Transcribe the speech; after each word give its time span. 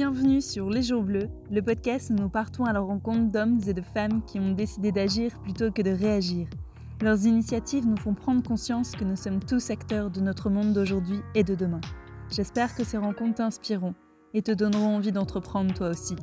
Bienvenue 0.00 0.40
sur 0.40 0.70
Les 0.70 0.82
Jours 0.82 1.02
Bleus, 1.02 1.28
le 1.50 1.60
podcast 1.60 2.08
où 2.08 2.14
nous 2.14 2.30
partons 2.30 2.64
à 2.64 2.72
la 2.72 2.80
rencontre 2.80 3.30
d'hommes 3.30 3.60
et 3.66 3.74
de 3.74 3.82
femmes 3.82 4.22
qui 4.24 4.40
ont 4.40 4.52
décidé 4.52 4.92
d'agir 4.92 5.38
plutôt 5.42 5.70
que 5.70 5.82
de 5.82 5.90
réagir. 5.90 6.48
Leurs 7.02 7.26
initiatives 7.26 7.86
nous 7.86 7.98
font 7.98 8.14
prendre 8.14 8.42
conscience 8.42 8.92
que 8.92 9.04
nous 9.04 9.14
sommes 9.14 9.40
tous 9.40 9.68
acteurs 9.68 10.10
de 10.10 10.22
notre 10.22 10.48
monde 10.48 10.72
d'aujourd'hui 10.72 11.20
et 11.34 11.44
de 11.44 11.54
demain. 11.54 11.82
J'espère 12.30 12.74
que 12.74 12.82
ces 12.82 12.96
rencontres 12.96 13.34
t'inspireront 13.34 13.92
et 14.32 14.40
te 14.40 14.52
donneront 14.52 14.96
envie 14.96 15.12
d'entreprendre 15.12 15.74
toi 15.74 15.90
aussi. 15.90 16.16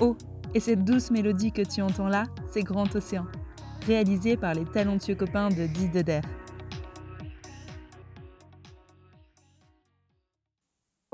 Oh, 0.00 0.16
et 0.52 0.58
cette 0.58 0.84
douce 0.84 1.12
mélodie 1.12 1.52
que 1.52 1.62
tu 1.62 1.82
entends 1.82 2.08
là, 2.08 2.24
c'est 2.50 2.64
Grand 2.64 2.92
Océan, 2.96 3.26
réalisé 3.86 4.36
par 4.36 4.54
les 4.54 4.64
talentueux 4.64 5.14
copains 5.14 5.50
de 5.50 5.68
Dis 5.68 5.88
Deder. 5.88 6.22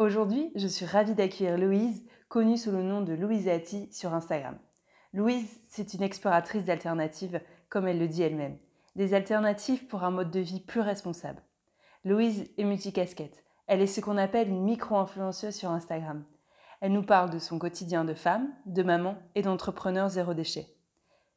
Aujourd'hui, 0.06 0.52
je 0.55 0.69
suis 0.69 0.87
ravie 0.87 1.16
d'accueillir 1.16 1.59
Louise, 1.59 2.05
connue 2.28 2.56
sous 2.56 2.70
le 2.70 2.84
nom 2.84 3.01
de 3.01 3.12
Louise 3.12 3.48
Atti 3.48 3.88
sur 3.91 4.14
Instagram. 4.14 4.56
Louise, 5.12 5.59
c'est 5.69 5.95
une 5.95 6.05
exploratrice 6.05 6.64
d'alternatives, 6.64 7.41
comme 7.69 7.88
elle 7.88 7.98
le 7.98 8.06
dit 8.06 8.23
elle-même. 8.23 8.56
Des 8.95 9.14
alternatives 9.14 9.88
pour 9.88 10.05
un 10.05 10.12
mode 10.12 10.30
de 10.30 10.38
vie 10.38 10.61
plus 10.61 10.80
responsable. 10.80 11.42
Louise 12.05 12.48
est 12.56 12.62
multicasquette. 12.62 13.42
Elle 13.66 13.80
est 13.80 13.88
ce 13.88 14.00
qu'on 14.00 14.16
appelle 14.16 14.48
une 14.48 14.62
micro-influenceuse 14.62 15.56
sur 15.56 15.73
Instagram. 15.73 16.25
Elle 16.80 16.92
nous 16.92 17.02
parle 17.02 17.30
de 17.30 17.41
son 17.41 17.59
quotidien 17.59 18.05
de 18.05 18.14
femme, 18.14 18.48
de 18.64 18.84
maman 18.84 19.16
et 19.34 19.42
d'entrepreneur 19.42 20.09
zéro 20.09 20.34
déchet. 20.34 20.69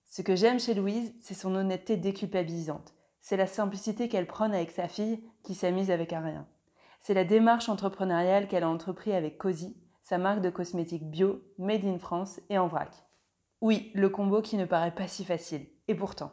Ce 0.06 0.22
que 0.22 0.36
j'aime 0.36 0.60
chez 0.60 0.76
Louise, 0.76 1.12
c'est 1.22 1.34
son 1.34 1.56
honnêteté 1.56 1.98
déculpabilisante. 1.98 2.94
C'est 3.20 3.36
la 3.36 3.48
simplicité 3.48 4.10
qu'elle 4.10 4.28
prône 4.28 4.54
avec 4.54 4.70
sa 4.70 4.88
fille 4.88 5.24
qui 5.42 5.56
s'amuse 5.56 5.90
avec 5.90 6.14
un 6.14 6.22
rien. 6.22 6.48
C'est 7.00 7.14
la 7.14 7.24
démarche 7.24 7.70
entrepreneuriale 7.70 8.48
qu'elle 8.48 8.64
a 8.64 8.70
entreprise 8.70 9.14
avec 9.14 9.38
Cozy, 9.38 9.78
sa 10.02 10.18
marque 10.18 10.42
de 10.42 10.50
cosmétiques 10.50 11.10
bio, 11.10 11.42
made 11.58 11.86
in 11.86 12.00
France 12.00 12.42
et 12.50 12.58
en 12.58 12.68
vrac. 12.68 12.92
Oui, 13.62 13.92
le 13.94 14.10
combo 14.10 14.42
qui 14.42 14.58
ne 14.58 14.66
paraît 14.66 14.96
pas 14.96 15.08
si 15.08 15.26
facile. 15.26 15.68
Et 15.88 15.96
pourtant. 15.96 16.32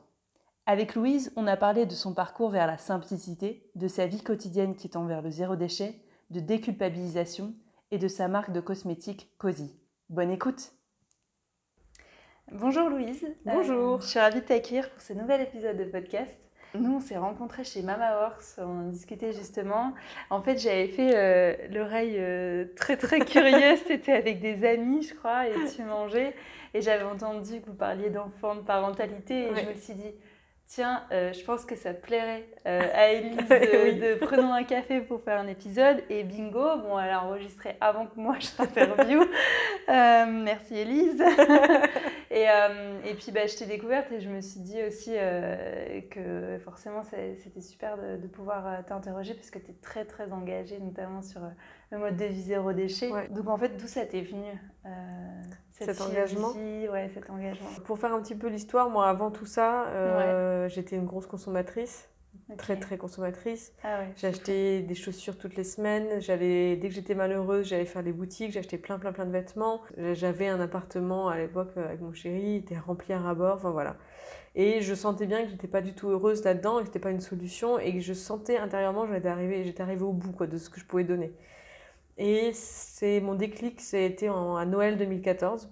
Avec 0.66 0.94
Louise, 0.94 1.32
on 1.36 1.46
a 1.46 1.56
parlé 1.56 1.86
de 1.86 1.92
son 1.92 2.12
parcours 2.12 2.50
vers 2.50 2.66
la 2.66 2.78
simplicité, 2.78 3.70
de 3.74 3.86
sa 3.86 4.06
vie 4.06 4.22
quotidienne 4.22 4.74
qui 4.74 4.90
tend 4.90 5.06
vers 5.06 5.22
le 5.22 5.30
zéro 5.30 5.56
déchet, 5.56 6.00
de 6.30 6.40
déculpabilisation 6.40 7.54
et 7.90 7.98
de 7.98 8.08
sa 8.08 8.26
marque 8.28 8.52
de 8.52 8.60
cosmétiques 8.60 9.32
Cozy. 9.38 9.78
Bonne 10.08 10.30
écoute 10.30 10.72
Bonjour 12.52 12.88
Louise. 12.88 13.26
Bonjour. 13.44 13.96
Euh, 13.96 14.00
je 14.00 14.06
suis 14.06 14.20
ravie 14.20 14.40
de 14.40 14.46
t'accueillir 14.46 14.88
pour 14.90 15.00
ce 15.02 15.12
nouvel 15.12 15.40
épisode 15.40 15.76
de 15.76 15.84
podcast. 15.84 16.45
Nous, 16.80 16.96
on 16.96 17.00
s'est 17.00 17.16
rencontrés 17.16 17.64
chez 17.64 17.82
Mama 17.82 18.22
Horse, 18.22 18.60
on 18.62 18.88
discutait 18.90 19.32
justement. 19.32 19.94
En 20.30 20.40
fait, 20.42 20.58
j'avais 20.58 20.88
fait 20.88 21.16
euh, 21.16 21.54
l'oreille 21.70 22.16
euh, 22.18 22.66
très 22.76 22.96
très 22.96 23.20
curieuse, 23.20 23.80
c'était 23.86 24.12
avec 24.12 24.40
des 24.40 24.64
amis, 24.66 25.02
je 25.02 25.14
crois, 25.14 25.48
et 25.48 25.54
tu 25.74 25.82
mangeais. 25.82 26.34
Et 26.74 26.80
j'avais 26.80 27.04
entendu 27.04 27.60
que 27.60 27.66
vous 27.66 27.76
parliez 27.76 28.10
d'enfants, 28.10 28.54
de 28.54 28.60
parentalité, 28.60 29.48
et 29.48 29.56
je 29.56 29.68
me 29.68 29.74
suis 29.74 29.94
dit, 29.94 30.14
tiens, 30.66 31.04
euh, 31.12 31.32
je 31.32 31.44
pense 31.44 31.64
que 31.64 31.76
ça 31.76 31.94
plairait 31.94 32.46
à 32.64 33.08
Elise 33.12 33.36
de, 33.48 34.14
prenons 34.24 34.52
un 34.52 34.64
café 34.64 35.00
pour 35.00 35.22
faire 35.22 35.40
un 35.40 35.46
épisode. 35.46 36.02
Et 36.10 36.24
bingo, 36.24 36.76
bon, 36.78 36.98
elle 36.98 37.10
a 37.10 37.24
enregistré 37.24 37.76
avant 37.80 38.06
que 38.06 38.18
moi 38.18 38.36
je 38.38 38.48
t'interviewe. 38.48 39.26
merci 39.88 40.74
Elise. 40.74 41.22
et, 42.30 42.46
et, 43.04 43.14
puis 43.14 43.32
bah, 43.32 43.46
je 43.46 43.56
t'ai 43.56 43.66
découverte 43.66 44.10
et 44.12 44.20
je 44.20 44.28
me 44.28 44.40
suis 44.40 44.60
dit 44.60 44.82
aussi 44.82 45.12
que 46.10 46.58
forcément 46.64 47.02
c'était 47.02 47.60
super 47.60 47.96
de, 47.96 48.26
pouvoir 48.26 48.84
t'interroger 48.86 49.34
parce 49.34 49.50
que 49.50 49.58
tu 49.58 49.70
es 49.70 49.74
très 49.74 50.04
très 50.04 50.32
engagée, 50.32 50.78
notamment 50.80 51.22
sur 51.22 51.40
le 51.90 51.98
mode 51.98 52.16
de 52.16 52.24
vie 52.24 52.42
zéro 52.42 52.72
déchet. 52.72 53.10
Donc 53.30 53.48
en 53.48 53.56
fait, 53.56 53.76
d'où 53.76 53.86
ça 53.86 54.04
t'est 54.04 54.22
venu 54.22 54.52
cet 55.84 56.00
engagement 56.00 56.52
ouais, 56.52 57.10
cet 57.12 57.28
engagement. 57.30 57.68
Pour 57.84 57.98
faire 57.98 58.12
un 58.12 58.20
petit 58.20 58.34
peu 58.34 58.48
l'histoire, 58.48 58.88
moi 58.90 59.08
avant 59.08 59.30
tout 59.30 59.46
ça, 59.46 59.86
euh, 59.88 60.68
j'étais 60.68 60.96
une 60.96 61.06
grosse 61.06 61.26
consommatrice. 61.26 62.08
Très 62.58 62.76
très 62.76 62.96
consommatrice. 62.96 63.72
Ah 63.82 64.02
J'achetais 64.16 64.80
des 64.80 64.94
chaussures 64.94 65.36
toutes 65.36 65.56
les 65.56 65.64
semaines. 65.64 66.20
J'allais 66.20 66.76
dès 66.76 66.88
que 66.88 66.94
j'étais 66.94 67.14
malheureuse, 67.14 67.66
j'allais 67.66 67.86
faire 67.86 68.02
les 68.02 68.12
boutiques. 68.12 68.52
J'achetais 68.52 68.78
plein 68.78 68.98
plein 68.98 69.12
plein 69.12 69.26
de 69.26 69.32
vêtements. 69.32 69.80
J'avais 70.12 70.46
un 70.46 70.60
appartement 70.60 71.28
à 71.28 71.38
l'époque 71.38 71.76
avec 71.76 72.00
mon 72.00 72.12
chéri, 72.12 72.42
il 72.42 72.56
était 72.56 72.78
rempli 72.78 73.12
à 73.14 73.18
rabord. 73.18 73.56
Enfin 73.56 73.70
voilà. 73.70 73.96
Et 74.54 74.80
je 74.80 74.94
sentais 74.94 75.26
bien 75.26 75.44
que 75.44 75.50
j'étais 75.50 75.68
pas 75.68 75.82
du 75.82 75.92
tout 75.92 76.08
heureuse 76.08 76.42
là-dedans, 76.42 76.78
et 76.78 76.82
que 76.82 76.86
c'était 76.86 76.98
pas 76.98 77.10
une 77.10 77.20
solution, 77.20 77.78
et 77.78 77.92
que 77.92 78.00
je 78.00 78.14
sentais 78.14 78.56
intérieurement, 78.56 79.06
j'étais 79.06 79.28
arrivée, 79.28 79.64
j'étais 79.64 79.82
arrivée 79.82 80.04
au 80.04 80.12
bout 80.12 80.32
quoi 80.32 80.46
de 80.46 80.56
ce 80.56 80.70
que 80.70 80.80
je 80.80 80.86
pouvais 80.86 81.04
donner. 81.04 81.34
Et 82.18 82.52
c'est 82.52 83.20
mon 83.20 83.34
déclic, 83.34 83.80
c'était 83.80 84.28
à 84.28 84.64
Noël 84.64 84.96
2014. 84.96 85.70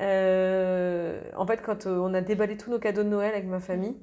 Euh, 0.00 1.20
en 1.36 1.46
fait, 1.46 1.60
quand 1.62 1.86
euh, 1.86 1.98
on 1.98 2.14
a 2.14 2.20
déballé 2.20 2.56
tous 2.56 2.70
nos 2.70 2.78
cadeaux 2.78 3.02
de 3.02 3.08
Noël 3.08 3.34
avec 3.34 3.46
ma 3.46 3.60
famille 3.60 3.96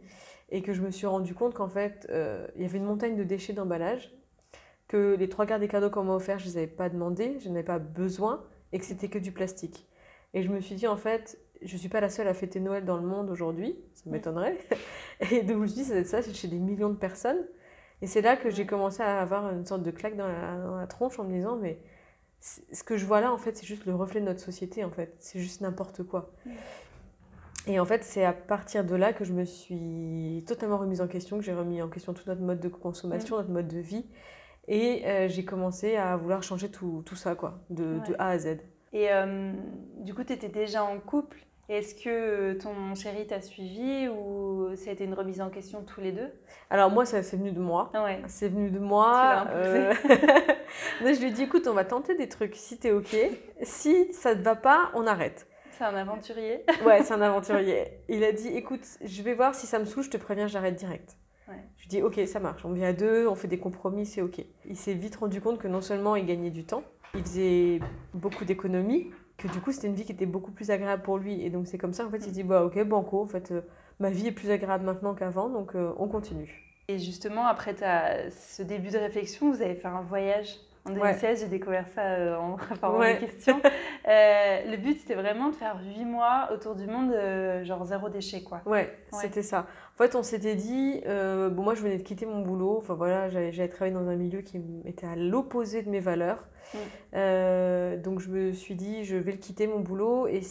et 0.49 0.61
que 0.61 0.73
je 0.73 0.81
me 0.81 0.91
suis 0.91 1.07
rendu 1.07 1.33
compte 1.33 1.53
qu'en 1.53 1.69
fait, 1.69 2.05
euh, 2.09 2.47
il 2.55 2.61
y 2.61 2.65
avait 2.65 2.77
une 2.77 2.85
montagne 2.85 3.15
de 3.15 3.23
déchets 3.23 3.53
d'emballage, 3.53 4.13
que 4.87 5.15
les 5.15 5.29
trois 5.29 5.45
quarts 5.45 5.59
des 5.59 5.67
cadeaux 5.67 5.89
qu'on 5.89 6.03
m'a 6.03 6.13
offerts, 6.13 6.37
je 6.39 6.45
ne 6.45 6.51
les 6.51 6.57
avais 6.57 6.67
pas 6.67 6.89
demandés, 6.89 7.37
je 7.39 7.49
n'en 7.49 7.55
avais 7.55 7.63
pas 7.63 7.79
besoin 7.79 8.43
et 8.71 8.77
que 8.77 8.85
c'était 8.85 9.07
que 9.07 9.17
du 9.17 9.31
plastique. 9.31 9.87
Et 10.33 10.43
je 10.43 10.49
me 10.49 10.59
suis 10.59 10.75
dit, 10.75 10.85
en 10.85 10.97
fait, 10.97 11.39
je 11.61 11.73
ne 11.73 11.79
suis 11.79 11.89
pas 11.89 12.01
la 12.01 12.09
seule 12.09 12.27
à 12.27 12.33
fêter 12.33 12.59
Noël 12.59 12.85
dans 12.85 12.97
le 12.97 13.07
monde 13.07 13.29
aujourd'hui, 13.29 13.75
ça 13.93 14.09
m'étonnerait. 14.09 14.57
Et 15.31 15.41
donc 15.41 15.57
je 15.57 15.61
me 15.61 15.67
suis 15.67 15.81
dit, 15.81 15.85
ça 15.85 16.03
ça, 16.03 16.21
c'est 16.21 16.33
chez 16.35 16.47
des 16.47 16.59
millions 16.59 16.89
de 16.89 16.97
personnes. 16.97 17.47
Et 18.01 18.07
c'est 18.07 18.21
là 18.21 18.35
que 18.35 18.49
j'ai 18.49 18.65
commencé 18.65 19.01
à 19.01 19.21
avoir 19.21 19.51
une 19.51 19.65
sorte 19.65 19.83
de 19.83 19.91
claque 19.91 20.17
dans 20.17 20.27
la, 20.27 20.87
tronche 20.87 21.19
en 21.19 21.23
me 21.23 21.33
disant, 21.33 21.55
mais 21.55 21.79
ce 22.39 22.83
que 22.83 22.97
je 22.97 23.05
vois 23.05 23.21
là, 23.21 23.31
en 23.31 23.37
fait, 23.37 23.57
c'est 23.57 23.65
juste 23.65 23.85
le 23.85 23.95
reflet 23.95 24.19
de 24.19 24.25
notre 24.25 24.41
société, 24.41 24.83
en 24.83 24.91
fait. 24.91 25.15
C'est 25.19 25.39
juste 25.39 25.61
n'importe 25.61 26.03
quoi. 26.03 26.31
Et 27.67 27.79
en 27.79 27.85
fait, 27.85 28.03
c'est 28.03 28.23
à 28.23 28.33
partir 28.33 28.85
de 28.85 28.95
là 28.95 29.13
que 29.13 29.25
je 29.25 29.33
me 29.33 29.45
suis 29.45 30.43
totalement 30.47 30.77
remise 30.77 31.01
en 31.01 31.07
question, 31.07 31.37
que 31.37 31.43
j'ai 31.43 31.53
remis 31.53 31.81
en 31.81 31.89
question 31.89 32.13
tout 32.13 32.23
notre 32.27 32.41
mode 32.41 32.59
de 32.59 32.67
consommation, 32.67 33.37
notre 33.37 33.49
mode 33.49 33.67
de 33.67 33.79
vie. 33.79 34.05
Et 34.67 35.05
euh, 35.05 35.27
j'ai 35.27 35.45
commencé 35.45 35.95
à 35.95 36.15
vouloir 36.17 36.43
changer 36.43 36.69
tout, 36.69 37.01
tout 37.05 37.15
ça, 37.15 37.35
quoi, 37.35 37.59
de, 37.69 37.99
de, 38.07 38.15
A 38.19 38.29
à 38.29 38.37
Z. 38.37 38.57
Et 38.93 39.11
euh, 39.11 39.53
du 39.99 40.13
coup, 40.13 40.23
tu 40.23 40.33
étais 40.33 40.49
déjà 40.49 40.83
en 40.83 40.99
couple 40.99 41.44
est-ce 41.67 41.95
que 41.95 42.53
ton 42.53 42.93
chéri 42.93 43.25
t'a 43.25 43.41
suivi 43.41 44.07
ou 44.07 44.75
ça 44.75 44.91
a 44.91 44.93
été 44.93 45.03
une 45.03 45.15
remise 45.15 45.41
en 45.41 45.49
question 45.49 45.83
tous 45.83 45.99
les 45.99 46.11
deux? 46.11 46.31
Alors 46.69 46.91
moi, 46.91 47.05
ça 47.05 47.23
c'est 47.23 47.37
venu 47.37 47.51
de 47.51 47.59
moi. 47.59 47.89
Ah 47.93 48.03
ouais. 48.03 48.21
C'est 48.27 48.49
venu 48.49 48.69
de 48.69 48.77
moi. 48.77 49.47
Euh... 49.49 49.93
je 51.01 51.19
lui 51.19 51.27
ai 51.27 51.31
dit, 51.31 51.43
écoute, 51.43 51.67
on 51.67 51.73
va 51.73 51.83
tenter 51.83 52.15
des 52.15 52.29
trucs 52.29 52.55
si 52.55 52.77
t'es 52.77 52.91
ok. 52.91 53.15
Si 53.63 54.13
ça 54.13 54.35
te 54.35 54.41
va 54.41 54.55
pas, 54.55 54.91
on 54.93 55.07
arrête. 55.07 55.47
C'est 55.71 55.83
un 55.83 55.95
aventurier. 55.95 56.63
ouais, 56.85 57.03
c'est 57.03 57.13
un 57.13 57.21
aventurier. 57.23 57.85
Il 58.09 58.23
a 58.23 58.31
dit, 58.31 58.49
écoute, 58.49 58.85
je 59.03 59.23
vais 59.23 59.33
voir 59.33 59.55
si 59.55 59.65
ça 59.65 59.79
me 59.79 59.85
saoule, 59.85 60.03
je 60.03 60.11
te 60.11 60.17
préviens, 60.17 60.47
j'arrête 60.47 60.75
direct. 60.75 61.17
Ouais. 61.47 61.55
Je 61.77 61.81
lui 61.81 61.89
dis, 61.89 62.01
ok, 62.03 62.19
ça 62.27 62.39
marche. 62.39 62.63
On 62.63 62.73
vient 62.73 62.89
à 62.89 62.93
deux, 62.93 63.27
on 63.27 63.35
fait 63.35 63.47
des 63.47 63.59
compromis, 63.59 64.05
c'est 64.05 64.21
ok. 64.21 64.39
Il 64.65 64.77
s'est 64.77 64.93
vite 64.93 65.15
rendu 65.15 65.41
compte 65.41 65.57
que 65.57 65.67
non 65.67 65.81
seulement 65.81 66.15
il 66.15 66.27
gagnait 66.27 66.51
du 66.51 66.63
temps, 66.63 66.83
il 67.15 67.23
faisait 67.23 67.79
beaucoup 68.13 68.45
d'économies 68.45 69.11
que 69.47 69.53
du 69.53 69.61
coup 69.61 69.71
c'était 69.71 69.87
une 69.87 69.95
vie 69.95 70.05
qui 70.05 70.11
était 70.11 70.25
beaucoup 70.25 70.51
plus 70.51 70.71
agréable 70.71 71.03
pour 71.03 71.17
lui. 71.17 71.41
Et 71.43 71.49
donc 71.49 71.67
c'est 71.67 71.77
comme 71.77 71.93
ça 71.93 72.05
en 72.05 72.09
fait 72.09 72.25
il 72.25 72.31
dit 72.31 72.43
bah 72.43 72.63
ok 72.63 72.83
banco 72.83 73.21
en 73.21 73.27
fait 73.27 73.51
euh, 73.51 73.61
ma 73.99 74.09
vie 74.09 74.27
est 74.27 74.31
plus 74.31 74.49
agréable 74.51 74.85
maintenant 74.85 75.13
qu'avant 75.13 75.49
donc 75.49 75.75
euh, 75.75 75.91
on 75.97 76.07
continue. 76.07 76.61
Et 76.87 76.99
justement 76.99 77.45
après 77.45 77.81
as, 77.83 78.31
ce 78.31 78.63
début 78.63 78.89
de 78.89 78.97
réflexion 78.97 79.51
vous 79.51 79.61
avez 79.61 79.75
fait 79.75 79.87
un 79.87 80.01
voyage? 80.01 80.57
En 80.85 80.91
2016 80.91 81.41
j'ai 81.41 81.47
découvert 81.47 81.87
ça 81.87 82.01
euh, 82.01 82.37
en 82.37 82.53
préparant 82.57 82.99
ouais. 82.99 83.19
les 83.19 83.27
questions 83.27 83.59
le 84.05 84.77
but 84.77 84.99
c'était 84.99 85.15
vraiment 85.15 85.49
de 85.49 85.55
faire 85.55 85.79
8 85.83 86.05
mois 86.05 86.49
autour 86.53 86.75
du 86.75 86.85
monde 86.87 87.13
genre 87.63 87.85
zéro 87.85 88.09
déchet 88.09 88.43
quoi 88.43 88.61
ouais, 88.65 88.71
ouais. 88.71 89.19
c'était 89.21 89.43
ça 89.43 89.67
en 89.93 89.97
fait 89.97 90.15
on 90.15 90.23
s'était 90.23 90.55
dit 90.55 91.01
bon 91.05 91.63
moi 91.63 91.75
je 91.75 91.81
venais 91.81 91.97
de 91.97 92.03
quitter 92.03 92.25
mon 92.25 92.41
boulot 92.41 92.77
enfin 92.77 92.93
voilà 92.93 93.29
j'avais 93.29 93.67
travaillé 93.67 93.93
dans 93.93 94.07
un 94.07 94.15
milieu 94.15 94.41
qui 94.41 94.61
était 94.85 95.07
à 95.07 95.15
l'opposé 95.15 95.81
de 95.81 95.89
mes 95.89 95.99
valeurs 95.99 96.45
Mm. 96.73 96.77
Euh, 97.15 97.97
donc 97.97 98.19
je 98.19 98.29
me 98.29 98.51
suis 98.51 98.75
dit, 98.75 99.05
je 99.05 99.15
vais 99.15 99.31
le 99.31 99.37
quitter 99.37 99.67
mon 99.67 99.79
boulot. 99.79 100.27
Et, 100.27 100.41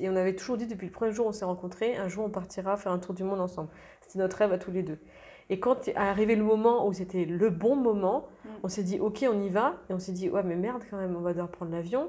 on 0.00 0.16
avait 0.16 0.34
toujours 0.34 0.56
dit 0.56 0.66
depuis 0.66 0.86
le 0.86 0.92
premier 0.92 1.12
jour 1.12 1.26
où 1.26 1.28
on 1.30 1.32
s'est 1.32 1.44
rencontrés, 1.44 1.96
un 1.96 2.08
jour 2.08 2.24
on 2.24 2.30
partira 2.30 2.76
faire 2.76 2.92
un 2.92 2.98
tour 2.98 3.14
du 3.14 3.24
monde 3.24 3.40
ensemble. 3.40 3.68
C'était 4.00 4.18
notre 4.18 4.36
rêve 4.36 4.52
à 4.52 4.58
tous 4.58 4.70
les 4.70 4.82
deux. 4.82 4.98
Et 5.50 5.60
quand 5.60 5.88
est 5.88 5.96
arrivé 5.96 6.36
le 6.36 6.44
moment 6.44 6.86
où 6.86 6.92
c'était 6.92 7.24
le 7.24 7.50
bon 7.50 7.76
moment, 7.76 8.28
mm. 8.44 8.48
on 8.62 8.68
s'est 8.68 8.82
dit, 8.82 8.98
ok, 9.00 9.26
on 9.30 9.40
y 9.40 9.48
va. 9.48 9.76
Et 9.90 9.94
on 9.94 9.98
s'est 9.98 10.12
dit, 10.12 10.28
ouais, 10.30 10.42
mais 10.42 10.56
merde 10.56 10.82
quand 10.88 10.96
même, 10.96 11.16
on 11.16 11.20
va 11.20 11.32
devoir 11.32 11.48
prendre 11.48 11.72
l'avion. 11.72 12.08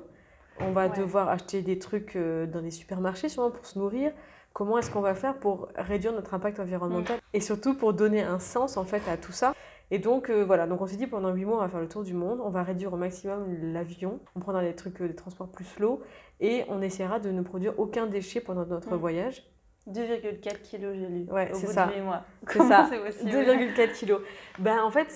On 0.60 0.72
va 0.72 0.88
devoir 0.88 1.28
acheter 1.30 1.62
des 1.62 1.80
trucs 1.80 2.16
euh, 2.16 2.46
dans 2.46 2.62
les 2.62 2.72
supermarchés 2.72 3.28
sûrement 3.28 3.52
pour 3.52 3.66
se 3.66 3.78
nourrir. 3.78 4.14
Comment 4.54 4.78
est-ce 4.78 4.90
qu'on 4.90 5.02
va 5.02 5.16
faire 5.16 5.38
pour 5.38 5.68
réduire 5.76 6.14
notre 6.14 6.34
impact 6.34 6.62
environnemental 6.62 7.18
mm. 7.18 7.22
et 7.34 7.42
surtout 7.42 7.76
pour 7.76 7.94
donner 7.94 8.22
un 8.22 8.40
sens 8.40 8.78
en 8.78 8.86
fait 8.86 9.02
à 9.10 9.18
tout 9.18 9.34
ça 9.34 9.54
et 9.92 10.00
donc 10.00 10.30
euh, 10.30 10.44
voilà, 10.44 10.66
donc 10.66 10.82
on 10.82 10.88
s'est 10.88 10.96
dit 10.96 11.06
pendant 11.06 11.32
8 11.32 11.46
mois 11.46 11.58
on 11.58 11.62
va 11.62 11.70
faire 11.70 11.80
le 11.80 11.88
tour 11.88 12.04
du 12.04 12.14
monde, 12.14 12.40
on 12.44 12.50
va 12.50 12.64
réduire 12.64 12.92
au 12.92 12.98
maximum 12.98 13.72
l'avion, 13.72 14.20
on 14.36 14.40
prendra 14.40 14.64
des 14.64 14.74
trucs, 14.74 15.00
euh, 15.02 15.08
des 15.08 15.16
transports 15.16 15.48
plus 15.48 15.66
slow 15.66 16.02
et 16.40 16.64
on 16.70 16.82
essaiera 16.82 17.20
de 17.20 17.30
ne 17.30 17.42
produire 17.44 17.78
aucun 17.78 18.08
déchet 18.08 18.42
pendant 18.42 18.66
notre 18.66 18.96
mm. 18.96 19.00
voyage. 19.00 19.44
2,4 19.92 20.62
kilos 20.62 20.96
j'ai 20.96 21.08
lu 21.08 21.26
ouais, 21.32 21.52
bout 21.52 21.68
ça. 21.68 21.88
de 21.88 21.94
8 21.94 22.02
mois. 22.02 22.24
C'est 22.48 22.60
ça, 22.60 22.90
2,4 23.24 23.94
kilos. 23.94 24.22
Ben 24.60 24.82
en 24.82 24.92
fait 24.92 25.12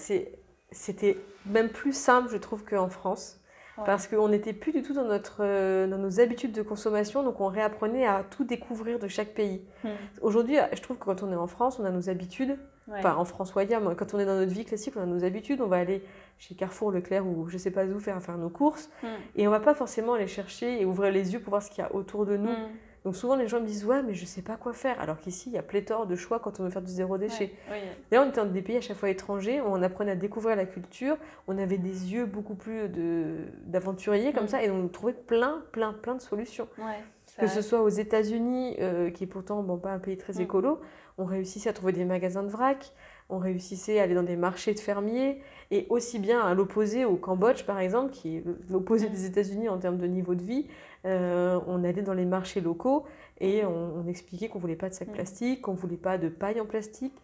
c'était 0.72 1.18
même 1.46 1.70
plus 1.70 1.94
simple 1.94 2.30
je 2.32 2.38
trouve 2.38 2.64
qu'en 2.64 2.90
France. 2.90 3.40
Parce 3.86 4.08
qu'on 4.08 4.28
n'était 4.28 4.52
plus 4.52 4.74
du 4.74 4.82
tout 4.82 4.94
dans, 4.94 5.06
notre, 5.06 5.38
euh, 5.40 5.88
dans 5.88 5.98
nos 5.98 6.20
habitudes 6.20 6.52
de 6.52 6.62
consommation, 6.62 7.24
donc 7.24 7.40
on 7.40 7.48
réapprenait 7.48 8.06
à 8.06 8.24
tout 8.30 8.44
découvrir 8.44 9.00
de 9.00 9.08
chaque 9.08 9.30
pays. 9.30 9.62
Hmm. 9.86 9.90
Aujourd'hui, 10.22 10.58
je 10.74 10.82
trouve 10.82 10.98
que 10.98 11.06
quand 11.06 11.24
on 11.24 11.32
est 11.32 11.38
en 11.38 11.48
France, 11.48 11.80
on 11.80 11.86
a 11.86 11.90
nos 11.90 12.10
habitudes. 12.10 12.58
Enfin, 12.92 13.16
en 13.16 13.26
France 13.26 13.54
ou 13.54 13.60
ailleurs, 13.60 13.82
quand 13.96 14.16
on 14.16 14.20
est 14.20 14.26
dans 14.26 14.36
notre 14.36 14.52
vie 14.52 14.66
classique, 14.66 14.96
on 14.98 15.02
a 15.02 15.06
nos 15.06 15.24
habitudes. 15.24 15.62
On 15.62 15.68
va 15.68 15.78
aller 15.78 16.04
chez 16.40 16.56
Carrefour, 16.56 16.92
Leclerc 16.92 17.26
ou 17.26 17.48
je 17.48 17.58
sais 17.58 17.70
pas 17.70 17.86
où 17.86 18.00
faire, 18.00 18.20
faire 18.22 18.38
nos 18.38 18.50
courses. 18.50 18.90
Hmm. 19.04 19.08
Et 19.36 19.48
on 19.48 19.52
va 19.52 19.60
pas 19.60 19.76
forcément 19.76 20.14
aller 20.14 20.28
chercher 20.28 20.82
et 20.82 20.86
ouvrir 20.86 21.12
les 21.12 21.34
yeux 21.34 21.40
pour 21.40 21.52
voir 21.52 21.62
ce 21.62 21.70
qu'il 21.70 21.84
y 21.84 21.88
a 21.88 21.94
autour 21.94 22.26
de 22.26 22.36
nous. 22.36 22.50
Hmm. 22.50 22.70
Donc 23.06 23.16
souvent 23.16 23.36
les 23.36 23.48
gens 23.48 23.62
me 23.62 23.66
disent 23.66 23.86
ouais 23.86 24.04
mais 24.04 24.14
je 24.14 24.26
sais 24.26 24.42
pas 24.42 24.58
quoi 24.58 24.74
faire 24.74 25.00
alors 25.00 25.20
qu'ici 25.20 25.50
il 25.50 25.54
y 25.54 25.58
a 25.58 25.64
pléthore 25.64 26.06
de 26.06 26.16
choix 26.16 26.40
quand 26.40 26.60
on 26.60 26.64
veut 26.64 26.70
faire 26.70 26.82
du 26.82 26.92
zéro 26.92 27.18
déchet. 27.18 27.54
Là 28.12 28.24
on 28.24 28.30
était 28.30 28.42
dans 28.42 28.52
des 28.52 28.62
pays 28.62 28.78
à 28.78 28.82
chaque 28.82 28.98
fois 28.98 29.10
étrangers 29.10 29.62
on 29.62 29.82
apprenait 29.82 30.12
à 30.12 30.16
découvrir 30.16 30.56
la 30.56 30.66
culture, 30.66 31.18
on 31.48 31.58
avait 31.58 31.78
des 31.78 32.14
yeux 32.14 32.26
beaucoup 32.26 32.56
plus 32.56 32.90
d'aventuriers 33.66 34.34
comme 34.34 34.46
mm. 34.46 34.50
ça 34.50 34.64
et 34.64 34.70
on 34.70 34.88
trouvait 34.88 35.14
plein 35.14 35.64
plein 35.72 35.94
plein 35.94 36.16
de 36.16 36.22
solutions. 36.22 36.68
que 37.40 37.48
ce 37.48 37.62
soit 37.62 37.82
aux 37.82 37.90
États-Unis 37.90 38.76
euh, 38.80 39.12
qui 39.12 39.24
est 39.24 39.28
pourtant 39.28 39.64
bon 39.64 39.78
pas 39.78 39.92
un 39.92 40.00
pays 40.00 40.18
très 40.18 40.34
mm. 40.34 40.42
écolo, 40.42 40.82
on 41.18 41.26
réussissait 41.26 41.70
à 41.70 41.74
trouver 41.74 41.94
des 41.94 42.06
magasins 42.06 42.44
de 42.44 42.50
vrac, 42.50 42.94
on 43.30 43.38
réussissait 43.38 44.00
à 44.00 44.04
aller 44.04 44.16
dans 44.16 44.24
des 44.24 44.36
marchés 44.36 44.74
de 44.74 44.80
fermiers 44.80 45.42
et 45.72 45.86
aussi 45.90 46.20
bien 46.20 46.42
à 46.42 46.54
l'opposé 46.54 47.06
au 47.06 47.16
Cambodge 47.16 47.64
par 47.64 47.80
exemple 47.80 48.12
qui 48.12 48.38
est 48.38 48.44
l'opposé 48.70 49.08
mm. 49.08 49.12
des 49.12 49.26
États-Unis 49.26 49.70
en 49.70 49.78
termes 49.78 49.98
de 49.98 50.08
niveau 50.08 50.36
de 50.36 50.44
vie 50.44 50.68
euh, 51.06 51.60
on 51.68 51.84
allait 51.84 52.02
dans 52.02 52.14
les 52.14 52.26
marchés 52.26 52.62
locaux 52.62 53.06
et 53.40 53.64
on, 53.66 54.06
expliquait 54.08 54.50
qu'on 54.50 54.60
voulait 54.60 54.76
pas 54.76 54.90
de 54.90 54.94
sacs 54.94 55.10
mm. 55.10 55.14
plastique, 55.14 55.62
qu'on 55.62 55.74
voulait 55.74 55.98
pas 55.98 56.18
de 56.18 56.30
paille 56.30 56.60
en 56.60 56.66
plastique. 56.66 57.16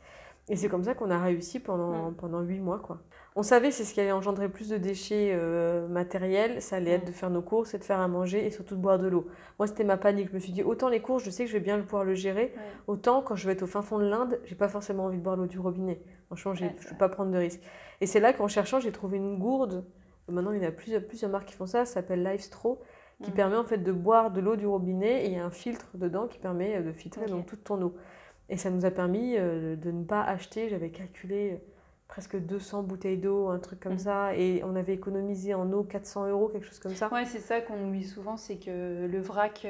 Et 0.47 0.55
c'est 0.55 0.69
comme 0.69 0.83
ça 0.83 0.93
qu'on 0.93 1.09
a 1.09 1.19
réussi 1.19 1.59
pendant, 1.59 2.11
mm. 2.11 2.15
pendant 2.15 2.41
8 2.41 2.59
mois. 2.59 2.79
Quoi. 2.79 3.01
On 3.35 3.43
savait 3.43 3.71
c'est 3.71 3.83
ce 3.83 3.93
qui 3.93 3.99
allait 3.99 4.11
engendrer 4.11 4.47
plus 4.47 4.69
de 4.69 4.77
déchets 4.77 5.31
euh, 5.33 5.87
matériels, 5.87 6.61
ça 6.61 6.77
allait 6.77 6.91
être 6.91 7.03
mm. 7.03 7.07
de 7.07 7.11
faire 7.11 7.29
nos 7.29 7.41
courses 7.41 7.73
et 7.73 7.79
de 7.79 7.83
faire 7.83 7.99
à 7.99 8.07
manger 8.07 8.45
et 8.45 8.51
surtout 8.51 8.75
de 8.75 8.81
boire 8.81 8.97
de 8.99 9.07
l'eau. 9.07 9.27
Moi, 9.59 9.67
c'était 9.67 9.83
ma 9.83 9.97
panique. 9.97 10.29
Je 10.29 10.35
me 10.35 10.39
suis 10.39 10.53
dit, 10.53 10.63
autant 10.63 10.87
les 10.87 11.01
courses, 11.01 11.23
je 11.23 11.29
sais 11.29 11.43
que 11.43 11.49
je 11.49 11.57
vais 11.57 11.63
bien 11.63 11.79
pouvoir 11.79 12.05
le 12.05 12.13
gérer, 12.13 12.53
autant 12.87 13.21
quand 13.21 13.35
je 13.35 13.45
vais 13.45 13.53
être 13.53 13.63
au 13.63 13.67
fin 13.67 13.81
fond 13.81 13.99
de 13.99 14.05
l'Inde, 14.05 14.39
j'ai 14.45 14.55
pas 14.55 14.69
forcément 14.69 15.05
envie 15.05 15.17
de 15.17 15.23
boire 15.23 15.35
l'eau 15.35 15.47
du 15.47 15.59
robinet. 15.59 16.01
Franchement, 16.27 16.53
je 16.53 16.63
ne 16.63 16.69
peux 16.69 16.95
pas 16.97 17.09
prendre 17.09 17.31
de 17.31 17.37
risques. 17.37 17.61
Et 17.99 18.07
c'est 18.07 18.19
là 18.19 18.31
qu'en 18.31 18.47
cherchant, 18.47 18.79
j'ai 18.79 18.91
trouvé 18.91 19.17
une 19.17 19.37
gourde. 19.37 19.83
Maintenant, 20.27 20.51
il 20.53 20.61
y 20.61 20.65
a 20.65 20.71
plusieurs, 20.71 21.03
plusieurs 21.03 21.29
marques 21.29 21.49
qui 21.49 21.53
font 21.53 21.67
ça, 21.67 21.85
ça 21.85 21.95
s'appelle 21.95 22.23
Lifestraw 22.23 22.79
qui 23.23 23.31
mm. 23.31 23.35
permet 23.35 23.57
en 23.57 23.63
fait 23.63 23.77
de 23.77 23.91
boire 23.91 24.31
de 24.31 24.41
l'eau 24.41 24.55
du 24.55 24.67
robinet 24.67 25.25
et 25.25 25.27
il 25.27 25.33
y 25.33 25.39
a 25.39 25.45
un 25.45 25.51
filtre 25.51 25.87
dedans 25.93 26.27
qui 26.27 26.39
permet 26.39 26.77
euh, 26.77 26.83
de 26.83 26.91
filtrer 26.91 27.25
donc 27.27 27.45
toute 27.45 27.63
ton 27.63 27.81
eau. 27.81 27.95
Et 28.49 28.57
ça 28.57 28.69
nous 28.69 28.85
a 28.85 28.91
permis 28.91 29.35
euh, 29.37 29.75
de 29.75 29.91
ne 29.91 30.03
pas 30.03 30.21
acheter, 30.21 30.69
j'avais 30.69 30.89
calculé 30.89 31.53
euh, 31.53 31.57
presque 32.07 32.37
200 32.37 32.83
bouteilles 32.83 33.17
d'eau, 33.17 33.47
un 33.47 33.59
truc 33.59 33.79
comme 33.79 33.95
mm. 33.95 33.99
ça, 33.99 34.35
et 34.35 34.61
on 34.63 34.75
avait 34.75 34.93
économisé 34.93 35.53
en 35.53 35.71
eau 35.71 35.83
400 35.83 36.27
euros, 36.27 36.49
quelque 36.49 36.67
chose 36.67 36.79
comme 36.79 36.95
ça. 36.95 37.11
Ouais, 37.11 37.25
c'est 37.25 37.39
ça 37.39 37.61
qu'on 37.61 37.87
oublie 37.87 38.03
souvent, 38.03 38.37
c'est 38.37 38.57
que 38.57 39.07
le 39.07 39.19
vrac, 39.21 39.65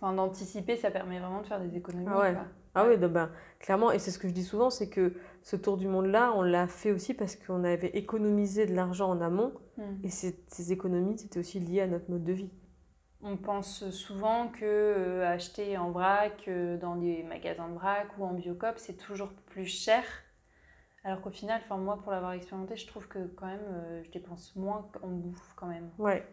enfin 0.00 0.12
d'anticiper, 0.14 0.76
ça 0.76 0.90
permet 0.90 1.20
vraiment 1.20 1.42
de 1.42 1.46
faire 1.46 1.60
des 1.60 1.76
économies. 1.76 2.06
Ah 2.10 2.18
ouais. 2.18 2.34
Ah 2.74 2.84
oui, 2.86 2.96
ben, 2.98 3.30
clairement, 3.58 3.90
et 3.90 3.98
c'est 3.98 4.10
ce 4.10 4.18
que 4.18 4.28
je 4.28 4.34
dis 4.34 4.44
souvent, 4.44 4.68
c'est 4.68 4.90
que 4.90 5.14
ce 5.46 5.54
tour 5.54 5.76
du 5.76 5.86
monde-là, 5.86 6.32
on 6.34 6.42
l'a 6.42 6.66
fait 6.66 6.90
aussi 6.90 7.14
parce 7.14 7.36
qu'on 7.36 7.62
avait 7.62 7.90
économisé 7.90 8.66
de 8.66 8.74
l'argent 8.74 9.08
en 9.08 9.20
amont, 9.20 9.52
hmm. 9.76 10.02
et 10.02 10.10
ces, 10.10 10.42
ces 10.48 10.72
économies, 10.72 11.16
c'était 11.16 11.38
aussi 11.38 11.60
lié 11.60 11.82
à 11.82 11.86
notre 11.86 12.10
mode 12.10 12.24
de 12.24 12.32
vie. 12.32 12.50
On 13.22 13.36
pense 13.36 13.88
souvent 13.90 14.48
que 14.48 14.64
euh, 14.64 15.24
acheter 15.24 15.78
en 15.78 15.92
vrac, 15.92 16.48
euh, 16.48 16.76
dans 16.78 16.96
des 16.96 17.22
magasins 17.22 17.68
de 17.68 17.74
vrac 17.74 18.08
ou 18.18 18.24
en 18.24 18.34
biocop, 18.34 18.74
c'est 18.78 18.96
toujours 18.96 19.28
plus 19.46 19.66
cher. 19.66 20.02
Alors 21.04 21.20
qu'au 21.20 21.30
final, 21.30 21.60
enfin 21.64 21.76
moi, 21.76 22.00
pour 22.02 22.10
l'avoir 22.10 22.32
expérimenté, 22.32 22.74
je 22.74 22.88
trouve 22.88 23.06
que 23.06 23.28
quand 23.36 23.46
même, 23.46 23.60
euh, 23.70 24.02
je 24.02 24.10
dépense 24.10 24.56
moins 24.56 24.90
en 25.00 25.10
bouffe 25.10 25.52
quand 25.54 25.68
même. 25.68 25.90
Ouais. 25.98 26.26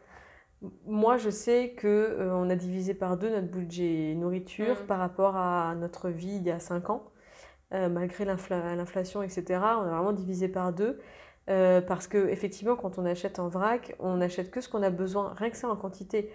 Moi, 0.88 1.18
je 1.18 1.30
sais 1.30 1.76
que 1.78 2.32
on 2.32 2.50
a 2.50 2.56
divisé 2.56 2.96
par 2.96 3.18
deux 3.18 3.30
notre 3.30 3.52
budget 3.52 4.16
nourriture 4.16 4.82
mm. 4.82 4.88
par 4.88 4.98
rapport 4.98 5.36
à 5.36 5.76
notre 5.76 6.10
vie 6.10 6.38
il 6.38 6.44
y 6.44 6.52
a 6.52 6.58
cinq 6.58 6.90
ans. 6.90 7.13
Euh, 7.74 7.90
malgré 7.90 8.26
l'inflation, 8.26 9.24
etc., 9.24 9.44
on 9.50 9.82
a 9.82 9.90
vraiment 9.90 10.14
divisé 10.14 10.48
par 10.48 10.74
deux. 10.74 11.00
Euh, 11.50 11.82
parce 11.82 12.08
que 12.08 12.30
effectivement, 12.30 12.76
quand 12.76 12.98
on 12.98 13.06
achète 13.06 13.40
en 13.40 13.50
vrac, 13.50 13.96
on 14.00 14.18
n'achète 14.18 14.52
que 14.52 14.62
ce 14.62 14.70
qu'on 14.70 14.84
a 14.84 14.90
besoin, 14.90 15.34
rien 15.36 15.50
que 15.50 15.58
ça 15.58 15.68
en 15.68 15.76
quantité. 15.76 16.32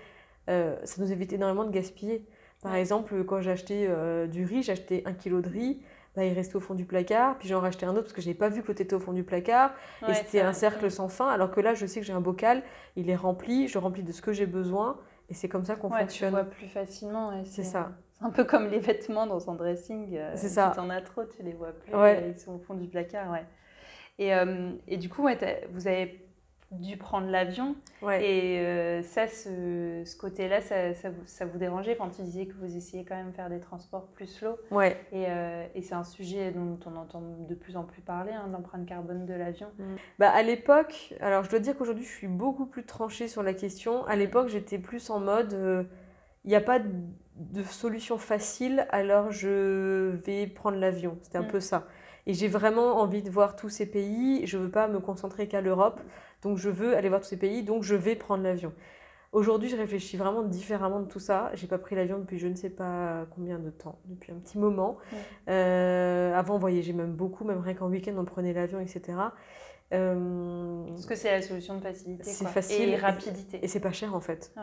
ça 0.46 0.94
nous 0.99 1.12
évite 1.12 1.32
énormément 1.32 1.64
de 1.64 1.70
gaspiller. 1.70 2.25
Par 2.62 2.75
exemple, 2.75 3.25
quand 3.25 3.37
acheté 3.37 3.88
du 4.31 4.44
riz, 4.44 4.69
acheté 4.70 5.02
un 5.06 5.12
kilo 5.12 5.40
de 5.40 5.49
riz. 5.49 5.81
Bah, 6.17 6.25
il 6.25 6.32
restait 6.32 6.56
au 6.56 6.61
fond 6.61 6.75
du 6.75 6.85
placard, 6.85 7.38
puis 7.38 7.49
j'en 7.49 7.61
rachetais 7.61 7.87
un 7.87 7.90
autre 7.90 8.02
parce 8.02 8.12
que 8.12 8.20
je 8.20 8.26
n'avais 8.26 8.38
pas 8.38 8.49
vu 8.49 8.64
que 8.64 8.73
était 8.73 8.93
au 8.93 8.99
fond 8.99 9.12
du 9.12 9.23
placard, 9.23 9.70
et 10.08 10.14
c'était 10.14 10.40
un 10.40 10.52
cercle 10.52 10.90
sans 10.90 11.08
fin, 11.08 11.29
alors 11.29 11.52
que 11.52 11.61
là, 11.61 11.75
je 11.75 11.87
sais 11.87 12.00
que 12.00 12.06
j'ai 12.06 12.12
un 12.12 12.20
bocal, 12.20 12.64
il 12.96 13.08
est 13.08 13.14
rempli, 13.14 13.69
je 13.69 13.79
remplis 13.79 14.02
de 14.02 14.11
ce 14.11 14.20
que 14.20 14.32
j'ai 14.32 14.46
besoin, 14.46 14.99
et 15.29 15.35
c'est 15.35 15.49
comme 15.49 15.64
ça 15.64 15.76
qu'on 15.76 15.90
ouais, 15.90 16.00
fonctionne. 16.00 16.31
Tu 16.31 16.35
vois 16.35 16.44
plus 16.44 16.67
facilement. 16.67 17.44
c'est 17.44 17.62
ça. 17.62 17.93
C'est 18.18 18.26
un 18.26 18.30
peu 18.30 18.44
comme 18.44 18.68
les 18.68 18.78
vêtements 18.78 19.26
dans 19.26 19.50
un 19.50 19.54
dressing. 19.54 20.16
Euh, 20.16 20.32
c'est 20.34 20.48
ça. 20.48 20.72
Si 20.74 20.80
en 20.80 20.90
as 20.90 21.00
trop, 21.02 21.24
tu 21.24 21.42
les 21.42 21.52
vois 21.52 21.72
plus. 21.72 21.92
Ils 21.92 22.38
sont 22.38 22.54
au 22.54 22.58
fond 22.58 22.74
du 22.74 22.88
placard, 22.88 23.30
ouais. 23.30 23.44
Et, 24.18 24.34
euh, 24.34 24.72
et 24.88 24.96
du 24.96 25.08
coup, 25.08 25.22
vous 25.22 25.86
avez 25.88 26.28
dû 26.72 26.96
prendre 26.96 27.28
l'avion. 27.28 27.76
Et 28.20 28.58
euh, 28.58 29.02
ça, 29.02 29.26
ce, 29.26 30.02
ce 30.04 30.16
côté-là, 30.16 30.60
ça, 30.60 30.92
ça, 30.94 31.10
vous, 31.10 31.22
ça, 31.24 31.46
vous, 31.46 31.58
dérangeait? 31.58 31.96
Quand 31.96 32.10
tu 32.10 32.22
disais 32.22 32.46
que 32.46 32.54
vous 32.54 32.76
essayez 32.76 33.04
quand 33.04 33.16
même 33.16 33.30
de 33.30 33.34
faire 33.36 33.48
des 33.48 33.60
transports 33.60 34.08
plus 34.08 34.26
slow. 34.26 34.58
Ouais. 34.70 34.96
Et, 35.12 35.26
euh, 35.28 35.66
et 35.74 35.82
c'est 35.82 35.94
un 35.94 36.04
sujet 36.04 36.50
dont 36.50 36.78
on 36.86 36.96
entend 36.96 37.22
de 37.48 37.54
plus 37.54 37.76
en 37.76 37.84
plus 37.84 38.02
parler, 38.02 38.32
hein, 38.32 38.48
l'empreinte 38.52 38.86
carbone 38.86 39.24
de 39.24 39.34
l'avion. 39.34 39.68
Mm. 39.78 39.94
Bah, 40.18 40.30
à 40.30 40.42
l'époque, 40.42 41.14
alors 41.20 41.44
je 41.44 41.50
dois 41.50 41.60
dire 41.60 41.76
qu'aujourd'hui, 41.76 42.04
je 42.04 42.12
suis 42.12 42.28
beaucoup 42.28 42.66
plus 42.66 42.84
tranchée 42.84 43.28
sur 43.28 43.42
la 43.42 43.54
question. 43.54 44.04
À 44.06 44.16
l'époque, 44.16 44.48
j'étais 44.48 44.78
plus 44.78 45.08
en 45.10 45.20
mode, 45.20 45.54
euh, 45.54 45.84
il 46.44 46.50
n'y 46.50 46.56
a 46.56 46.60
pas 46.60 46.80
de, 46.80 46.90
de, 47.38 47.62
solution 47.62 48.19
facile, 48.19 48.87
alors 48.90 49.31
je 49.31 50.17
vais 50.25 50.46
prendre 50.46 50.76
l'avion. 50.76 51.19
C'était 51.23 51.38
un 51.38 51.43
mm. 51.43 51.49
peu 51.49 51.61
ça. 51.61 51.87
Et 52.26 52.35
j'ai 52.35 52.49
vraiment 52.49 53.00
envie 53.00 53.23
de 53.23 53.31
voir 53.31 53.56
tous 53.56 53.70
ces 53.70 53.87
pays. 53.87 54.46
Je 54.46 54.58
ne 54.58 54.64
veux 54.64 54.70
pas 54.70 54.88
me 54.88 55.00
concentrer 55.00 55.49
qu'à 55.49 55.61
l'Europe. 55.61 56.00
Donc 56.43 56.58
je 56.58 56.69
veux 56.69 56.96
aller 56.96 57.08
voir 57.08 57.20
tous 57.20 57.29
ces 57.29 57.38
pays, 57.38 57.62
donc 57.62 57.82
je 57.82 57.94
vais 57.94 58.14
prendre 58.14 58.43
l'avion. 58.43 58.73
Aujourd'hui, 59.32 59.69
je 59.69 59.76
réfléchis 59.76 60.17
vraiment 60.17 60.43
différemment 60.43 61.00
de 61.00 61.07
tout 61.07 61.18
ça. 61.18 61.50
J'ai 61.54 61.66
pas 61.66 61.76
pris 61.78 61.95
l'avion 61.95 62.18
depuis 62.18 62.38
je 62.38 62.47
ne 62.47 62.54
sais 62.54 62.71
pas 62.71 63.26
combien 63.35 63.59
de 63.59 63.68
temps, 63.68 63.99
depuis 64.07 64.33
un 64.33 64.37
petit 64.37 64.57
moment. 64.57 64.99
Euh, 65.49 66.35
avant, 66.35 66.54
on 66.54 66.59
voyageait 66.59 66.95
même 66.95 67.12
beaucoup, 67.12 67.45
même 67.45 67.61
rien 67.61 67.75
qu'en 67.75 67.88
week-end, 67.88 68.14
on 68.16 68.25
prenait 68.25 68.54
l'avion, 68.54 68.80
etc. 68.80 69.18
Euh, 69.92 70.87
Parce 70.88 71.07
que 71.07 71.14
c'est 71.14 71.30
la 71.30 71.42
solution 71.42 71.76
de 71.76 71.83
facilité. 71.83 72.25
C'est 72.25 72.47
facile. 72.47 72.90
Et 72.90 72.97
rapidité. 72.97 73.59
Et, 73.62 73.68
c'est 73.68 73.80
pas 73.80 73.92
cher 73.92 74.14
en 74.14 74.21
fait. 74.21 74.54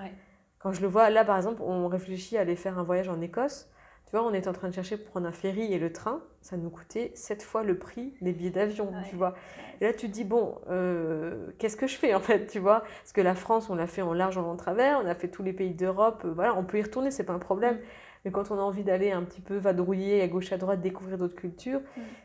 Quand 0.65 0.71
je 0.71 0.81
le 0.81 0.87
vois, 0.87 1.11
là 1.11 1.23
par 1.23 1.37
exemple, 1.37 1.61
on 1.61 1.87
réfléchit 1.87 2.39
à 2.39 2.41
aller 2.41 2.55
faire 2.55 2.79
un 2.79 2.83
voyage 2.83 3.07
en 3.07 3.21
Écosse. 3.21 3.69
Tu 4.05 4.17
vois, 4.17 4.25
on 4.25 4.33
est 4.33 4.47
en 4.47 4.51
train 4.51 4.67
de 4.67 4.73
chercher 4.73 4.97
pour 4.97 5.11
prendre 5.11 5.27
un 5.27 5.31
ferry 5.31 5.71
et 5.71 5.77
le 5.77 5.93
train, 5.93 6.23
ça 6.41 6.57
nous 6.57 6.71
coûtait 6.71 7.11
sept 7.13 7.43
fois 7.43 7.61
le 7.61 7.77
prix 7.77 8.15
des 8.21 8.31
billets 8.31 8.49
d'avion, 8.49 8.91
tu 9.07 9.15
vois. 9.15 9.35
Et 9.79 9.85
là, 9.85 9.93
tu 9.93 10.07
te 10.07 10.11
dis, 10.11 10.23
bon, 10.23 10.55
euh, 10.71 11.51
qu'est-ce 11.59 11.77
que 11.77 11.85
je 11.85 11.95
fais 11.95 12.15
en 12.15 12.19
fait, 12.19 12.47
tu 12.47 12.57
vois? 12.57 12.79
Parce 12.79 13.13
que 13.13 13.21
la 13.21 13.35
France, 13.35 13.69
on 13.69 13.75
l'a 13.75 13.85
fait 13.85 14.01
en 14.01 14.13
large, 14.13 14.39
en 14.39 14.41
long 14.41 14.55
travers, 14.55 14.99
on 15.03 15.07
a 15.07 15.13
fait 15.13 15.27
tous 15.27 15.43
les 15.43 15.53
pays 15.53 15.75
d'Europe, 15.75 16.23
euh, 16.25 16.33
voilà, 16.33 16.55
on 16.57 16.63
peut 16.63 16.79
y 16.79 16.81
retourner, 16.81 17.11
c'est 17.11 17.25
pas 17.25 17.33
un 17.33 17.39
problème. 17.39 17.75
Mm. 17.75 17.79
Mais 18.25 18.31
quand 18.31 18.49
on 18.49 18.55
a 18.57 18.61
envie 18.61 18.83
d'aller 18.83 19.11
un 19.11 19.21
petit 19.21 19.41
peu 19.41 19.57
vadrouiller 19.57 20.23
à 20.23 20.27
gauche, 20.27 20.51
à 20.51 20.57
droite, 20.57 20.81
découvrir 20.81 21.19
d'autres 21.19 21.35
cultures, 21.35 21.81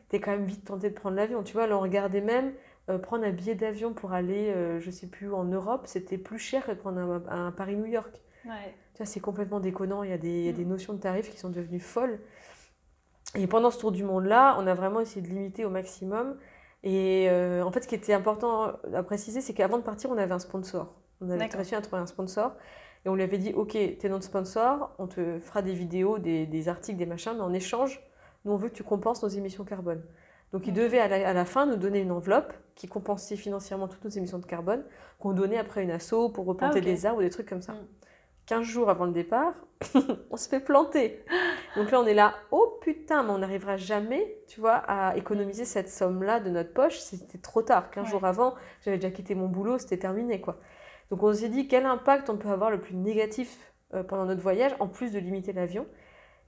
tu 0.09 0.16
es 0.16 0.18
quand 0.18 0.30
même 0.30 0.47
vite 0.47 0.64
tenté 0.64 0.88
de 0.88 0.94
prendre 0.94 1.16
l'avion. 1.16 1.42
Tu 1.42 1.52
vois, 1.52 1.66
là, 1.66 1.76
on 1.76 1.80
regardait 1.80 2.23
même 2.23 2.54
euh, 2.88 2.97
prendre 2.97 3.26
un 3.26 3.32
billet 3.32 3.54
d'avion 3.54 3.92
pour 3.92 4.14
aller, 4.14 4.54
je 4.80 4.90
sais 4.90 5.09
plus, 5.09 5.30
en 5.30 5.44
Europe, 5.44 5.82
c'était 5.85 6.16
plus 6.16 6.38
cher 6.38 6.64
que 6.64 6.73
prendre 6.73 6.99
un, 6.99 7.23
un 7.28 7.52
Paris-New 7.52 7.85
York. 7.85 8.23
Ouais 8.44 8.75
c'est 9.04 9.20
complètement 9.20 9.61
déconnant. 9.61 10.02
Il 10.02 10.11
y, 10.11 10.12
a 10.12 10.18
des, 10.18 10.52
mm. 10.52 10.68
notions 10.68 10.92
de 10.94 10.99
tarifs 11.00 11.30
qui 11.30 11.38
sont 11.38 11.50
devenues 11.50 11.80
folles. 11.80 12.18
Et 13.37 13.47
pendant 13.47 13.70
ce 13.70 13.78
tour 13.78 13.92
du 13.92 14.02
monde-là, 14.02 14.56
on 14.59 14.66
a 14.66 14.75
vraiment 14.75 15.00
essayé 15.00 15.23
de 15.23 15.28
limiter 15.28 15.64
au 15.64 15.70
maximum. 15.70 16.37
Et 16.82 17.28
euh, 17.28 17.62
en 17.62 17.70
fait, 17.70 17.82
ce 17.82 17.88
qui 17.88 17.94
était 17.94 18.14
important 18.14 18.73
à 18.94 19.02
préciser, 19.02 19.40
c'est 19.40 19.54
qu'avant 19.54 19.78
de 19.78 19.82
partir, 19.82 20.11
on 20.11 20.18
avait 20.18 20.35
un 20.35 20.38
sponsor. 20.38 20.94
On 21.20 21.30
avait 21.30 21.47
réussi 21.47 21.75
à 21.75 21.80
trouver 21.80 22.02
un 22.02 22.06
sponsor. 22.06 22.52
Et 23.04 23.09
on 23.09 23.14
lui 23.14 23.23
avait 23.23 23.38
dit, 23.38 23.52
OK, 23.52 23.73
tu 23.73 24.06
es 24.06 24.09
notre 24.09 24.25
sponsor, 24.25 24.94
on 24.99 25.06
te 25.06 25.38
fera 25.38 25.62
des 25.62 25.73
vidéos, 25.73 26.18
des, 26.18 26.68
articles, 26.68 26.99
des 26.99 27.06
machins, 27.06 27.32
mais 27.35 27.42
en 27.42 27.52
échange, 27.52 28.02
nous, 28.44 28.52
on 28.52 28.56
veut 28.56 28.68
que 28.68 28.75
tu 28.75 28.82
compenses 28.82 29.23
nos 29.23 29.28
émissions 29.28 29.64
carbone. 29.64 30.02
Donc, 30.52 30.66
il 30.66 30.73
devait 30.73 30.99
à 30.99 31.32
la, 31.32 31.44
fin 31.44 31.64
nous 31.64 31.76
donner 31.76 32.00
une 32.00 32.11
enveloppe 32.11 32.52
qui 32.75 32.88
compensait 32.88 33.37
financièrement 33.37 33.87
toutes 33.87 34.04
nos 34.04 34.11
émissions 34.11 34.38
de 34.38 34.47
carbone, 34.47 34.82
qu'on 35.18 35.32
donnait 35.32 35.59
après 35.59 35.82
une 35.82 35.92
asso 35.92 36.30
pour 36.35 36.44
replanter 36.44 36.78
ah, 36.78 36.85
des 36.85 37.06
arbres 37.06 37.20
ou 37.20 37.23
des 37.23 37.30
trucs 37.30 37.49
comme 37.49 37.62
ça. 37.62 37.75
Mm. 37.75 37.87
15 38.50 38.66
jours 38.66 38.90
avant 38.90 39.04
le 39.04 39.12
départ, 39.12 39.54
on 40.30 40.37
se 40.37 40.49
fait 40.49 40.59
planter. 40.59 41.25
Donc 41.76 41.92
là, 41.92 42.00
on 42.00 42.07
est 42.07 42.14
là, 42.14 42.35
oh 42.50 42.80
putain, 42.80 43.23
mais 43.23 43.30
on 43.30 43.38
n'arrivera 43.38 43.76
jamais, 43.76 44.38
tu 44.49 44.59
vois, 44.59 44.75
à 44.75 45.16
économiser 45.16 45.64
cette 45.64 45.88
somme-là 45.88 46.40
de 46.40 46.50
notre 46.50 46.73
poche. 46.73 46.99
C'était 46.99 47.38
trop 47.38 47.62
tard. 47.62 47.92
15 47.92 48.09
jours 48.09 48.25
avant, 48.25 48.57
j'avais 48.85 48.97
déjà 48.97 49.12
quitté 49.12 49.37
mon 49.37 49.47
boulot, 49.47 49.78
c'était 49.78 49.99
terminé, 49.99 50.40
quoi. 50.40 50.59
Donc 51.12 51.23
on 51.23 51.33
s'est 51.33 51.49
dit, 51.49 51.69
quel 51.69 51.87
impact 51.87 52.28
on 52.28 52.37
peut 52.37 52.49
avoir 52.49 52.73
le 52.73 52.80
plus 52.80 52.97
négatif 52.97 53.73
euh, 53.95 54.02
pendant 54.02 54.25
notre 54.25 54.42
voyage, 54.42 54.73
en 54.80 54.88
plus 54.88 55.12
de 55.12 55.21
limiter 55.21 55.52
l'avion 55.52 55.87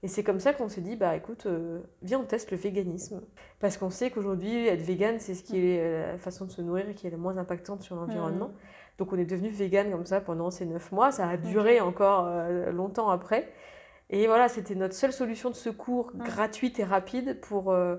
et 0.03 0.09
c'est 0.09 0.23
comme 0.23 0.41
ça 0.41 0.51
qu'on 0.51 0.67
s'est 0.67 0.81
dit, 0.81 0.97
bah 0.97 1.15
écoute, 1.15 1.45
euh, 1.45 1.79
viens, 2.01 2.19
on 2.19 2.25
teste 2.25 2.51
le 2.51 2.57
véganisme. 2.57 3.21
Parce 3.61 3.77
qu'on 3.77 3.89
sait 3.89 4.11
qu'aujourd'hui, 4.11 4.67
être 4.67 4.81
vegan, 4.81 5.17
c'est 5.17 5.33
ce 5.33 5.43
qui 5.43 5.57
est 5.57 5.79
euh, 5.79 6.11
la 6.11 6.17
façon 6.17 6.43
de 6.43 6.51
se 6.51 6.61
nourrir 6.61 6.89
et 6.89 6.93
qui 6.93 7.07
est 7.07 7.09
la 7.09 7.15
moins 7.15 7.37
impactante 7.37 7.83
sur 7.83 7.95
l'environnement. 7.95 8.49
Mmh. 8.49 8.57
Donc 8.97 9.11
on 9.13 9.17
est 9.17 9.25
devenu 9.25 9.49
vegan 9.49 9.91
comme 9.91 10.05
ça 10.05 10.21
pendant 10.21 10.51
ces 10.51 10.65
neuf 10.65 10.91
mois. 10.91 11.11
Ça 11.11 11.27
a 11.27 11.37
duré 11.37 11.81
encore 11.81 12.25
euh, 12.27 12.71
longtemps 12.71 13.09
après. 13.09 13.51
Et 14.09 14.27
voilà, 14.27 14.47
c'était 14.47 14.75
notre 14.75 14.93
seule 14.93 15.13
solution 15.13 15.49
de 15.49 15.55
secours 15.55 16.11
Mm. 16.13 16.23
gratuite 16.23 16.79
et 16.79 16.83
rapide 16.83 17.39
pour, 17.41 17.71
euh, 17.71 17.97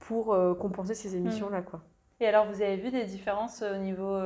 pour 0.00 0.34
euh, 0.34 0.54
compenser 0.54 0.94
ces 0.94 1.10
Mm. 1.16 1.20
émissions-là. 1.26 1.62
quoi. 1.62 1.80
Et 2.20 2.26
alors, 2.26 2.46
vous 2.46 2.62
avez 2.62 2.76
vu 2.76 2.90
des 2.90 3.04
différences 3.04 3.62
au 3.62 3.76
niveau 3.76 4.18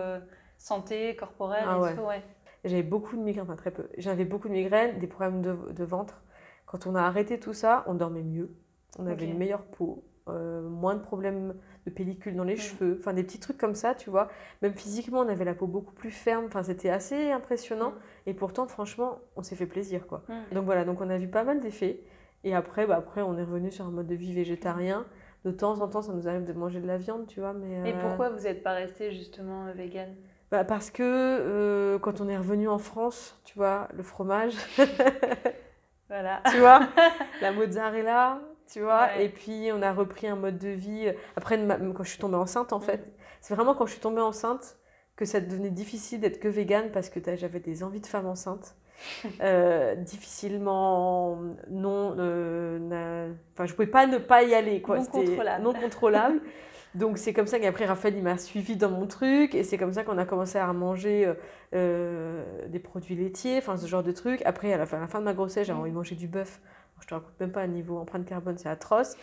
santé, 0.58 1.16
corporelle 1.16 1.64
Ah 1.66 1.76
et 1.76 1.80
ouais. 1.80 1.94
tout 1.96 2.02
ouais. 2.02 2.22
Et 2.64 2.68
J'avais 2.68 2.82
beaucoup 2.82 3.16
de 3.16 3.22
migraines, 3.22 3.44
enfin 3.44 3.56
très 3.56 3.70
peu. 3.70 3.88
J'avais 3.98 4.24
beaucoup 4.24 4.48
de 4.48 4.52
migraines, 4.52 4.98
des 4.98 5.06
problèmes 5.06 5.42
de, 5.42 5.56
de 5.72 5.84
ventre. 5.84 6.22
Quand 6.66 6.86
on 6.86 6.94
a 6.94 7.02
arrêté 7.02 7.40
tout 7.40 7.52
ça, 7.54 7.82
on 7.88 7.94
dormait 7.94 8.22
mieux. 8.22 8.54
On 8.98 9.06
avait 9.06 9.24
une 9.26 9.38
meilleure 9.38 9.62
peau, 9.64 10.04
euh, 10.34 10.62
moins 10.62 10.94
de 10.94 11.00
problèmes 11.00 11.54
de 11.86 11.90
pellicule 11.90 12.36
dans 12.36 12.44
les 12.44 12.54
Mm. 12.54 12.58
cheveux, 12.58 12.96
enfin 13.00 13.12
des 13.12 13.22
petits 13.22 13.40
trucs 13.40 13.58
comme 13.58 13.74
ça, 13.74 13.94
tu 13.94 14.10
vois. 14.10 14.28
Même 14.62 14.74
physiquement, 14.74 15.20
on 15.20 15.28
avait 15.28 15.44
la 15.44 15.54
peau 15.54 15.66
beaucoup 15.66 15.92
plus 15.94 16.10
ferme. 16.10 16.44
Enfin, 16.46 16.62
c'était 16.62 16.90
assez 16.90 17.30
impressionnant. 17.30 17.94
Et 18.26 18.34
pourtant, 18.34 18.66
franchement, 18.66 19.18
on 19.36 19.42
s'est 19.42 19.56
fait 19.56 19.66
plaisir, 19.66 20.06
quoi. 20.06 20.22
Mm. 20.28 20.54
Donc 20.54 20.64
voilà, 20.64 20.84
donc 20.84 21.00
on 21.00 21.08
a 21.10 21.18
vu 21.18 21.28
pas 21.28 21.44
mal 21.44 21.60
d'effets. 21.60 22.00
Et 22.44 22.54
après, 22.54 22.86
bah, 22.86 22.96
après, 22.96 23.22
on 23.22 23.36
est 23.38 23.44
revenu 23.44 23.70
sur 23.70 23.84
un 23.86 23.90
mode 23.90 24.06
de 24.06 24.14
vie 24.14 24.32
végétarien. 24.34 25.04
De 25.44 25.50
temps 25.50 25.80
en 25.80 25.88
temps, 25.88 26.02
ça 26.02 26.12
nous 26.12 26.28
arrive 26.28 26.44
de 26.44 26.52
manger 26.52 26.80
de 26.80 26.86
la 26.86 26.98
viande, 26.98 27.26
tu 27.26 27.40
vois. 27.40 27.52
Mais, 27.54 27.88
Et 27.90 27.94
euh, 27.94 28.00
pourquoi 28.00 28.28
vous 28.30 28.40
n'êtes 28.44 28.62
pas 28.62 28.72
resté 28.72 29.10
justement 29.10 29.66
euh, 29.66 29.72
vegan? 29.72 30.14
Bah, 30.50 30.64
Parce 30.64 30.90
que 30.90 31.02
euh, 31.02 31.98
quand 31.98 32.20
on 32.20 32.28
est 32.28 32.36
revenu 32.36 32.68
en 32.68 32.78
France, 32.78 33.40
tu 33.44 33.56
vois, 33.56 33.88
le 33.94 34.02
fromage, 34.02 34.54
Voilà. 36.08 36.42
tu 36.50 36.58
vois, 36.58 36.80
la 37.40 37.52
mozzarella, 37.52 38.40
tu 38.72 38.80
vois. 38.80 39.06
Ouais. 39.16 39.24
Et 39.26 39.28
puis, 39.28 39.70
on 39.72 39.82
a 39.82 39.92
repris 39.92 40.26
un 40.28 40.36
mode 40.36 40.58
de 40.58 40.68
vie. 40.68 41.10
Après, 41.36 41.56
ma- 41.58 41.76
quand 41.76 42.02
je 42.04 42.10
suis 42.10 42.18
tombée 42.18 42.36
enceinte, 42.36 42.72
en 42.72 42.80
fait, 42.80 43.04
c'est 43.40 43.54
vraiment 43.54 43.74
quand 43.74 43.86
je 43.86 43.92
suis 43.92 44.00
tombée 44.00 44.20
enceinte 44.22 44.76
que 45.16 45.24
ça 45.24 45.40
devenait 45.40 45.70
difficile 45.70 46.20
d'être 46.20 46.40
que 46.40 46.48
végane 46.48 46.90
parce 46.92 47.10
que 47.10 47.20
j'avais 47.36 47.60
des 47.60 47.82
envies 47.84 48.00
de 48.00 48.06
femme 48.06 48.26
enceinte. 48.26 48.76
Euh, 49.40 49.94
difficilement 49.94 51.38
non 51.70 52.14
euh, 52.18 53.32
enfin 53.54 53.64
je 53.64 53.72
pouvais 53.72 53.86
pas 53.86 54.06
ne 54.06 54.18
pas 54.18 54.42
y 54.42 54.52
aller 54.54 54.82
quoi 54.82 54.98
Non 54.98 55.04
contrôlable. 55.06 55.64
non 55.64 55.72
contrôlable 55.72 56.40
donc 56.94 57.16
c'est 57.16 57.32
comme 57.32 57.46
ça 57.46 57.58
qu'après 57.58 57.86
Raphaël 57.86 58.14
il 58.16 58.22
m'a 58.22 58.36
suivi 58.36 58.76
dans 58.76 58.90
mon 58.90 59.06
truc 59.06 59.54
et 59.54 59.64
c'est 59.64 59.78
comme 59.78 59.92
ça 59.94 60.04
qu'on 60.04 60.18
a 60.18 60.26
commencé 60.26 60.58
à 60.58 60.70
manger 60.74 61.26
euh, 61.26 61.34
euh, 61.74 62.44
des 62.68 62.78
produits 62.78 63.14
laitiers 63.16 63.56
enfin 63.58 63.76
ce 63.78 63.86
genre 63.86 64.02
de 64.02 64.12
trucs 64.12 64.42
après 64.44 64.72
à 64.72 64.76
la 64.76 64.84
fin, 64.86 64.98
à 64.98 65.00
la 65.00 65.06
fin 65.08 65.20
de 65.20 65.24
ma 65.24 65.32
grossesse 65.34 65.66
j'ai 65.66 65.72
Mm. 65.72 65.78
envie 65.80 65.90
de 65.90 65.96
manger 65.96 66.14
du 66.14 66.28
bœuf 66.28 66.60
je 67.00 67.06
te 67.08 67.14
raconte 67.14 67.38
même 67.40 67.52
pas 67.52 67.62
à 67.62 67.66
niveau 67.66 67.98
empreinte 67.98 68.26
carbone 68.26 68.56
c'est 68.58 68.68
atroce 68.68 69.16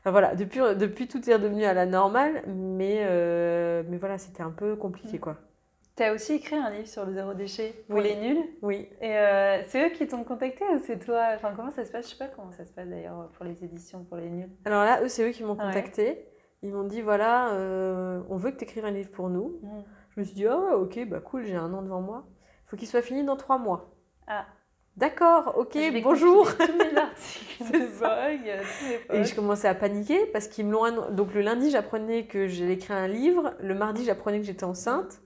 Enfin, 0.00 0.12
voilà 0.12 0.34
depuis 0.34 0.60
depuis 0.60 1.08
tout 1.08 1.28
est 1.28 1.34
redevenu 1.34 1.64
à 1.64 1.74
la 1.74 1.84
normale 1.84 2.42
mais 2.46 3.00
euh, 3.02 3.82
mais 3.88 3.98
voilà 3.98 4.16
c'était 4.18 4.42
un 4.42 4.50
peu 4.50 4.74
compliqué 4.76 5.18
Mm. 5.18 5.20
quoi 5.20 5.36
Tu 5.96 6.02
as 6.04 6.14
aussi 6.14 6.32
écrit 6.34 6.56
un 6.56 6.70
livre 6.70 6.86
sur 6.88 7.04
le 7.04 7.12
zéro 7.12 7.34
déchet 7.34 7.74
pour 7.86 7.98
Oui. 7.98 8.04
les 8.04 8.16
nuls. 8.16 8.42
oui 8.62 8.88
Et 9.02 9.14
euh, 9.18 9.62
c'est 9.66 9.86
eux 9.86 9.90
qui 9.90 10.06
t'ont 10.06 10.24
contacté 10.24 10.64
ou 10.74 10.78
c'est 10.78 10.98
toi? 10.98 11.32
Enfin, 11.34 11.52
comment 11.54 11.70
ça 11.70 11.84
se 11.84 11.92
passe? 11.92 12.06
Je 12.06 12.12
sais 12.14 12.16
pas 12.24 12.28
comment 12.34 12.50
ça 12.52 12.64
se 12.64 12.72
passe 12.72 12.88
d'ailleurs 12.88 13.28
pour 13.36 13.44
les 13.44 13.62
éditions 13.62 14.04
pour 14.04 14.16
les 14.16 14.30
nuls. 14.30 14.48
Alors 14.64 14.84
là, 14.84 15.02
eux, 15.02 15.08
c'est 15.08 15.28
eux 15.28 15.32
qui 15.32 15.44
m'ont 15.44 15.56
Ah 15.60 15.66
ouais. 15.66 15.72
contacté. 15.74 16.24
Ils 16.62 16.72
m'ont 16.72 16.84
dit 16.84 17.02
voilà, 17.02 17.52
euh, 17.52 18.22
on 18.30 18.36
veut 18.38 18.52
que 18.52 18.56
tu 18.56 18.64
écrives 18.64 18.86
un 18.86 18.90
livre 18.92 19.10
pour 19.10 19.28
nous. 19.28 19.58
Mm. 19.62 19.80
Je 20.14 20.20
me 20.20 20.24
suis 20.24 20.34
dit 20.34 20.46
oh, 20.48 20.80
ok, 20.84 21.06
bah 21.08 21.20
cool, 21.20 21.44
j'ai 21.44 21.56
un 21.56 21.74
an 21.74 21.82
devant 21.82 22.00
moi. 22.00 22.24
Il 22.64 22.70
faut 22.70 22.76
qu'il 22.78 22.88
soit 22.88 23.02
fini 23.02 23.22
dans 23.22 23.36
trois 23.36 23.58
mois. 23.58 23.90
Ah. 24.26 24.46
D'accord, 24.96 25.54
ok, 25.56 25.70
Je 25.74 26.02
bonjour. 26.02 26.46
tous 26.56 26.72
mes 26.76 26.96
articles 26.96 27.64
de 27.72 27.76
euh, 27.76 28.60
tous 29.08 29.12
mes 29.14 29.18
Et 29.20 29.24
je 29.24 29.34
commençais 29.34 29.68
à 29.68 29.74
paniquer 29.74 30.26
parce 30.26 30.46
qu'ils 30.48 30.66
me 30.66 30.72
l'ont 30.72 30.84
annon- 30.84 31.10
Donc 31.10 31.32
le 31.32 31.40
lundi, 31.40 31.70
j'apprenais 31.70 32.26
que 32.26 32.48
j'allais 32.48 32.74
écrire 32.74 32.96
un 32.96 33.08
livre. 33.08 33.54
Le 33.60 33.74
mardi, 33.74 34.04
j'apprenais 34.04 34.40
que 34.40 34.46
j'étais 34.46 34.64
enceinte. 34.64 35.22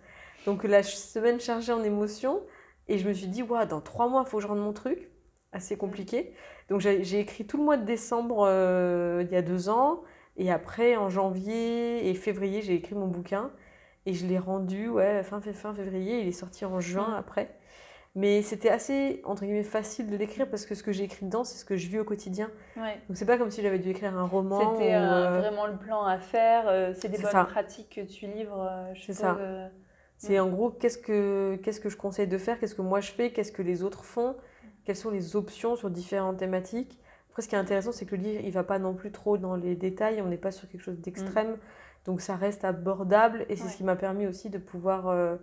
Donc 0.46 0.62
la 0.64 0.82
semaine 0.82 1.40
chargée 1.40 1.72
en 1.72 1.82
émotions. 1.82 2.40
Et 2.86 2.98
je 2.98 3.08
me 3.08 3.14
suis 3.14 3.26
dit, 3.28 3.42
ouais, 3.42 3.66
dans 3.66 3.80
trois 3.80 4.08
mois, 4.08 4.22
il 4.26 4.30
faut 4.30 4.36
que 4.36 4.42
je 4.42 4.46
rende 4.48 4.60
mon 4.60 4.72
truc. 4.72 5.10
Assez 5.52 5.76
compliqué. 5.76 6.34
Donc 6.68 6.80
j'ai 6.80 7.18
écrit 7.18 7.46
tout 7.46 7.56
le 7.56 7.64
mois 7.64 7.76
de 7.76 7.84
décembre 7.84 8.46
euh, 8.48 9.22
il 9.26 9.32
y 9.32 9.36
a 9.36 9.42
deux 9.42 9.68
ans. 9.70 10.02
Et 10.36 10.52
après, 10.52 10.96
en 10.96 11.08
janvier 11.08 12.08
et 12.10 12.14
février, 12.14 12.60
j'ai 12.62 12.74
écrit 12.74 12.94
mon 12.94 13.06
bouquin. 13.08 13.50
Et 14.06 14.12
je 14.12 14.26
l'ai 14.26 14.38
rendu 14.38 14.88
ouais, 14.88 15.22
fin, 15.24 15.40
fin, 15.40 15.74
février. 15.74 16.20
Il 16.20 16.28
est 16.28 16.32
sorti 16.32 16.64
en 16.64 16.78
juin 16.80 17.08
Mm. 17.10 17.18
après. 17.18 17.58
Mais 18.16 18.42
c'était 18.42 18.68
assez, 18.68 19.20
entre 19.24 19.42
guillemets, 19.44 19.64
facile 19.64 20.08
de 20.08 20.16
l'écrire 20.16 20.48
parce 20.48 20.66
que 20.66 20.76
ce 20.76 20.84
que 20.84 20.92
j'ai 20.92 21.02
écrit 21.04 21.26
dedans, 21.26 21.42
c'est 21.42 21.58
ce 21.58 21.64
que 21.64 21.76
je 21.76 21.88
vis 21.88 21.98
au 21.98 22.04
quotidien. 22.04 22.48
Ouais. 22.76 23.00
Donc 23.08 23.16
c'est 23.16 23.26
pas 23.26 23.36
comme 23.36 23.50
si 23.50 23.60
j'avais 23.60 23.80
dû 23.80 23.88
écrire 23.90 24.16
un 24.16 24.24
roman. 24.26 24.74
C'était 24.76 24.94
euh, 24.94 25.00
euh, 25.34 25.38
vraiment 25.40 25.66
le 25.66 25.76
plan 25.76 26.04
à 26.04 26.18
faire. 26.18 26.68
euh, 26.68 26.92
c'est 26.94 27.08
des 27.08 27.18
bonnes 27.18 27.32
ça. 27.32 27.44
pratiques 27.44 27.94
que 27.96 28.02
tu 28.02 28.26
livres. 28.26 28.70
je 28.94 29.02
C'est 29.02 29.14
ça. 29.14 29.36
euh, 29.40 29.66
C'est 30.16 30.38
en 30.38 30.48
gros 30.48 30.70
qu'est-ce 30.70 30.98
que, 30.98 31.58
qu'est-ce 31.62 31.80
que 31.80 31.88
je 31.88 31.96
conseille 31.96 32.28
de 32.28 32.38
faire, 32.38 32.60
qu'est-ce 32.60 32.76
que 32.76 32.82
moi 32.82 33.00
je 33.00 33.10
fais, 33.10 33.32
qu'est-ce 33.32 33.50
que 33.50 33.62
les 33.62 33.82
autres 33.82 34.04
font, 34.04 34.36
quelles 34.84 34.94
sont 34.96 35.10
les 35.10 35.34
options 35.34 35.74
sur 35.74 35.90
différentes 35.90 36.36
thématiques. 36.36 37.00
Après, 37.30 37.42
ce 37.42 37.48
qui 37.48 37.56
est 37.56 37.58
intéressant, 37.58 37.90
c'est 37.90 38.06
que 38.06 38.14
le 38.14 38.22
livre, 38.22 38.42
il 38.44 38.52
va 38.52 38.62
pas 38.62 38.78
non 38.78 38.94
plus 38.94 39.10
trop 39.10 39.38
dans 39.38 39.56
les 39.56 39.74
détails, 39.74 40.22
on 40.22 40.26
n'est 40.28 40.36
pas 40.36 40.52
sur 40.52 40.68
quelque 40.68 40.82
chose 40.82 41.00
d'extrême, 41.00 41.56
donc 42.06 42.20
ça 42.20 42.36
reste 42.36 42.64
abordable 42.64 43.44
et 43.48 43.56
c'est 43.56 43.64
Ouais. 43.64 43.70
ce 43.70 43.76
qui 43.76 43.82
m'a 43.82 43.96
permis 43.96 44.28
aussi 44.28 44.50
de 44.50 44.58
pouvoir, 44.58 45.08
euh, 45.08 45.34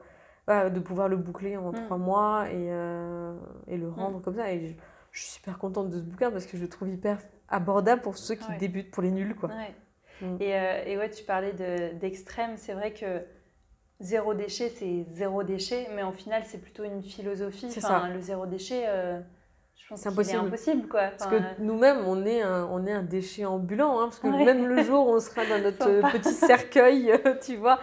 voilà, 0.48 0.70
de 0.70 0.80
pouvoir 0.80 1.08
le 1.08 1.18
boucler 1.18 1.58
en 1.58 1.72
Mm. 1.72 1.86
trois 1.86 1.98
mois 1.98 2.46
et, 2.50 2.54
euh, 2.72 3.34
et 3.68 3.78
le 3.78 3.90
rendre 3.90 4.22
comme 4.22 4.36
ça. 4.36 4.52
Et 4.52 4.60
je, 4.68 4.74
je 5.12 5.20
suis 5.22 5.32
super 5.32 5.58
contente 5.58 5.90
de 5.90 5.98
ce 5.98 6.04
bouquin 6.04 6.32
parce 6.32 6.46
que 6.46 6.58
je 6.58 6.62
le 6.64 6.70
trouve 6.70 6.90
hyper 6.90 7.20
abordable 7.50 8.02
pour 8.02 8.18
ceux 8.18 8.36
qui 8.36 8.50
Ouais. 8.50 8.58
débutent, 8.58 8.92
pour 8.92 9.04
les 9.04 9.12
nuls, 9.12 9.36
quoi. 9.36 9.50
Ouais. 9.50 9.76
Mm. 10.28 10.38
Et, 10.40 10.56
euh, 10.56 10.84
et 10.86 10.98
ouais, 10.98 11.10
tu 11.10 11.24
parlais 11.24 11.54
de- 11.54 11.94
d'extrême. 12.00 12.52
c'est 12.58 12.74
vrai 12.74 12.94
que 12.94 13.22
zéro 14.00 14.34
déchet, 14.34 14.70
c'est 14.70 15.06
zéro 15.10 15.44
déchet, 15.44 15.88
mais 15.96 16.02
en 16.04 16.12
final, 16.12 16.44
c'est 16.46 16.58
plutôt 16.60 16.84
une 16.84 17.04
philosophie. 17.04 17.70
C'est 17.70 17.84
Enfin, 17.86 18.02
ça. 18.08 18.10
Le 18.14 18.20
zéro 18.22 18.46
déchet, 18.48 18.84
euh, 18.88 19.20
je 19.76 19.88
pense 19.90 20.00
C'est 20.02 20.10
impossible. 20.10 20.40
impossible. 20.48 20.88
Quoi. 20.88 21.10
Parce 21.18 21.30
que 21.30 21.36
nous-mêmes, 21.62 22.04
on 22.08 22.26
est 22.26 22.42
un, 22.42 22.68
on 22.72 22.86
est 22.88 22.92
un 22.94 23.04
déchet 23.04 23.46
ambulant, 23.46 24.00
hein, 24.00 24.06
parce 24.06 24.20
que 24.20 24.28
Ouais. 24.28 24.46
même 24.46 24.66
le 24.68 24.82
jour 24.84 25.08
où 25.08 25.12
on 25.16 25.20
sera 25.20 25.46
dans 25.46 25.60
notre 25.64 26.12
petit 26.14 26.34
cercueil, 26.34 27.12
tu 27.46 27.58
vois, 27.58 27.80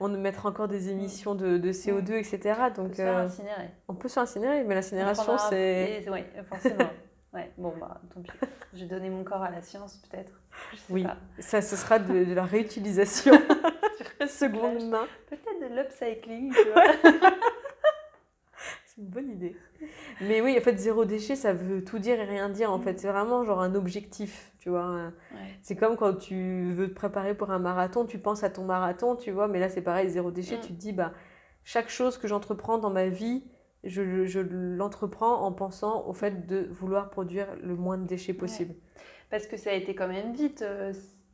on 0.00 0.08
mettra 0.08 0.48
encore 0.48 0.68
des 0.68 0.90
émissions 0.90 1.34
de, 1.34 1.58
de 1.58 1.72
CO2, 1.72 2.12
etc. 2.12 2.58
on 2.78 2.88
peut 2.88 2.90
se 2.90 2.96
faire 2.96 3.16
euh, 3.16 3.26
incinérer. 3.26 3.70
on 3.88 3.94
peut 3.94 4.08
se 4.08 4.14
faire 4.14 4.22
incinérer, 4.22 4.64
mais 4.64 4.74
l'incinération, 4.74 5.36
c'est... 5.50 6.04
Oui, 6.10 6.20
forcément. 6.48 6.90
ouais, 7.34 7.52
bon, 7.58 7.74
bah, 7.78 8.00
tant 8.12 8.20
pis. 8.22 8.30
Je 8.72 8.80
vais 8.80 8.86
donner 8.86 9.10
mon 9.10 9.22
corps 9.24 9.42
à 9.42 9.50
la 9.50 9.60
science, 9.60 10.00
peut-être. 10.10 10.32
Oui, 10.88 11.04
pas. 11.04 11.16
ça, 11.38 11.60
ce 11.60 11.76
sera 11.76 11.98
de, 11.98 12.24
de 12.24 12.34
la 12.34 12.44
réutilisation 12.44 13.34
seconde 14.28 14.88
main. 14.88 15.06
Peut-être 15.28 15.60
de 15.60 15.74
l'upcycling, 15.74 16.52
tu 16.52 16.70
vois. 16.70 16.84
C'est 18.94 19.02
une 19.02 19.06
bonne 19.08 19.30
idée. 19.30 19.54
Mais 20.20 20.40
oui, 20.40 20.56
en 20.58 20.60
fait, 20.60 20.76
zéro 20.76 21.04
déchet, 21.04 21.36
ça 21.36 21.52
veut 21.52 21.84
tout 21.84 22.00
dire 22.00 22.18
et 22.18 22.24
rien 22.24 22.48
dire. 22.48 22.72
En 22.72 22.78
Mm. 22.78 22.82
fait, 22.82 22.98
c'est 22.98 23.08
vraiment 23.08 23.44
genre 23.44 23.60
un 23.60 23.74
objectif, 23.76 24.50
tu 24.58 24.68
vois. 24.68 24.94
Ouais. 25.32 25.38
C'est 25.62 25.76
comme 25.76 25.96
quand 25.96 26.14
tu 26.14 26.72
veux 26.72 26.88
te 26.88 26.94
préparer 26.94 27.36
pour 27.36 27.50
un 27.52 27.60
marathon, 27.60 28.04
tu 28.04 28.18
penses 28.18 28.42
à 28.42 28.50
ton 28.50 28.64
marathon, 28.64 29.14
tu 29.14 29.30
vois, 29.30 29.46
mais 29.46 29.60
là 29.60 29.68
c'est 29.68 29.80
pareil, 29.82 30.08
zéro 30.08 30.32
déchet, 30.32 30.56
Mm. 30.56 30.60
tu 30.62 30.68
te 30.72 30.78
dis, 30.80 30.92
bah, 30.92 31.12
chaque 31.62 31.88
chose 31.88 32.18
que 32.18 32.26
j'entreprends 32.26 32.78
dans 32.78 32.90
ma 32.90 33.08
vie, 33.08 33.44
je, 33.84 34.24
je 34.26 34.40
l'entreprends 34.40 35.42
en 35.44 35.52
pensant 35.52 36.04
au 36.06 36.12
fait 36.12 36.46
de 36.48 36.66
vouloir 36.70 37.10
produire 37.10 37.46
le 37.62 37.76
moins 37.76 37.96
de 37.96 38.06
déchets 38.06 38.34
possible. 38.34 38.74
Parce 39.30 39.46
que 39.46 39.56
ça 39.56 39.70
a 39.70 39.74
été 39.74 39.94
quand 39.94 40.08
même 40.08 40.32
vite. 40.34 40.64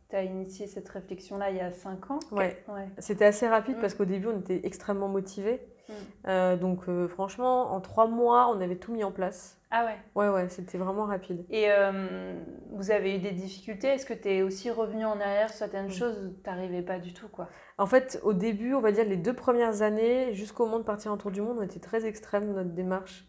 tu 0.08 0.14
as 0.14 0.22
initié 0.22 0.66
cette 0.68 0.88
réflexion-là 0.88 1.50
il 1.50 1.56
y 1.56 1.60
a 1.60 1.72
5 1.72 2.10
ans. 2.12 2.18
Ouais. 2.30 2.62
Ouais. 2.68 2.86
C'était 2.98 3.24
assez 3.24 3.48
rapide 3.48 3.78
Mm. 3.78 3.80
parce 3.80 3.94
qu'au 3.94 4.04
début 4.04 4.26
on 4.28 4.38
était 4.40 4.60
extrêmement 4.64 5.08
motivés. 5.08 5.60
Mm. 5.88 5.92
Euh, 6.28 6.56
donc 6.56 6.88
euh, 6.88 7.08
franchement, 7.08 7.72
en 7.72 7.80
trois 7.80 8.06
mois, 8.06 8.48
on 8.48 8.60
avait 8.60 8.76
tout 8.76 8.92
mis 8.92 9.04
en 9.04 9.12
place. 9.12 9.58
Ah 9.70 9.84
ouais. 9.84 9.96
Ouais, 10.14 10.28
ouais, 10.28 10.48
c'était 10.48 10.78
vraiment 10.78 11.04
rapide. 11.06 11.44
Et 11.50 11.66
euh, 11.70 12.34
vous 12.70 12.90
avez 12.90 13.16
eu 13.16 13.18
des 13.18 13.32
difficultés? 13.32 13.88
Est-ce 13.88 14.06
que 14.06 14.14
tu 14.14 14.28
es 14.28 14.42
aussi 14.42 14.70
revenu 14.70 15.04
en 15.04 15.20
arrière 15.20 15.48
sur 15.48 15.58
certaines 15.58 15.86
Mm. 15.86 15.90
choses 15.90 16.18
où 16.18 16.28
tu 16.42 16.48
n'arrivais 16.50 16.82
pas 16.82 16.98
du 16.98 17.12
tout 17.12 17.28
quoi? 17.28 17.48
En 17.78 17.86
fait, 17.86 18.20
au 18.22 18.32
début, 18.32 18.74
on 18.74 18.80
va 18.80 18.92
dire 18.92 19.04
les 19.04 19.16
deux 19.16 19.34
premières 19.34 19.82
années, 19.82 20.32
jusqu'au 20.34 20.64
moment 20.66 20.78
de 20.78 20.84
partir 20.84 21.12
en 21.12 21.16
tour 21.16 21.30
du 21.30 21.42
monde, 21.42 21.58
on 21.58 21.62
était 21.62 21.80
très 21.80 22.06
extrême 22.06 22.46
dans 22.46 22.54
notre 22.54 22.74
démarche. 22.74 23.26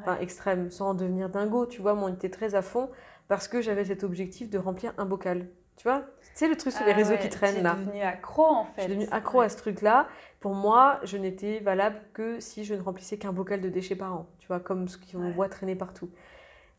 Enfin, 0.00 0.18
extrême, 0.20 0.70
sans 0.70 0.90
en 0.90 0.94
devenir 0.94 1.28
dingo, 1.28 1.66
tu 1.66 1.82
vois, 1.82 1.94
mais 1.94 2.02
on 2.04 2.08
était 2.14 2.30
très 2.30 2.54
à 2.54 2.62
fond 2.62 2.90
parce 3.26 3.48
que 3.48 3.60
j'avais 3.60 3.84
cet 3.84 4.04
objectif 4.04 4.48
de 4.48 4.56
remplir 4.56 4.94
un 4.98 5.04
bocal. 5.04 5.48
Tu 5.80 5.88
vois 5.88 6.00
Tu 6.22 6.28
sais, 6.34 6.48
le 6.48 6.56
truc 6.56 6.74
sur 6.74 6.84
les 6.84 6.92
Ah 6.92 6.96
réseaux 6.96 7.12
ouais, 7.12 7.18
qui 7.18 7.30
traînent 7.30 7.62
là. 7.62 7.74
devenu 7.74 8.02
accro 8.02 8.44
en 8.44 8.66
Je 8.66 8.70
fait. 8.74 8.82
suis 8.82 8.90
devenue 8.90 9.08
accro 9.10 9.40
à 9.40 9.48
ce 9.48 9.56
truc-là. 9.56 10.08
Pour 10.38 10.54
moi, 10.54 11.00
je 11.04 11.16
n'étais 11.16 11.60
valable 11.60 11.96
que 12.12 12.38
si 12.38 12.64
je 12.64 12.74
ne 12.74 12.82
remplissais 12.82 13.16
qu'un 13.16 13.32
bocal 13.32 13.62
de 13.62 13.70
déchets 13.70 13.96
par 13.96 14.12
an, 14.14 14.26
tu 14.40 14.46
vois, 14.46 14.60
comme 14.60 14.88
ce 14.88 14.98
qu'on 14.98 15.18
Ouais. 15.24 15.32
voit 15.32 15.48
traîner 15.48 15.76
partout. 15.76 16.10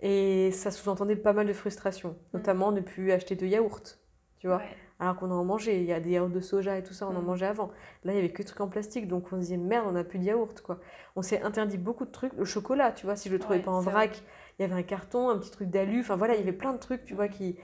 Et 0.02 0.52
ça 0.52 0.70
sous-entendait 0.70 1.16
pas 1.16 1.34
mal 1.34 1.48
de 1.48 1.54
frustration, 1.54 2.16
notamment 2.36 2.72
ne 2.72 2.80
plus 2.82 3.12
acheter 3.12 3.36
de 3.36 3.48
yaourt, 3.48 4.00
tu 4.38 4.46
vois. 4.48 4.62
Alors 5.00 5.16
qu'on 5.16 5.32
en 5.32 5.44
mangeait, 5.44 5.78
il 5.82 5.86
y 5.86 5.94
a 5.94 6.00
des 6.00 6.12
yaourts 6.12 6.30
de 6.30 6.40
soja 6.40 6.78
et 6.78 6.84
tout 6.84 6.94
ça, 6.94 7.08
on 7.08 7.16
en 7.16 7.22
Mm. 7.24 7.26
mangeait 7.26 7.48
avant. 7.48 7.72
Là, 8.04 8.14
il 8.14 8.18
y 8.18 8.20
avait 8.20 8.30
que 8.30 8.38
des 8.38 8.44
trucs 8.44 8.62
en 8.62 8.68
plastique, 8.68 9.08
donc 9.08 9.26
on 9.32 9.36
se 9.38 9.42
disait 9.42 9.58
merde, 9.58 9.88
on 9.90 9.94
n'a 9.94 10.04
plus 10.04 10.20
de 10.20 10.26
yaourt, 10.26 10.62
quoi. 10.62 10.80
On 11.16 11.24
s'est 11.24 11.42
interdit 11.42 11.80
beaucoup 11.80 12.06
de 12.06 12.12
trucs. 12.12 12.34
Le 12.34 12.46
chocolat, 12.46 12.92
tu 12.92 13.08
vois, 13.08 13.16
si 13.16 13.30
je 13.30 13.34
le 13.34 13.40
trouvais 13.40 13.58
Ouais, 13.58 13.64
pas 13.64 13.72
en 13.72 13.82
vrac, 13.82 14.22
il 14.60 14.62
y 14.62 14.66
avait 14.66 14.76
un 14.76 14.84
carton, 14.84 15.30
un 15.32 15.40
petit 15.40 15.50
truc 15.50 15.70
d'alu, 15.72 16.02
enfin 16.02 16.16
voilà, 16.18 16.36
il 16.36 16.40
y 16.40 16.44
avait 16.44 16.52
plein 16.52 16.74
de 16.74 16.78
trucs, 16.80 17.04
tu 17.06 17.16
vois, 17.16 17.28
qui. 17.28 17.58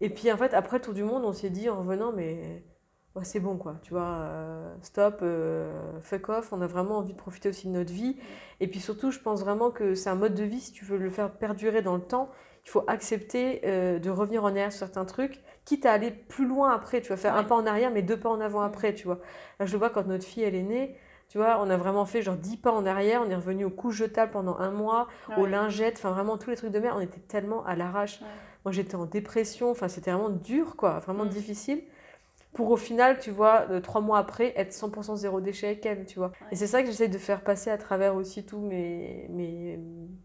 Et 0.00 0.10
puis 0.10 0.30
en 0.32 0.36
fait, 0.36 0.54
après 0.54 0.78
le 0.78 0.82
tour 0.82 0.94
du 0.94 1.02
monde, 1.04 1.24
on 1.24 1.32
s'est 1.32 1.50
dit 1.50 1.68
en 1.68 1.78
revenant, 1.78 2.12
mais 2.12 2.62
c'est 3.24 3.40
bon 3.40 3.56
quoi, 3.56 3.76
tu 3.82 3.92
vois, 3.92 4.18
euh, 4.20 4.74
stop, 4.82 5.20
euh, 5.22 5.72
fuck 6.00 6.28
off, 6.28 6.52
on 6.52 6.60
a 6.60 6.66
vraiment 6.66 6.98
envie 6.98 7.12
de 7.12 7.18
profiter 7.18 7.48
aussi 7.48 7.66
de 7.66 7.72
notre 7.72 7.92
vie. 7.92 8.16
Et 8.60 8.68
puis 8.68 8.80
surtout, 8.80 9.10
je 9.10 9.18
pense 9.18 9.40
vraiment 9.40 9.70
que 9.70 9.94
c'est 9.94 10.10
un 10.10 10.14
mode 10.14 10.34
de 10.34 10.44
vie, 10.44 10.60
si 10.60 10.72
tu 10.72 10.84
veux 10.84 10.98
le 10.98 11.10
faire 11.10 11.30
perdurer 11.32 11.82
dans 11.82 11.96
le 11.96 12.02
temps, 12.02 12.30
il 12.64 12.70
faut 12.70 12.84
accepter 12.86 13.62
euh, 13.64 13.98
de 13.98 14.10
revenir 14.10 14.44
en 14.44 14.48
arrière 14.48 14.72
sur 14.72 14.80
certains 14.80 15.04
trucs, 15.04 15.40
quitte 15.64 15.86
à 15.86 15.92
aller 15.92 16.10
plus 16.10 16.46
loin 16.46 16.70
après, 16.70 17.00
tu 17.00 17.08
vas 17.08 17.16
faire 17.16 17.36
un 17.36 17.44
pas 17.44 17.54
en 17.54 17.66
arrière, 17.66 17.90
mais 17.90 18.02
deux 18.02 18.18
pas 18.18 18.28
en 18.28 18.40
avant 18.40 18.60
après, 18.60 18.94
tu 18.94 19.06
vois. 19.06 19.20
Là, 19.58 19.66
je 19.66 19.72
le 19.72 19.78
vois 19.78 19.90
quand 19.90 20.06
notre 20.06 20.24
fille, 20.24 20.42
elle 20.42 20.54
est 20.54 20.62
née, 20.62 20.96
tu 21.28 21.38
vois, 21.38 21.60
on 21.60 21.68
a 21.70 21.76
vraiment 21.76 22.06
fait 22.06 22.22
genre 22.22 22.36
dix 22.36 22.56
pas 22.56 22.72
en 22.72 22.86
arrière, 22.86 23.22
on 23.26 23.30
est 23.30 23.34
revenu 23.36 23.64
au 23.64 23.70
couches 23.70 23.96
jetables 23.96 24.32
pendant 24.32 24.58
un 24.58 24.70
mois, 24.70 25.08
aux 25.36 25.46
lingettes, 25.46 25.96
enfin 25.98 26.10
vraiment 26.10 26.38
tous 26.38 26.50
les 26.50 26.56
trucs 26.56 26.72
de 26.72 26.78
merde, 26.78 26.96
on 26.98 27.02
était 27.02 27.20
tellement 27.20 27.64
à 27.66 27.76
l'arrache. 27.76 28.20
Moi, 28.64 28.72
j'étais 28.72 28.96
en 28.96 29.06
dépression, 29.06 29.70
enfin 29.70 29.88
c'était 29.88 30.10
vraiment 30.10 30.30
dur, 30.30 30.76
quoi, 30.76 30.98
vraiment 30.98 31.24
mm. 31.24 31.30
difficile 31.30 31.82
pour 32.52 32.70
au 32.70 32.76
final, 32.76 33.18
tu 33.18 33.30
vois, 33.30 33.66
euh, 33.70 33.80
trois 33.80 34.00
mois 34.00 34.18
après, 34.18 34.52
être 34.56 34.72
100% 34.72 35.16
zéro 35.16 35.40
déchet 35.40 35.66
avec 35.68 35.86
elle, 35.86 36.06
tu 36.06 36.18
vois. 36.18 36.32
Et 36.50 36.56
c'est 36.56 36.66
ça 36.66 36.82
que 36.82 36.88
j'essaie 36.88 37.08
de 37.08 37.18
faire 37.18 37.42
passer 37.42 37.70
à 37.70 37.78
travers 37.78 38.16
aussi 38.16 38.44
tous 38.44 38.58
mes, 38.58 39.26
mes, 39.30 39.78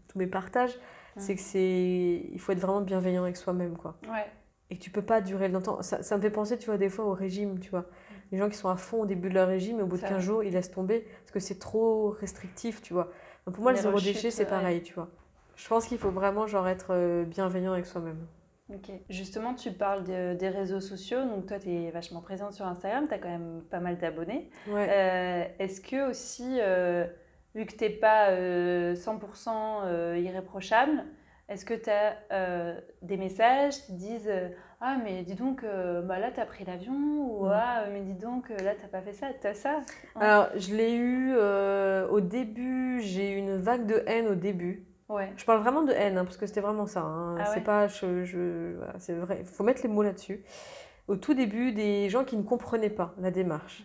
tous 0.08 0.18
mes 0.18 0.26
partages. 0.26 0.76
C'est 1.16 1.36
que 1.36 1.40
c'est... 1.40 2.28
Il 2.32 2.40
faut 2.40 2.50
être 2.50 2.58
vraiment 2.58 2.80
bienveillant 2.80 3.22
avec 3.22 3.36
soi-même, 3.36 3.76
quoi. 3.76 3.96
Ouais. 4.08 4.26
Et 4.70 4.78
tu 4.78 4.90
peux 4.90 5.02
pas 5.02 5.20
durer 5.20 5.46
longtemps. 5.46 5.80
Ça, 5.80 6.02
ça, 6.02 6.16
me 6.16 6.22
fait 6.22 6.30
penser, 6.30 6.58
tu 6.58 6.66
vois, 6.66 6.76
des 6.76 6.88
fois 6.88 7.04
au 7.04 7.12
régime, 7.12 7.60
tu 7.60 7.70
vois. 7.70 7.84
Les 8.32 8.38
gens 8.38 8.48
qui 8.48 8.56
sont 8.56 8.68
à 8.68 8.76
fond 8.76 9.02
au 9.02 9.06
début 9.06 9.28
de 9.28 9.34
leur 9.34 9.46
régime, 9.46 9.78
et 9.78 9.82
au 9.84 9.86
bout 9.86 9.96
de 9.98 10.02
15 10.02 10.20
jours, 10.20 10.42
ils 10.42 10.52
laissent 10.52 10.72
tomber 10.72 11.06
parce 11.20 11.30
que 11.30 11.38
c'est 11.38 11.60
trop 11.60 12.10
restrictif, 12.10 12.82
tu 12.82 12.94
vois. 12.94 13.12
pour 13.44 13.62
moi, 13.62 13.70
le 13.70 13.78
zéro 13.78 14.00
déchet, 14.00 14.32
c'est 14.32 14.46
pareil, 14.46 14.82
tu 14.82 14.94
vois. 14.94 15.08
Je 15.56 15.68
pense 15.68 15.86
qu'il 15.86 15.98
faut 15.98 16.10
vraiment, 16.10 16.46
genre, 16.46 16.68
être 16.68 16.88
euh, 16.90 17.24
bienveillant 17.24 17.72
avec 17.72 17.86
soi-même. 17.86 18.26
Ok. 18.72 18.90
Justement, 19.10 19.54
tu 19.54 19.72
parles 19.72 20.04
des 20.04 20.48
réseaux 20.48 20.80
sociaux. 20.80 21.22
Donc, 21.24 21.46
toi, 21.46 21.58
tu 21.58 21.70
es 21.70 21.90
vachement 21.90 22.22
présente 22.22 22.54
sur 22.54 22.66
Instagram. 22.66 23.06
Tu 23.08 23.14
as 23.14 23.18
quand 23.18 23.28
même 23.28 23.62
pas 23.70 23.80
mal 23.80 23.98
d'abonnés. 23.98 24.50
Euh, 24.68 25.44
est-ce 25.58 25.80
que 25.82 26.08
aussi, 26.08 26.58
euh, 26.60 27.06
vu 27.54 27.66
que 27.66 27.74
tu 27.74 27.84
n'es 27.84 27.90
pas 27.90 28.30
100% 28.32 29.82
euh, 29.84 30.18
irréprochable, 30.18 31.04
est-ce 31.50 31.66
que 31.66 31.74
tu 31.74 31.90
as 31.90 32.16
des 33.02 33.18
messages 33.18 33.82
qui 33.82 33.92
disent 33.92 34.32
Ah, 34.80 34.96
mais 35.04 35.24
dis 35.24 35.34
donc, 35.34 35.62
bah 35.62 36.18
là, 36.18 36.30
tu 36.30 36.40
as 36.40 36.46
pris 36.46 36.64
l'avion 36.64 36.94
Ou 36.94 37.46
Ah, 37.52 37.84
mais 37.92 38.00
dis 38.00 38.14
donc, 38.14 38.48
là, 38.48 38.74
tu 38.74 38.88
pas 38.88 39.02
fait 39.02 39.12
ça 39.12 39.26
Tu 39.38 39.46
as 39.46 39.54
ça 39.54 39.82
Alors, 40.18 40.48
je 40.56 40.74
l'ai 40.74 40.94
eu 40.94 41.36
au 41.36 42.20
début. 42.20 43.02
J'ai 43.02 43.32
eu 43.32 43.36
une 43.36 43.58
vague 43.58 43.84
de 43.84 44.02
haine 44.06 44.26
au 44.28 44.34
début. 44.34 44.86
Je 45.36 45.44
parle 45.44 45.60
vraiment 45.60 45.82
de 45.82 45.92
haine, 45.92 46.18
hein, 46.18 46.24
parce 46.24 46.36
que 46.36 46.46
c'était 46.46 46.60
vraiment 46.60 46.86
ça. 46.86 47.02
Hein. 47.02 47.36
Ah 47.38 47.46
c'est 47.46 47.60
pas, 47.60 47.86
je, 47.88 48.74
c'est 48.98 49.14
vrai. 49.14 49.38
Il 49.40 49.46
faut 49.46 49.64
mettre 49.64 49.82
les 49.82 49.88
mots 49.88 50.02
là-dessus. 50.02 50.42
Au 51.08 51.16
tout 51.16 51.34
début, 51.34 51.72
des 51.72 52.08
gens 52.08 52.24
qui 52.24 52.36
ne 52.36 52.42
comprenaient 52.42 52.90
pas 52.90 53.14
la 53.18 53.30
démarche, 53.30 53.84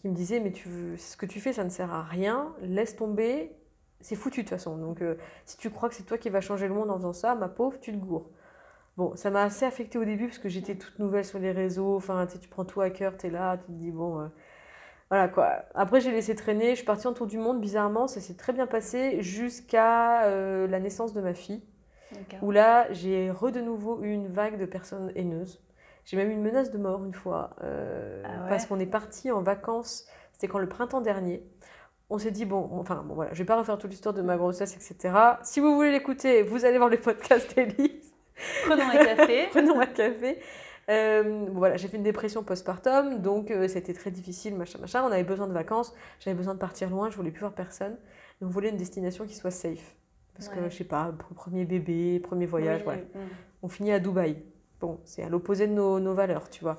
qui 0.00 0.08
me 0.08 0.14
disaient 0.14 0.38
mais 0.40 0.52
tu 0.52 0.96
ce 0.96 1.16
que 1.16 1.26
tu 1.26 1.40
fais, 1.40 1.52
ça 1.52 1.64
ne 1.64 1.70
sert 1.70 1.92
à 1.92 2.02
rien. 2.02 2.54
Laisse 2.62 2.96
tomber. 2.96 3.52
C'est 4.00 4.16
foutu 4.16 4.40
de 4.40 4.48
toute 4.48 4.50
façon. 4.50 4.78
Donc, 4.78 5.02
euh, 5.02 5.16
si 5.44 5.58
tu 5.58 5.68
crois 5.70 5.88
que 5.88 5.94
c'est 5.94 6.04
toi 6.04 6.16
qui 6.16 6.30
vas 6.30 6.40
changer 6.40 6.68
le 6.68 6.74
monde 6.74 6.90
en 6.90 6.96
faisant 6.96 7.12
ça, 7.12 7.34
ma 7.34 7.48
pauvre, 7.48 7.78
tu 7.80 7.92
te 7.92 7.98
gourres. 7.98 8.30
Bon, 8.96 9.14
ça 9.16 9.30
m'a 9.30 9.42
assez 9.42 9.66
affecté 9.66 9.98
au 9.98 10.04
début 10.04 10.26
parce 10.26 10.38
que 10.38 10.48
j'étais 10.48 10.76
toute 10.76 10.98
nouvelle 10.98 11.24
sur 11.24 11.38
les 11.38 11.52
réseaux. 11.52 11.96
Enfin, 11.96 12.26
tu 12.26 12.48
prends 12.48 12.64
tout 12.64 12.80
à 12.80 12.90
cœur, 12.90 13.16
tu 13.16 13.26
es 13.26 13.30
là, 13.30 13.58
tu 13.58 13.66
te 13.66 13.72
dis 13.72 13.90
bon. 13.90 14.20
Euh, 14.20 14.28
voilà 15.10 15.26
quoi. 15.26 15.64
Après, 15.74 16.00
j'ai 16.00 16.12
laissé 16.12 16.36
traîner. 16.36 16.70
Je 16.70 16.76
suis 16.76 16.84
partie 16.84 17.08
en 17.08 17.12
tour 17.12 17.26
du 17.26 17.36
monde, 17.36 17.60
bizarrement. 17.60 18.06
Ça 18.06 18.20
s'est 18.20 18.36
très 18.36 18.52
bien 18.52 18.66
passé 18.66 19.20
jusqu'à 19.22 20.22
euh, 20.24 20.68
la 20.68 20.78
naissance 20.78 21.12
de 21.12 21.20
ma 21.20 21.34
fille. 21.34 21.62
Où 22.42 22.50
là, 22.50 22.86
j'ai 22.92 23.30
re 23.30 23.52
de 23.52 23.60
nouveau 23.60 24.02
eu 24.02 24.12
une 24.12 24.28
vague 24.28 24.58
de 24.58 24.66
personnes 24.66 25.12
haineuses. 25.14 25.62
J'ai 26.04 26.16
même 26.16 26.30
eu 26.30 26.32
une 26.32 26.42
menace 26.42 26.70
de 26.70 26.78
mort 26.78 27.04
une 27.04 27.14
fois. 27.14 27.50
Euh, 27.62 28.22
ah 28.24 28.48
parce 28.48 28.66
qu'on 28.66 28.78
est 28.80 28.86
parti 28.86 29.30
en 29.30 29.42
vacances. 29.42 30.06
C'était 30.32 30.48
quand 30.48 30.58
le 30.58 30.68
printemps 30.68 31.00
dernier. 31.00 31.44
On 32.08 32.18
s'est 32.18 32.32
dit, 32.32 32.44
bon, 32.44 32.68
enfin, 32.72 33.04
bon, 33.04 33.14
voilà, 33.14 33.32
je 33.32 33.38
vais 33.38 33.44
pas 33.44 33.56
refaire 33.56 33.78
toute 33.78 33.90
l'histoire 33.90 34.14
de 34.14 34.22
ma 34.22 34.36
grossesse, 34.36 34.74
etc. 34.74 35.14
Si 35.42 35.60
vous 35.60 35.74
voulez 35.76 35.92
l'écouter, 35.92 36.42
vous 36.42 36.64
allez 36.64 36.78
voir 36.78 36.88
le 36.90 36.98
podcast 37.00 37.54
d'Élise. 37.54 38.12
Prenons 38.66 38.88
un 38.88 39.04
café. 39.04 39.46
Prenons 39.50 39.80
un 39.80 39.86
café. 39.86 40.40
Euh, 40.90 41.46
voilà, 41.52 41.76
j'ai 41.76 41.86
fait 41.86 41.96
une 41.96 42.02
dépression 42.02 42.42
postpartum, 42.42 43.20
donc 43.20 43.50
euh, 43.50 43.68
c'était 43.68 43.92
très 43.92 44.10
difficile, 44.10 44.56
machin, 44.56 44.78
machin. 44.80 45.04
On 45.04 45.12
avait 45.12 45.24
besoin 45.24 45.46
de 45.46 45.52
vacances, 45.52 45.94
j'avais 46.18 46.36
besoin 46.36 46.54
de 46.54 46.58
partir 46.58 46.90
loin, 46.90 47.10
je 47.10 47.16
voulais 47.16 47.30
plus 47.30 47.40
voir 47.40 47.52
personne. 47.52 47.96
Donc, 48.40 48.48
on 48.48 48.52
voulait 48.52 48.70
une 48.70 48.76
destination 48.76 49.24
qui 49.24 49.34
soit 49.34 49.52
safe. 49.52 49.94
Parce 50.34 50.48
que, 50.48 50.68
je 50.70 50.74
sais 50.74 50.84
pas, 50.84 51.12
premier 51.34 51.66
bébé, 51.66 52.18
premier 52.18 52.46
voyage. 52.46 52.82
On 53.62 53.68
finit 53.68 53.92
à 53.92 54.00
Dubaï. 54.00 54.42
Bon, 54.80 54.98
c'est 55.04 55.22
à 55.22 55.28
l'opposé 55.28 55.66
de 55.66 55.72
nos, 55.74 56.00
nos, 56.00 56.14
valeurs, 56.14 56.48
tu 56.48 56.64
vois. 56.64 56.78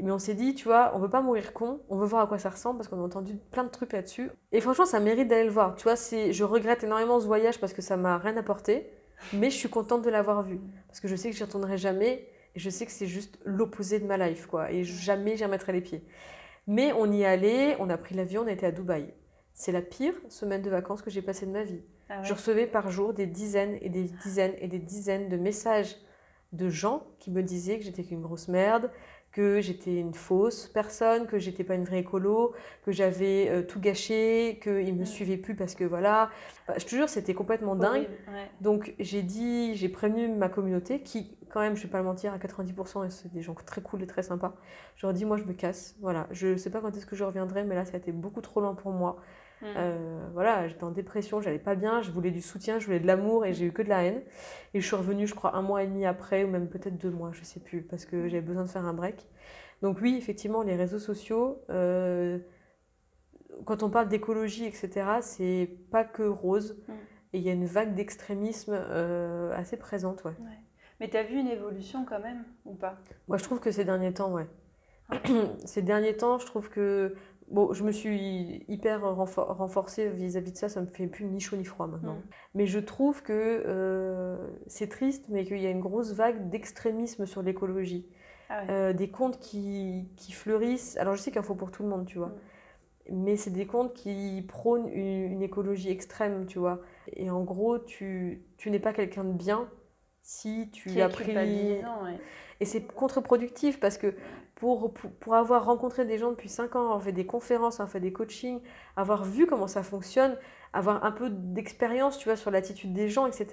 Mais 0.00 0.10
on 0.10 0.18
s'est 0.18 0.34
dit, 0.34 0.54
tu 0.54 0.64
vois, 0.64 0.92
on 0.94 0.98
veut 0.98 1.10
pas 1.10 1.20
mourir 1.20 1.52
con, 1.52 1.80
on 1.90 1.98
veut 1.98 2.06
voir 2.06 2.22
à 2.22 2.26
quoi 2.26 2.38
ça 2.38 2.48
ressemble 2.48 2.78
parce 2.78 2.88
qu'on 2.88 2.98
a 3.00 3.04
entendu 3.04 3.36
plein 3.50 3.64
de 3.64 3.68
trucs 3.68 3.92
là-dessus. 3.92 4.30
Et 4.50 4.62
franchement, 4.62 4.86
ça 4.86 4.98
mérite 4.98 5.28
d'aller 5.28 5.44
le 5.44 5.50
voir. 5.50 5.76
Tu 5.76 5.82
vois, 5.82 5.94
je 5.94 6.44
regrette 6.44 6.84
énormément 6.84 7.20
ce 7.20 7.26
voyage 7.26 7.60
parce 7.60 7.74
que 7.74 7.82
ça 7.82 7.98
m'a 7.98 8.16
rien 8.16 8.36
apporté, 8.38 8.90
mais 9.34 9.50
je 9.50 9.56
suis 9.56 9.68
contente 9.68 10.02
de 10.02 10.08
l'avoir 10.08 10.42
vu. 10.42 10.58
Parce 10.86 11.00
que 11.00 11.08
je 11.08 11.16
sais 11.16 11.28
que 11.30 11.36
j'y 11.36 11.44
retournerai 11.44 11.76
jamais 11.76 12.26
et 12.54 12.58
je 12.58 12.70
sais 12.70 12.86
que 12.86 12.92
c'est 12.92 13.06
juste 13.06 13.38
l'opposé 13.44 14.00
de 14.00 14.06
ma 14.06 14.16
life, 14.16 14.46
quoi. 14.46 14.72
Et 14.72 14.84
jamais 14.84 15.36
j'y 15.36 15.44
remettrai 15.44 15.72
les 15.72 15.80
pieds. 15.80 16.04
Mais 16.66 16.92
on 16.92 17.10
y 17.10 17.24
allait, 17.24 17.76
on 17.80 17.90
a 17.90 17.96
pris 17.96 18.14
l'avion, 18.14 18.42
on 18.42 18.46
était 18.46 18.66
à 18.66 18.72
Dubaï. 18.72 19.12
C'est 19.54 19.72
la 19.72 19.82
pire 19.82 20.14
semaine 20.28 20.62
de 20.62 20.70
vacances 20.70 21.02
que 21.02 21.10
j'ai 21.10 21.22
passée 21.22 21.46
de 21.46 21.52
ma 21.52 21.64
vie. 21.64 21.82
Ah 22.08 22.22
je 22.22 22.32
recevais 22.32 22.66
par 22.66 22.90
jour 22.90 23.14
des 23.14 23.26
dizaines 23.26 23.78
et 23.80 23.88
des 23.88 24.04
dizaines 24.04 24.54
et 24.58 24.68
des 24.68 24.78
dizaines 24.78 25.28
de 25.28 25.36
messages 25.36 25.96
de 26.52 26.68
gens 26.68 27.06
qui 27.18 27.30
me 27.30 27.42
disaient 27.42 27.78
que 27.78 27.84
j'étais 27.84 28.02
qu'une 28.02 28.22
grosse 28.22 28.48
merde, 28.48 28.90
que 29.32 29.60
j'étais 29.60 29.96
une 29.96 30.14
fausse 30.14 30.66
personne, 30.66 31.26
que 31.26 31.38
j'étais 31.38 31.62
pas 31.62 31.74
une 31.74 31.84
vraie 31.84 32.00
écolo, 32.00 32.52
que 32.84 32.90
j'avais 32.90 33.48
euh, 33.48 33.62
tout 33.62 33.78
gâché, 33.78 34.58
qu'ils 34.62 34.94
me 34.94 35.04
suivaient 35.04 35.36
plus 35.36 35.54
parce 35.54 35.74
que 35.74 35.84
voilà. 35.84 36.30
je 36.76 36.84
te 36.84 36.90
jure, 36.90 37.08
c'était 37.08 37.34
complètement 37.34 37.76
dingue. 37.76 38.08
Donc 38.60 38.94
j'ai 38.98 39.22
dit, 39.22 39.76
j'ai 39.76 39.88
prévenu 39.88 40.28
ma 40.28 40.48
communauté 40.48 41.00
qui, 41.00 41.36
quand 41.48 41.60
même, 41.60 41.76
je 41.76 41.82
vais 41.84 41.88
pas 41.88 41.98
le 41.98 42.04
mentir, 42.04 42.32
à 42.32 42.38
90%, 42.38 43.08
c'est 43.10 43.32
des 43.32 43.42
gens 43.42 43.54
très 43.54 43.80
cool 43.80 44.02
et 44.02 44.06
très 44.06 44.22
sympas. 44.22 44.54
Je 44.96 45.06
leur 45.06 45.14
ai 45.14 45.18
dit, 45.18 45.24
moi 45.24 45.36
je 45.36 45.44
me 45.44 45.52
casse. 45.52 45.96
Voilà, 46.00 46.26
je 46.32 46.56
sais 46.56 46.70
pas 46.70 46.80
quand 46.80 46.96
est-ce 46.96 47.06
que 47.06 47.16
je 47.16 47.24
reviendrai, 47.24 47.64
mais 47.64 47.76
là 47.76 47.84
ça 47.84 47.94
a 47.94 47.96
été 47.98 48.12
beaucoup 48.12 48.40
trop 48.40 48.60
lent 48.60 48.74
pour 48.74 48.90
moi. 48.90 49.20
Mm. 49.62 49.66
Euh, 49.76 50.28
voilà, 50.32 50.68
j'étais 50.68 50.84
en 50.84 50.90
dépression, 50.90 51.40
j'allais 51.40 51.58
pas 51.58 51.74
bien, 51.74 52.02
je 52.02 52.10
voulais 52.10 52.30
du 52.30 52.40
soutien, 52.40 52.78
je 52.78 52.86
voulais 52.86 53.00
de 53.00 53.06
l'amour 53.06 53.44
et 53.44 53.52
j'ai 53.52 53.66
eu 53.66 53.72
que 53.72 53.82
de 53.82 53.88
la 53.88 54.04
haine. 54.04 54.22
Et 54.74 54.80
je 54.80 54.86
suis 54.86 54.96
revenue, 54.96 55.26
je 55.26 55.34
crois, 55.34 55.54
un 55.56 55.62
mois 55.62 55.82
et 55.82 55.86
demi 55.86 56.06
après, 56.06 56.44
ou 56.44 56.48
même 56.48 56.68
peut-être 56.68 56.96
deux 56.96 57.10
mois, 57.10 57.30
je 57.32 57.44
sais 57.44 57.60
plus, 57.60 57.82
parce 57.82 58.04
que 58.04 58.28
j'avais 58.28 58.42
besoin 58.42 58.64
de 58.64 58.70
faire 58.70 58.84
un 58.84 58.94
break. 58.94 59.28
Donc 59.82 60.00
oui, 60.00 60.16
effectivement, 60.16 60.62
les 60.62 60.76
réseaux 60.76 60.98
sociaux, 60.98 61.62
euh, 61.70 62.38
quand 63.64 63.82
on 63.82 63.90
parle 63.90 64.08
d'écologie, 64.08 64.64
etc., 64.64 64.90
c'est 65.20 65.70
pas 65.90 66.04
que 66.04 66.22
rose. 66.22 66.82
Mm. 66.88 66.92
Et 67.32 67.38
il 67.38 67.44
y 67.44 67.50
a 67.50 67.52
une 67.52 67.66
vague 67.66 67.94
d'extrémisme 67.94 68.76
euh, 68.76 69.52
assez 69.54 69.76
présente, 69.76 70.24
ouais. 70.24 70.32
Mais 70.98 71.08
tu 71.08 71.16
as 71.16 71.22
vu 71.22 71.38
une 71.38 71.46
évolution 71.46 72.04
quand 72.04 72.20
même, 72.20 72.44
ou 72.64 72.74
pas? 72.74 72.98
Moi, 73.28 73.38
je 73.38 73.44
trouve 73.44 73.60
que 73.60 73.70
ces 73.70 73.84
derniers 73.84 74.12
temps, 74.12 74.32
ouais. 74.32 74.46
ces 75.64 75.82
derniers 75.82 76.16
temps, 76.16 76.38
je 76.38 76.46
trouve 76.46 76.68
que 76.68 77.14
Bon, 77.50 77.72
je 77.72 77.82
me 77.82 77.90
suis 77.90 78.64
hyper 78.68 79.02
renforcée 79.02 80.08
vis-à-vis 80.08 80.52
de 80.52 80.56
ça, 80.56 80.68
ça 80.68 80.80
me 80.80 80.86
fait 80.86 81.08
plus 81.08 81.24
ni 81.24 81.40
chaud 81.40 81.56
ni 81.56 81.64
froid 81.64 81.88
maintenant. 81.88 82.14
Mm. 82.14 82.22
Mais 82.54 82.66
je 82.66 82.78
trouve 82.78 83.22
que 83.22 83.32
euh, 83.66 84.36
c'est 84.68 84.88
triste, 84.88 85.26
mais 85.28 85.44
qu'il 85.44 85.58
y 85.58 85.66
a 85.66 85.70
une 85.70 85.80
grosse 85.80 86.12
vague 86.12 86.48
d'extrémisme 86.48 87.26
sur 87.26 87.42
l'écologie. 87.42 88.06
Ah 88.48 88.62
euh, 88.70 88.92
des 88.92 89.10
comptes 89.10 89.38
qui, 89.40 90.08
qui, 90.16 90.32
fleurissent. 90.32 90.96
Alors 90.96 91.14
je 91.16 91.20
sais 91.20 91.30
qu'il 91.30 91.40
en 91.40 91.44
faut 91.44 91.54
pour 91.54 91.70
tout 91.70 91.82
le 91.82 91.88
monde, 91.88 92.06
tu 92.06 92.18
vois. 92.18 92.28
Mm. 92.28 92.34
Mais 93.12 93.36
c'est 93.36 93.50
des 93.50 93.66
comptes 93.66 93.94
qui 93.94 94.44
prônent 94.46 94.88
une, 94.88 95.42
écologie 95.42 95.90
extrême, 95.90 96.46
tu 96.46 96.60
vois. 96.60 96.80
Et 97.14 97.30
en 97.30 97.42
gros, 97.42 97.78
tu, 97.78 98.44
tu 98.56 98.70
n'es 98.70 98.78
pas 98.78 98.92
quelqu'un 98.92 99.24
de 99.24 99.32
bien 99.32 99.68
si 100.22 100.70
tu 100.70 101.00
as 101.00 101.08
pris. 101.08 101.34
Et 102.60 102.64
c'est 102.64 102.86
contre-productif 102.86 103.80
parce 103.80 103.98
que 103.98 104.14
pour, 104.60 104.92
pour, 104.92 105.34
avoir 105.34 105.64
rencontré 105.64 106.04
des 106.04 106.18
gens 106.18 106.30
depuis 106.30 106.50
5 106.50 106.76
ans, 106.76 106.84
avoir 106.84 107.02
fait 107.02 107.12
des 107.12 107.24
conférences, 107.24 107.80
avoir 107.80 107.90
fait 107.90 108.00
des 108.00 108.12
coachings, 108.12 108.60
avoir 108.94 109.24
vu 109.24 109.46
comment 109.46 109.66
ça 109.66 109.82
fonctionne, 109.82 110.36
avoir 110.74 111.02
un 111.02 111.12
peu 111.12 111.30
d'expérience, 111.30 112.18
tu 112.18 112.28
vois, 112.28 112.36
sur 112.36 112.50
l'attitude 112.50 112.92
des 112.92 113.08
gens, 113.08 113.26
etc. 113.26 113.46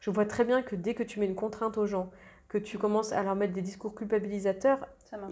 Je 0.00 0.10
vois 0.10 0.24
très 0.24 0.44
bien 0.44 0.62
que 0.62 0.74
dès 0.74 0.94
que 0.94 1.02
tu 1.02 1.20
mets 1.20 1.26
une 1.26 1.34
contrainte 1.34 1.76
aux 1.76 1.84
gens, 1.84 2.10
que 2.48 2.56
tu 2.56 2.78
commences 2.78 3.12
à 3.12 3.22
leur 3.22 3.34
mettre 3.34 3.52
des 3.52 3.60
discours 3.60 3.94
culpabilisateurs, 3.94 4.88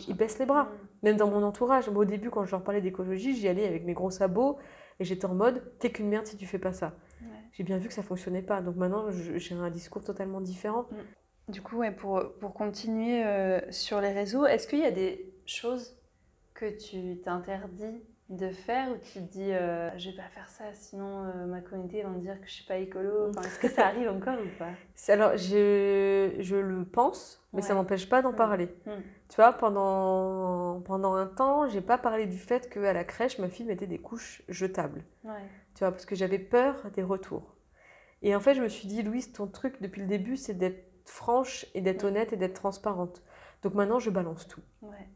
ils 0.08 0.14
baissent 0.14 0.38
les 0.38 0.46
bras. 0.46 0.64
Mm. 0.64 0.68
Même 1.04 1.16
dans 1.16 1.30
mon 1.30 1.42
entourage, 1.42 1.88
au 1.88 2.04
début, 2.04 2.28
quand 2.28 2.44
je 2.44 2.50
leur 2.50 2.62
parlais 2.62 2.82
d'écologie, 2.82 3.34
j'y 3.34 3.48
allais 3.48 3.66
avec 3.66 3.86
mes 3.86 3.94
gros 3.94 4.10
sabots 4.10 4.58
et 5.00 5.04
j'étais 5.04 5.24
en 5.24 5.34
mode, 5.34 5.62
t'es 5.78 5.90
qu'une 5.90 6.08
merde 6.08 6.26
si 6.26 6.36
tu 6.36 6.44
fais 6.44 6.58
pas 6.58 6.74
ça. 6.74 6.92
J'ai 7.52 7.62
bien 7.62 7.78
vu 7.78 7.88
que 7.88 7.94
ça 7.94 8.02
fonctionnait 8.02 8.42
pas. 8.42 8.60
Donc 8.60 8.76
maintenant, 8.76 9.06
j'ai 9.10 9.54
un 9.54 9.70
discours 9.70 10.04
totalement 10.04 10.42
différent. 10.42 10.86
Mm. 10.90 10.96
Du 11.48 11.60
coup, 11.60 11.78
ouais, 11.78 11.90
pour, 11.90 12.32
pour 12.40 12.54
continuer 12.54 13.22
euh, 13.24 13.60
sur 13.70 14.00
les 14.00 14.12
réseaux, 14.12 14.46
est-ce 14.46 14.66
qu'il 14.66 14.78
y 14.78 14.86
a 14.86 14.90
des 14.90 15.32
choses 15.44 15.96
que 16.54 16.66
tu 16.66 17.20
t'interdis 17.22 18.02
de 18.30 18.50
faire 18.50 18.90
ou 18.90 18.96
tu 18.96 19.20
te 19.20 19.32
dis 19.32 19.52
euh, 19.52 19.90
je 19.98 20.08
vais 20.08 20.16
pas 20.16 20.28
faire 20.30 20.48
ça 20.48 20.64
sinon 20.72 21.24
euh, 21.24 21.44
ma 21.44 21.60
communauté 21.60 22.02
va 22.02 22.08
me 22.08 22.20
dire 22.20 22.40
que 22.40 22.46
je 22.46 22.52
suis 22.52 22.64
pas 22.64 22.78
écolo 22.78 23.28
enfin, 23.28 23.42
Est-ce 23.42 23.58
que 23.58 23.68
ça 23.68 23.86
arrive 23.86 24.08
encore 24.08 24.38
ou 24.38 24.58
pas? 24.58 24.70
Alors 25.08 25.36
je, 25.36 26.34
je, 26.38 26.56
le 26.56 26.84
pense, 26.86 27.46
mais 27.52 27.60
ça 27.60 27.74
m'empêche 27.74 28.08
pas 28.08 28.22
d'en 28.22 28.32
mm. 28.32 28.36
parler. 28.36 28.66
Mm. 28.86 28.90
Tu 29.28 29.36
vois, 29.36 29.52
pendant, 29.52 30.80
pendant 30.82 31.14
un 31.14 31.26
temps, 31.26 31.68
j'ai 31.68 31.82
pas 31.82 31.98
parlé 31.98 32.26
du 32.26 32.38
fait 32.38 32.70
qu'à 32.70 32.92
la 32.92 33.04
crèche, 33.04 33.38
ma 33.38 33.48
fille 33.48 33.66
mettait 33.66 33.86
des 33.86 33.98
couches 33.98 34.42
jetables. 34.48 35.04
Tu 35.74 35.80
vois, 35.80 35.90
parce 35.90 36.06
que 36.06 36.14
j'avais 36.14 36.38
peur 36.38 36.76
des 36.94 37.02
retours. 37.02 37.56
Et 38.22 38.34
en 38.34 38.40
fait, 38.40 38.54
je 38.54 38.62
me 38.62 38.68
suis 38.68 38.88
dit, 38.88 39.02
Louise, 39.02 39.32
ton 39.32 39.46
truc 39.46 39.82
depuis 39.82 40.00
le 40.00 40.06
début, 40.06 40.36
c'est 40.36 40.54
d'être 40.54 40.93
franche 41.04 41.66
et 41.74 41.80
d'être 41.80 42.04
honnête 42.04 42.32
et 42.32 42.36
d'être 42.36 42.54
transparente. 42.54 43.22
Donc 43.62 43.74
maintenant, 43.74 43.98
je 43.98 44.10
balance 44.10 44.46
tout. 44.46 44.60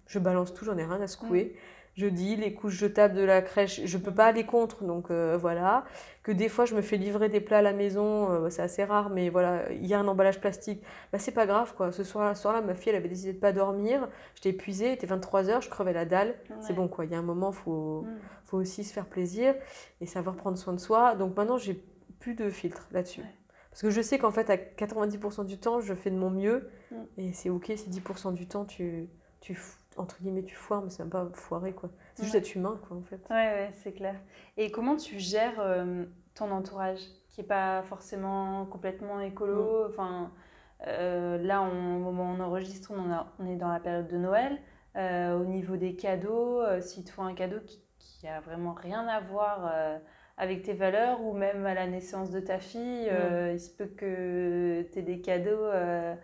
Je 0.06 0.18
balance 0.18 0.54
tout, 0.54 0.64
j'en 0.64 0.78
ai 0.78 0.84
rien 0.84 1.00
à 1.00 1.06
secouer. 1.06 1.56
Je 1.98 2.06
dis 2.06 2.36
les 2.36 2.54
couches 2.54 2.74
jetables 2.74 3.14
de 3.14 3.22
la 3.22 3.42
crèche, 3.42 3.80
je 3.84 3.98
peux 3.98 4.14
pas 4.14 4.26
aller 4.26 4.46
contre, 4.46 4.84
donc 4.84 5.10
euh, 5.10 5.36
voilà. 5.36 5.84
Que 6.22 6.30
des 6.30 6.48
fois, 6.48 6.64
je 6.64 6.76
me 6.76 6.80
fais 6.80 6.96
livrer 6.96 7.28
des 7.28 7.40
plats 7.40 7.58
à 7.58 7.62
la 7.62 7.72
maison, 7.72 8.30
euh, 8.30 8.50
c'est 8.50 8.62
assez 8.62 8.84
rare, 8.84 9.10
mais 9.10 9.30
voilà, 9.30 9.72
il 9.72 9.84
y 9.84 9.94
a 9.94 9.98
un 9.98 10.06
emballage 10.06 10.40
plastique. 10.40 10.80
Bah, 11.12 11.18
c'est 11.18 11.32
pas 11.32 11.44
grave, 11.44 11.74
quoi. 11.76 11.90
Ce 11.90 12.04
soir-là, 12.04 12.36
soir 12.36 12.62
ma 12.62 12.76
fille, 12.76 12.90
elle 12.90 12.96
avait 12.96 13.08
décidé 13.08 13.32
de 13.32 13.40
pas 13.40 13.52
dormir. 13.52 14.08
J'étais 14.36 14.50
épuisée, 14.50 14.90
il 14.90 14.92
était 14.92 15.08
23h, 15.08 15.60
je 15.60 15.68
crevais 15.68 15.92
la 15.92 16.04
dalle. 16.04 16.36
C'est 16.60 16.72
bon, 16.72 16.86
quoi. 16.86 17.04
Il 17.04 17.10
y 17.10 17.16
a 17.16 17.18
un 17.18 17.22
moment, 17.22 17.50
faut, 17.50 18.02
mm. 18.02 18.18
faut 18.44 18.58
aussi 18.58 18.84
se 18.84 18.92
faire 18.92 19.06
plaisir 19.06 19.56
et 20.00 20.06
savoir 20.06 20.36
prendre 20.36 20.56
soin 20.56 20.74
de 20.74 20.80
soi. 20.80 21.16
Donc 21.16 21.36
maintenant, 21.36 21.58
j'ai 21.58 21.82
plus 22.20 22.34
de 22.34 22.48
filtre 22.48 22.86
là-dessus. 22.92 23.22
Parce 23.70 23.82
que 23.82 23.90
je 23.90 24.00
sais 24.00 24.18
qu'en 24.18 24.30
fait, 24.30 24.50
à 24.50 24.56
90% 24.56 25.46
du 25.46 25.58
temps, 25.58 25.80
je 25.80 25.94
fais 25.94 26.10
de 26.10 26.16
mon 26.16 26.30
mieux. 26.30 26.70
Mm. 26.90 26.96
Et 27.18 27.32
c'est 27.32 27.50
OK 27.50 27.72
si 27.76 27.90
10% 27.90 28.32
du 28.34 28.46
temps, 28.46 28.64
tu, 28.64 29.08
tu, 29.40 29.58
entre 29.96 30.20
guillemets, 30.20 30.42
tu 30.42 30.54
foires, 30.54 30.82
mais 30.82 30.90
c'est 30.90 31.02
même 31.02 31.10
pas 31.10 31.28
foirer, 31.34 31.72
quoi. 31.72 31.90
C'est 32.14 32.24
juste 32.24 32.34
être 32.34 32.54
humain, 32.54 32.80
quoi, 32.86 32.96
en 32.96 33.02
fait. 33.02 33.20
Ouais, 33.30 33.36
ouais, 33.36 33.70
c'est 33.82 33.92
clair. 33.92 34.16
Et 34.56 34.70
comment 34.70 34.96
tu 34.96 35.18
gères 35.18 35.60
euh, 35.60 36.04
ton 36.34 36.50
entourage, 36.50 37.00
qui 37.28 37.42
est 37.42 37.44
pas 37.44 37.82
forcément 37.82 38.66
complètement 38.66 39.20
écolo? 39.20 39.84
Mm. 39.84 39.90
Enfin, 39.90 40.32
euh, 40.86 41.38
là, 41.38 41.62
au 41.62 41.72
moment 41.72 42.32
où 42.32 42.36
on 42.36 42.40
enregistre, 42.40 42.92
on, 42.94 43.44
on, 43.44 43.46
est 43.46 43.56
dans 43.56 43.68
la 43.68 43.80
période 43.80 44.08
de 44.08 44.16
Noël. 44.16 44.58
Euh, 44.96 45.38
au 45.38 45.44
niveau 45.44 45.76
des 45.76 45.94
cadeaux, 45.94 46.62
si 46.80 47.04
tu 47.04 47.12
fais 47.12 47.22
un 47.22 47.34
cadeau 47.34 47.58
qui, 47.64 47.80
qui 47.98 48.26
a 48.26 48.40
vraiment 48.40 48.72
rien 48.72 49.06
à 49.06 49.20
voir 49.20 49.70
avec 50.38 50.62
tes 50.62 50.72
valeurs 50.72 51.20
ou 51.22 51.32
même 51.32 51.66
à 51.66 51.74
la 51.74 51.86
naissance 51.86 52.30
de 52.30 52.38
ta 52.38 52.58
fille, 52.58 53.08
euh, 53.10 53.52
il 53.52 53.60
se 53.60 53.70
peut 53.70 53.86
que 53.86 54.86
tu 54.92 54.98
aies 54.98 55.02
des 55.02 55.20
cadeaux 55.20 55.64
euh, 55.64 56.14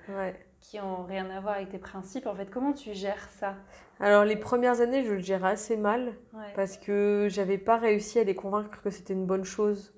qui 0.60 0.78
n'ont 0.78 1.02
rien 1.02 1.28
à 1.30 1.40
voir 1.40 1.56
avec 1.56 1.70
tes 1.70 1.78
principes. 1.78 2.26
En 2.26 2.34
fait, 2.34 2.48
comment 2.48 2.72
tu 2.72 2.94
gères 2.94 3.28
ça? 3.30 3.56
Alors, 3.98 4.24
les 4.24 4.36
premières 4.36 4.80
années, 4.80 5.04
je 5.04 5.14
le 5.14 5.18
gérais 5.18 5.50
assez 5.50 5.76
mal 5.76 6.12
parce 6.54 6.78
que 6.78 7.26
j'avais 7.28 7.58
pas 7.58 7.76
réussi 7.76 8.20
à 8.20 8.24
les 8.24 8.36
convaincre 8.36 8.80
que 8.82 8.90
c'était 8.90 9.14
une 9.14 9.26
bonne 9.26 9.44
chose. 9.44 9.92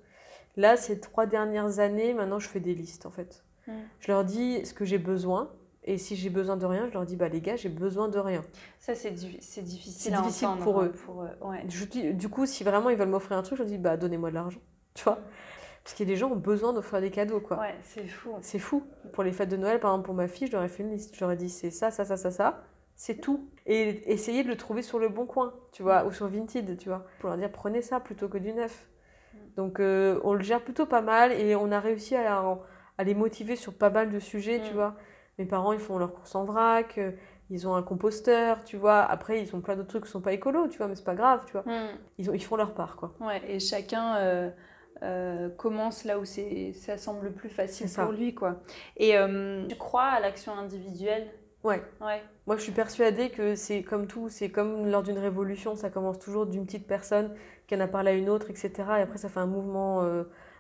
Là, 0.56 0.76
ces 0.76 0.98
trois 0.98 1.26
dernières 1.26 1.78
années, 1.78 2.14
maintenant, 2.14 2.38
je 2.38 2.48
fais 2.48 2.60
des 2.60 2.74
listes 2.74 3.04
en 3.04 3.10
fait. 3.10 3.44
Hmm. 3.66 3.72
Je 4.00 4.10
leur 4.10 4.24
dis 4.24 4.64
ce 4.64 4.72
que 4.72 4.86
j'ai 4.86 4.98
besoin 4.98 5.50
et 5.86 5.98
si 5.98 6.16
j'ai 6.16 6.30
besoin 6.30 6.56
de 6.56 6.66
rien, 6.66 6.88
je 6.88 6.92
leur 6.92 7.06
dis 7.06 7.16
bah 7.16 7.28
les 7.28 7.40
gars, 7.40 7.56
j'ai 7.56 7.68
besoin 7.68 8.08
de 8.08 8.18
rien. 8.18 8.42
Ça 8.78 8.94
c'est 8.94 9.12
difficile. 9.12 9.42
C'est 9.42 10.10
difficile 10.10 10.48
pour 10.62 10.82
eux. 10.82 10.92
du 11.64 12.28
coup, 12.28 12.46
si 12.46 12.64
vraiment 12.64 12.90
ils 12.90 12.96
veulent 12.96 13.08
m'offrir 13.08 13.36
un 13.36 13.42
truc, 13.42 13.58
je 13.58 13.62
leur 13.62 13.70
dis 13.70 13.78
bah 13.78 13.96
donnez-moi 13.96 14.30
de 14.30 14.34
l'argent, 14.34 14.60
tu 14.94 15.04
vois. 15.04 15.18
Parce 15.84 15.96
que 15.96 16.02
les 16.02 16.16
gens 16.16 16.32
ont 16.32 16.36
besoin 16.36 16.72
d'offrir 16.72 17.00
des 17.00 17.12
cadeaux, 17.12 17.38
quoi. 17.38 17.60
Ouais, 17.60 17.76
c'est 17.84 18.08
fou. 18.08 18.30
C'est 18.40 18.58
fou. 18.58 18.82
Pour 19.12 19.22
les 19.22 19.30
fêtes 19.30 19.48
de 19.48 19.56
Noël, 19.56 19.78
par 19.78 19.92
exemple, 19.92 20.06
pour 20.06 20.14
ma 20.14 20.26
fille, 20.26 20.48
je 20.48 20.52
leur 20.52 20.64
ai 20.64 20.68
fait 20.68 20.82
une 20.82 20.90
liste. 20.90 21.14
Je 21.14 21.20
leur 21.20 21.30
ai 21.30 21.36
dit 21.36 21.48
c'est 21.48 21.70
ça, 21.70 21.92
ça, 21.92 22.04
ça, 22.04 22.16
ça, 22.16 22.32
ça. 22.32 22.64
C'est 22.96 23.20
tout. 23.20 23.48
Et 23.66 24.10
essayer 24.10 24.42
de 24.42 24.48
le 24.48 24.56
trouver 24.56 24.82
sur 24.82 24.98
le 24.98 25.08
bon 25.08 25.26
coin, 25.26 25.54
tu 25.70 25.84
vois, 25.84 26.04
ou 26.04 26.10
sur 26.10 26.26
Vinted, 26.26 26.76
tu 26.76 26.88
vois. 26.88 27.06
Pour 27.20 27.28
leur 27.28 27.38
dire 27.38 27.52
prenez 27.52 27.82
ça 27.82 28.00
plutôt 28.00 28.26
que 28.26 28.38
du 28.38 28.52
neuf. 28.52 28.88
Donc 29.56 29.78
euh, 29.78 30.18
on 30.24 30.34
le 30.34 30.42
gère 30.42 30.62
plutôt 30.62 30.86
pas 30.86 31.02
mal 31.02 31.30
et 31.32 31.54
on 31.54 31.70
a 31.70 31.78
réussi 31.78 32.16
à, 32.16 32.42
à 32.98 33.04
les 33.04 33.14
motiver 33.14 33.54
sur 33.54 33.72
pas 33.72 33.90
mal 33.90 34.10
de 34.10 34.18
sujets, 34.18 34.60
tu 34.64 34.72
mm. 34.72 34.74
vois. 34.74 34.96
Mes 35.38 35.44
parents, 35.44 35.72
ils 35.72 35.78
font 35.78 35.98
leurs 35.98 36.14
courses 36.14 36.34
en 36.34 36.44
vrac, 36.44 36.96
euh, 36.96 37.12
ils 37.50 37.68
ont 37.68 37.74
un 37.74 37.82
composteur, 37.82 38.64
tu 38.64 38.78
vois. 38.78 39.02
Après, 39.02 39.42
ils 39.42 39.54
ont 39.54 39.60
plein 39.60 39.76
d'autres 39.76 39.88
trucs 39.88 40.04
qui 40.04 40.10
sont 40.10 40.22
pas 40.22 40.32
écolos, 40.32 40.68
tu 40.68 40.78
vois, 40.78 40.88
mais 40.88 40.94
c'est 40.94 41.04
pas 41.04 41.14
grave, 41.14 41.42
tu 41.46 41.52
vois. 41.52 41.62
Hmm. 41.62 41.96
Ils, 42.18 42.30
ont, 42.30 42.34
ils 42.34 42.42
font 42.42 42.56
leur 42.56 42.72
part, 42.72 42.96
quoi. 42.96 43.14
Ouais, 43.20 43.42
et 43.46 43.60
chacun 43.60 44.16
euh, 44.16 44.50
euh, 45.02 45.50
commence 45.50 46.04
là 46.04 46.18
où 46.18 46.24
ça 46.24 46.96
semble 46.96 47.32
plus 47.32 47.50
facile 47.50 47.86
pour 47.94 48.12
lui, 48.12 48.34
quoi. 48.34 48.62
Et 48.96 49.14
tu 49.68 49.76
crois 49.76 50.04
à 50.04 50.20
l'action 50.20 50.54
individuelle? 50.54 51.28
Ouais. 51.62 51.82
ouais. 52.00 52.22
Moi, 52.46 52.56
je 52.56 52.62
suis 52.62 52.72
persuadée 52.72 53.28
que 53.28 53.56
c'est 53.56 53.82
comme 53.82 54.06
tout, 54.06 54.28
c'est 54.28 54.50
comme 54.50 54.86
lors 54.86 55.02
d'une 55.02 55.18
révolution, 55.18 55.74
ça 55.74 55.90
commence 55.90 56.18
toujours 56.18 56.46
d'une 56.46 56.64
petite 56.64 56.86
personne 56.86 57.34
qui 57.66 57.74
en 57.74 57.80
a 57.80 57.88
parlé 57.88 58.12
à 58.12 58.14
une 58.14 58.30
autre, 58.30 58.50
etc. 58.50 58.70
Et 58.98 59.02
après, 59.02 59.18
ça 59.18 59.28
fait 59.28 59.40
un 59.40 59.46
mouvement, 59.46 60.00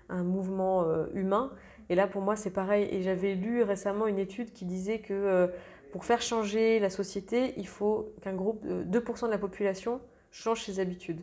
un 0.08 0.22
mouvement 0.22 0.84
humain. 1.14 1.52
Et 1.88 1.94
là, 1.94 2.06
pour 2.06 2.22
moi, 2.22 2.36
c'est 2.36 2.50
pareil. 2.50 2.88
Et 2.90 3.02
j'avais 3.02 3.34
lu 3.34 3.62
récemment 3.62 4.06
une 4.06 4.18
étude 4.18 4.52
qui 4.52 4.64
disait 4.64 5.00
que 5.00 5.14
euh, 5.14 5.46
pour 5.92 6.04
faire 6.04 6.20
changer 6.20 6.78
la 6.78 6.90
société, 6.90 7.54
il 7.56 7.66
faut 7.66 8.12
qu'un 8.22 8.34
groupe, 8.34 8.64
2% 8.64 9.26
de 9.26 9.30
la 9.30 9.38
population 9.38 10.00
change 10.30 10.64
ses 10.64 10.80
habitudes. 10.80 11.22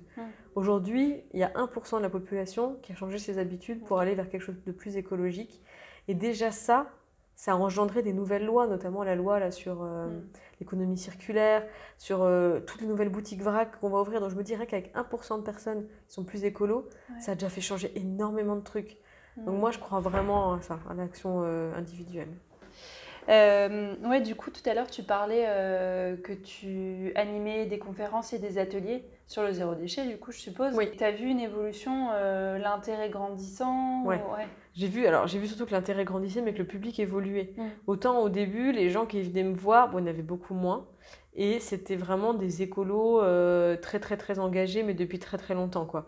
Aujourd'hui, 0.56 1.21
il 1.34 1.39
y 1.39 1.43
a 1.43 1.49
1% 1.49 1.97
de 1.97 2.02
la 2.02 2.10
population 2.10 2.78
qui 2.82 2.91
a 2.91 2.95
changé 2.95 3.19
ses 3.19 3.38
habitudes 3.38 3.84
pour 3.84 3.99
aller 3.99 4.15
vers 4.15 4.30
quelque 4.30 4.41
chose 4.41 4.63
de 4.65 4.71
plus 4.71 4.97
écologique. 4.97 5.62
Et 6.08 6.15
déjà 6.15 6.52
ça, 6.52 6.89
ça 7.36 7.54
a 7.54 7.56
engendré 7.56 8.04
des 8.04 8.13
nouvelles 8.13 8.45
lois, 8.45 8.67
notamment 8.67 9.04
la 9.04 9.15
loi 9.15 9.39
là, 9.39 9.52
sur 9.52 9.84
euh, 9.84 10.08
mm. 10.08 10.23
l'économie 10.60 10.97
circulaire, 10.97 11.65
sur 11.97 12.23
euh, 12.23 12.60
toutes 12.60 12.82
les 12.82 12.88
nouvelles 12.88 13.10
boutiques 13.10 13.41
vrac 13.41 13.80
qu'on 13.80 13.89
va 13.89 14.02
ouvrir. 14.02 14.21
Donc 14.21 14.30
je 14.30 14.36
me 14.36 14.43
dirais 14.43 14.67
qu'avec 14.67 14.93
1% 14.95 15.38
de 15.38 15.43
personnes 15.43 15.88
qui 16.08 16.13
sont 16.13 16.23
plus 16.23 16.45
écolos, 16.45 16.88
ça 17.19 17.32
a 17.32 17.36
déjà 17.36 17.49
fait 17.49 17.62
changer 17.62 17.91
énormément 17.95 18.56
de 18.56 18.62
trucs. 18.62 18.97
Donc 19.37 19.59
moi, 19.59 19.71
je 19.71 19.79
crois 19.79 19.99
vraiment 19.99 20.53
à 20.53 20.61
ça, 20.61 20.79
à 20.89 20.93
l'action 20.93 21.41
euh, 21.43 21.73
individuelle. 21.75 22.29
Euh, 23.29 23.95
ouais, 24.05 24.21
du 24.21 24.35
coup, 24.35 24.51
tout 24.51 24.67
à 24.69 24.73
l'heure, 24.73 24.89
tu 24.89 25.01
parlais 25.01 25.45
euh, 25.47 26.17
que 26.17 26.33
tu 26.33 27.13
animais 27.15 27.65
des 27.65 27.79
conférences 27.79 28.33
et 28.33 28.39
des 28.39 28.57
ateliers 28.57 29.05
sur 29.27 29.43
le 29.43 29.53
zéro 29.53 29.75
déchet, 29.75 30.05
du 30.05 30.17
coup, 30.17 30.31
je 30.31 30.39
suppose. 30.39 30.73
Oui. 30.75 30.91
Tu 30.97 31.03
as 31.03 31.11
vu 31.11 31.27
une 31.27 31.39
évolution, 31.39 32.09
l'intérêt 32.11 33.09
grandissant 33.09 34.03
ouais. 34.05 34.19
J'ai 34.75 34.87
vu, 34.87 35.05
alors 35.05 35.27
j'ai 35.27 35.37
vu 35.37 35.47
surtout 35.47 35.67
que 35.67 35.71
l'intérêt 35.71 36.03
grandissait, 36.03 36.41
mais 36.41 36.53
que 36.53 36.57
le 36.57 36.67
public 36.67 36.99
évoluait. 36.99 37.53
Mm. 37.57 37.67
Autant 37.85 38.19
au 38.19 38.29
début, 38.29 38.71
les 38.71 38.89
gens 38.89 39.05
qui 39.05 39.21
venaient 39.21 39.43
me 39.43 39.55
voir, 39.55 39.89
bon, 39.89 39.99
il 39.99 40.01
y 40.01 40.03
en 40.05 40.07
avait 40.07 40.23
beaucoup 40.23 40.55
moins. 40.55 40.87
Et 41.35 41.59
c'était 41.59 41.95
vraiment 41.95 42.35
des 42.35 42.61
écolos 42.61 43.19
euh, 43.21 43.75
très 43.75 43.99
très 43.99 44.17
très 44.17 44.37
engagés, 44.37 44.83
mais 44.83 44.93
depuis 44.93 45.17
très 45.17 45.37
très 45.37 45.55
longtemps. 45.55 45.85
Quoi. 45.85 46.05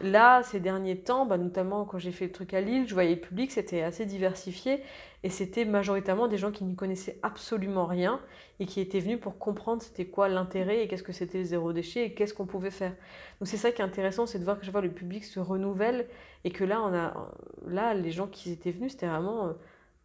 Là, 0.00 0.42
ces 0.42 0.58
derniers 0.58 0.96
temps, 0.96 1.26
bah, 1.26 1.36
notamment 1.36 1.84
quand 1.84 1.98
j'ai 1.98 2.12
fait 2.12 2.26
le 2.26 2.32
truc 2.32 2.54
à 2.54 2.62
Lille, 2.62 2.88
je 2.88 2.94
voyais 2.94 3.14
le 3.14 3.20
public, 3.20 3.52
c'était 3.52 3.82
assez 3.82 4.06
diversifié. 4.06 4.80
Et 5.22 5.30
c'était 5.30 5.64
majoritairement 5.64 6.28
des 6.28 6.38
gens 6.38 6.50
qui 6.50 6.64
n'y 6.64 6.76
connaissaient 6.76 7.18
absolument 7.22 7.86
rien 7.86 8.20
et 8.60 8.66
qui 8.66 8.80
étaient 8.80 9.00
venus 9.00 9.18
pour 9.20 9.38
comprendre 9.38 9.82
c'était 9.82 10.04
quoi 10.06 10.28
l'intérêt 10.28 10.82
et 10.82 10.88
qu'est-ce 10.88 11.02
que 11.02 11.12
c'était 11.12 11.38
le 11.38 11.44
zéro 11.44 11.72
déchet 11.72 12.06
et 12.06 12.14
qu'est-ce 12.14 12.34
qu'on 12.34 12.46
pouvait 12.46 12.70
faire. 12.70 12.92
Donc 13.40 13.48
c'est 13.48 13.56
ça 13.56 13.72
qui 13.72 13.80
est 13.80 13.84
intéressant, 13.84 14.26
c'est 14.26 14.38
de 14.38 14.44
voir 14.44 14.58
que 14.58 14.66
je 14.66 14.70
vois 14.70 14.82
le 14.82 14.90
public 14.90 15.24
se 15.24 15.40
renouvelle 15.40 16.06
et 16.44 16.50
que 16.50 16.64
là, 16.64 16.82
on 16.82 16.94
a, 16.94 17.30
là 17.66 17.94
les 17.94 18.10
gens 18.10 18.26
qui 18.26 18.52
étaient 18.52 18.70
venus, 18.70 18.92
c'était 18.92 19.06
vraiment 19.06 19.46
euh, 19.46 19.52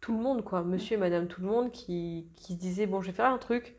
tout 0.00 0.16
le 0.16 0.22
monde, 0.22 0.42
quoi, 0.42 0.62
monsieur 0.62 0.96
et 0.96 1.00
madame 1.00 1.28
tout 1.28 1.42
le 1.42 1.48
monde 1.48 1.70
qui, 1.70 2.26
qui 2.36 2.54
se 2.54 2.58
disaient, 2.58 2.86
bon, 2.86 3.02
je 3.02 3.08
vais 3.08 3.16
faire 3.16 3.30
un 3.30 3.38
truc 3.38 3.76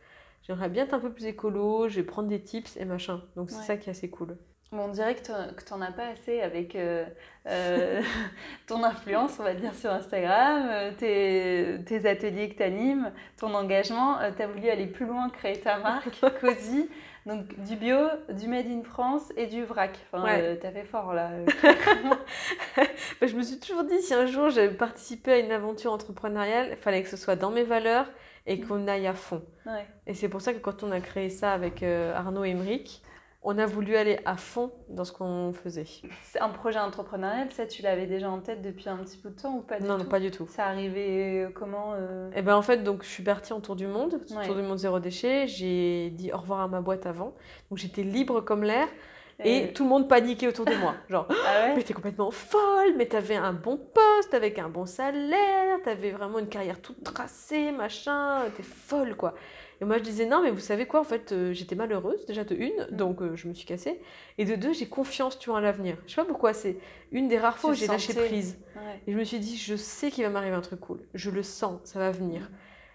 j'aimerais 0.51 0.69
bien 0.69 0.83
être 0.83 0.93
un 0.93 0.99
peu 0.99 1.11
plus 1.11 1.25
écolo, 1.25 1.87
je 1.87 1.95
vais 1.95 2.03
prendre 2.03 2.27
des 2.27 2.41
tips 2.41 2.75
et 2.75 2.83
machin. 2.83 3.21
Donc 3.37 3.49
c'est 3.49 3.63
ça 3.63 3.77
qui 3.77 3.87
est 3.87 3.91
assez 3.91 4.09
cool. 4.09 4.35
on 4.73 4.89
dirait 4.89 5.15
que 5.15 5.21
tu 5.21 5.31
n'en 5.31 5.81
as 5.81 5.93
pas 5.93 6.07
assez 6.07 6.41
avec 6.41 6.75
euh, 6.75 7.05
euh, 7.47 8.01
ton 8.67 8.83
influence, 8.83 9.37
on 9.39 9.43
va 9.43 9.53
dire, 9.53 9.73
sur 9.73 9.91
Instagram, 9.91 10.67
euh, 10.69 10.91
tes, 10.91 11.81
tes, 11.85 12.05
ateliers 12.05 12.49
que 12.49 12.57
tu 12.57 12.63
animes, 12.63 13.13
ton 13.39 13.53
engagement. 13.53 14.17
tu 14.35 14.43
as 14.43 14.47
voulu 14.47 14.69
aller 14.69 14.87
plus 14.87 15.05
loin, 15.05 15.29
créer 15.29 15.57
ta 15.57 15.77
marque, 15.77 16.19
Cozy. 16.41 16.89
Donc 17.25 17.57
du 17.63 17.75
bio, 17.77 17.97
du 18.29 18.47
made 18.47 18.65
in 18.65 18.83
France 18.83 19.31
et 19.37 19.45
du 19.45 19.63
vrac. 19.63 19.97
Enfin, 20.11 20.25
ouais. 20.25 20.57
t'as 20.57 20.71
fait 20.71 20.83
fort 20.83 21.13
là. 21.13 21.29
Bah, 23.21 23.27
je 23.27 23.35
me 23.35 23.43
suis 23.43 23.59
toujours 23.59 23.83
dit, 23.83 24.01
si 24.01 24.13
un 24.15 24.25
jour 24.25 24.49
j'avais 24.49 24.73
participé 24.73 25.31
à 25.33 25.37
une 25.37 25.51
aventure 25.51 25.93
entrepreneuriale, 25.93 26.69
il 26.71 26.77
fallait 26.77 27.03
que 27.03 27.09
ce 27.09 27.17
soit 27.17 27.35
dans 27.35 27.51
mes 27.51 27.63
valeurs 27.63 28.07
et 28.45 28.60
qu'on 28.60 28.88
aille 28.88 29.08
à 29.08 29.13
fond. 29.13 29.43
Et 30.08 30.13
c'est 30.13 30.30
pour 30.30 30.41
ça 30.41 30.54
que 30.54 30.60
quand 30.60 30.84
on 30.84 30.91
a 30.91 30.99
créé 30.99 31.30
ça 31.30 31.54
avec 31.54 31.84
euh, 31.84 32.15
Arnaud 32.15 32.43
et 32.43 32.49
Emeric, 32.49 33.04
on 33.43 33.58
a 33.58 33.65
voulu 33.65 33.95
aller 33.95 34.19
à 34.25 34.38
fond 34.38 34.71
dans 34.89 35.04
ce 35.04 35.12
qu'on 35.12 35.51
faisait. 35.51 35.88
C'est 36.23 36.39
un 36.39 36.49
projet 36.49 36.80
entrepreneurial, 36.80 37.51
ça 37.51 37.65
tu 37.65 37.82
l'avais 37.82 38.06
déjà 38.06 38.30
en 38.30 38.39
tête 38.39 38.62
depuis 38.62 38.88
un 38.88 38.97
petit 38.97 39.17
bout 39.17 39.30
de 39.30 39.41
temps 39.41 39.56
ou 39.56 39.62
pas 39.62 39.80
du 39.80 39.88
non, 39.88 39.97
tout 39.97 40.04
Non, 40.04 40.10
pas 40.10 40.19
du 40.19 40.30
tout. 40.30 40.45
Ça 40.47 40.65
arrivait 40.65 41.45
euh, 41.45 41.49
comment 41.54 41.93
euh 41.95 42.30
Eh 42.36 42.41
ben 42.43 42.56
en 42.56 42.62
fait, 42.62 42.84
donc 42.84 43.04
je 43.04 43.10
suis 43.10 43.23
partie 43.23 43.54
en 43.54 43.60
tour 43.60 43.75
du 43.75 43.88
monde, 43.88 44.21
tour 44.45 44.56
du 44.56 44.62
monde 44.62 44.77
zéro 44.77 44.99
déchet. 44.99 45.47
J'ai 45.47 46.12
dit 46.12 46.32
au 46.32 46.38
revoir 46.38 46.62
à 46.62 46.67
ma 46.67 46.82
boîte 46.82 47.08
avant, 47.08 47.34
donc 47.69 47.80
j'étais 47.80 48.04
libre 48.04 48.41
comme 48.41 48.63
l'air. 48.63 48.88
Et 49.43 49.73
tout 49.73 49.84
le 49.84 49.89
monde 49.89 50.08
paniquait 50.08 50.47
autour 50.47 50.65
de 50.65 50.75
moi. 50.75 50.95
Genre, 51.10 51.27
ah 51.30 51.34
ouais 51.67 51.73
mais 51.75 51.84
t'es 51.84 51.93
complètement 51.93 52.32
folle, 52.32 52.93
mais 52.97 53.06
t'avais 53.08 53.36
un 53.36 53.54
bon 53.54 53.77
poste 53.77 54.34
avec 54.34 54.60
un 54.60 54.69
bon 54.69 54.86
salaire, 54.86 55.80
t'avais 55.84 56.12
vraiment 56.12 56.39
une 56.39 56.47
carrière 56.49 56.82
toute 56.82 57.04
tracée, 57.04 57.71
machin, 57.71 58.43
t'es 58.56 58.63
folle 58.63 59.15
quoi. 59.15 59.34
Et 59.82 59.86
moi, 59.86 59.97
je 59.97 60.04
disais, 60.04 60.27
non, 60.27 60.43
mais 60.43 60.51
vous 60.51 60.60
savez 60.60 60.86
quoi, 60.86 60.99
en 60.99 61.04
fait, 61.04 61.32
euh, 61.32 61.54
j'étais 61.54 61.73
malheureuse, 61.73 62.23
déjà 62.27 62.43
de 62.43 62.54
une, 62.54 62.88
Mm. 62.91 62.95
donc 62.95 63.21
euh, 63.23 63.36
je 63.36 63.47
me 63.47 63.54
suis 63.56 63.65
cassée. 63.65 63.99
Et 64.38 64.45
de 64.45 64.54
deux, 64.56 64.73
j'ai 64.73 64.86
confiance, 64.88 65.39
tu 65.39 65.49
vois, 65.49 65.58
en 65.58 65.62
l'avenir. 65.62 65.97
Je 66.06 66.12
sais 66.13 66.21
pas 66.21 66.27
pourquoi, 66.27 66.54
c'est 66.54 66.77
une 67.12 67.27
des 67.27 67.39
rares 67.39 67.58
fois 67.58 67.71
où 67.71 67.73
j'ai 67.73 67.88
lâché 67.88 68.13
prise. 68.13 68.60
Ouais. 68.75 69.01
Et 69.08 69.12
je 69.12 69.17
me 69.17 69.23
suis 69.23 69.39
dit, 69.39 69.58
je 69.58 69.75
sais 69.75 70.12
qu'il 70.12 70.23
va 70.23 70.30
m'arriver 70.30 70.56
un 70.56 70.62
truc 70.62 70.80
cool. 70.82 70.99
Je 71.15 71.32
le 71.32 71.41
sens, 71.41 71.80
ça 71.84 71.97
va 71.97 72.12
venir. 72.12 72.51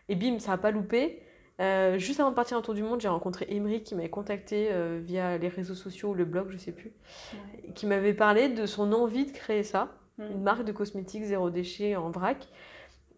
Et 0.08 0.14
bim, 0.14 0.38
ça 0.38 0.52
n'a 0.52 0.58
pas 0.58 0.70
loupé. 0.70 1.22
Euh, 1.60 1.98
juste 1.98 2.20
avant 2.20 2.30
de 2.30 2.34
partir 2.34 2.58
en 2.58 2.62
tour 2.62 2.74
du 2.74 2.82
monde, 2.82 3.00
j'ai 3.00 3.08
rencontré 3.08 3.46
Emery 3.48 3.82
qui 3.82 3.94
m'avait 3.94 4.10
contacté 4.10 4.68
euh, 4.70 5.00
via 5.02 5.38
les 5.38 5.48
réseaux 5.48 5.74
sociaux 5.74 6.10
ou 6.10 6.14
le 6.14 6.24
blog, 6.26 6.48
je 6.50 6.58
sais 6.58 6.72
plus, 6.72 6.92
Ouais. 7.32 7.72
qui 7.74 7.86
m'avait 7.86 8.12
parlé 8.14 8.48
de 8.50 8.66
son 8.66 8.92
envie 8.92 9.24
de 9.26 9.32
créer 9.32 9.62
ça, 9.62 9.88
Mm. 10.18 10.22
une 10.32 10.42
marque 10.42 10.64
de 10.64 10.72
cosmétiques 10.72 11.24
zéro 11.24 11.50
déchet 11.50 11.94
en 11.96 12.10
vrac. 12.10 12.46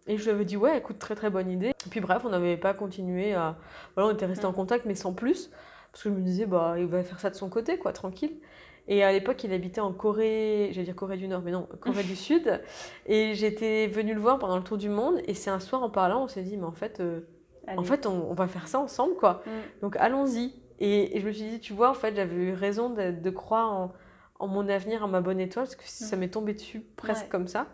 Et 0.06 0.16
je 0.16 0.24
lui 0.24 0.30
avais 0.30 0.44
dit, 0.44 0.56
ouais, 0.56 0.78
écoute, 0.78 0.98
très 0.98 1.14
très 1.14 1.30
bonne 1.30 1.50
idée. 1.50 1.68
Et 1.70 1.88
puis 1.90 2.00
bref, 2.00 2.22
on 2.24 2.30
n'avait 2.30 2.56
pas 2.56 2.74
continué 2.74 3.34
à. 3.34 3.56
Voilà, 3.94 4.10
on 4.10 4.14
était 4.14 4.26
resté 4.26 4.46
Mm. 4.46 4.50
en 4.50 4.52
contact, 4.52 4.84
mais 4.86 4.94
sans 4.94 5.12
plus. 5.12 5.50
Parce 5.92 6.04
que 6.04 6.10
je 6.10 6.14
me 6.14 6.20
disais, 6.20 6.46
bah, 6.46 6.74
il 6.78 6.86
va 6.86 7.02
faire 7.02 7.18
ça 7.20 7.30
de 7.30 7.34
son 7.34 7.48
côté, 7.48 7.76
quoi, 7.78 7.92
tranquille. 7.92 8.36
Et 8.88 9.04
à 9.04 9.12
l'époque, 9.12 9.42
il 9.44 9.52
habitait 9.52 9.80
en 9.82 9.92
Corée, 9.92 10.70
j'allais 10.72 10.84
dire 10.86 10.96
Corée 10.96 11.16
du 11.18 11.28
Nord, 11.28 11.42
mais 11.44 11.50
non, 11.50 11.68
Corée 11.80 12.04
du 12.04 12.16
Sud. 12.16 12.60
Et 13.06 13.34
j'étais 13.34 13.86
venue 13.88 14.14
le 14.14 14.20
voir 14.20 14.38
pendant 14.38 14.56
le 14.56 14.62
tour 14.64 14.78
du 14.78 14.88
monde. 14.88 15.20
Et 15.26 15.34
c'est 15.34 15.50
un 15.50 15.60
soir, 15.60 15.82
en 15.82 15.90
parlant, 15.90 16.24
on 16.24 16.28
s'est 16.28 16.42
dit, 16.42 16.56
mais 16.56 16.64
en 16.66 16.72
fait, 16.72 17.00
euh, 17.00 17.20
en 17.76 17.82
fait 17.82 18.06
on, 18.06 18.30
on 18.30 18.34
va 18.34 18.46
faire 18.48 18.68
ça 18.68 18.78
ensemble, 18.80 19.14
quoi. 19.16 19.42
Mm. 19.46 19.50
Donc 19.82 19.96
allons-y. 19.96 20.54
Et, 20.80 21.16
et 21.16 21.20
je 21.20 21.26
me 21.26 21.32
suis 21.32 21.48
dit, 21.48 21.58
tu 21.60 21.72
vois, 21.72 21.90
en 21.90 21.94
fait, 21.94 22.14
j'avais 22.14 22.36
eu 22.36 22.52
raison 22.52 22.88
de, 22.90 23.10
de 23.10 23.30
croire 23.30 23.72
en, 23.72 23.92
en 24.38 24.46
mon 24.46 24.68
avenir, 24.68 25.04
en 25.04 25.08
ma 25.08 25.20
bonne 25.20 25.40
étoile, 25.40 25.64
parce 25.64 25.74
que 25.74 25.82
ça 25.84 26.14
m'est 26.16 26.28
tombé 26.28 26.52
dessus 26.54 26.82
presque 26.96 27.24
Ouais. 27.24 27.28
comme 27.30 27.48
ça. 27.48 27.66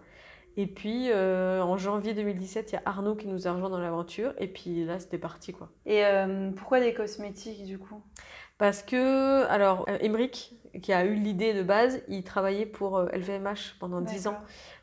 Et 0.56 0.66
puis, 0.66 1.10
euh, 1.10 1.60
en 1.62 1.76
janvier 1.76 2.14
2017, 2.14 2.72
il 2.72 2.74
y 2.76 2.78
a 2.78 2.82
Arnaud 2.86 3.14
qui 3.14 3.26
nous 3.26 3.46
a 3.46 3.52
rejoint 3.52 3.68
dans 3.68 3.78
l'aventure. 3.78 4.32
Et 4.38 4.46
puis 4.48 4.86
là, 4.86 4.98
c'était 5.00 5.18
parti, 5.18 5.52
quoi. 5.52 5.68
Et 5.84 6.04
euh, 6.06 6.50
pourquoi 6.52 6.80
des 6.80 6.94
cosmétiques 6.94 7.64
du 7.66 7.78
coup? 7.78 8.00
Parce 8.56 8.82
que, 8.82 9.44
alors, 9.48 9.84
euh, 9.90 9.98
Emeric, 10.00 10.54
qui 10.80 10.92
a 10.94 11.04
eu 11.04 11.14
l'idée 11.14 11.52
de 11.52 11.62
base, 11.62 12.00
il 12.08 12.24
travaillait 12.24 12.66
pour 12.66 12.96
euh, 12.96 13.06
LVMH 13.12 13.76
pendant 13.80 14.00
10 14.00 14.28
ans, 14.28 14.38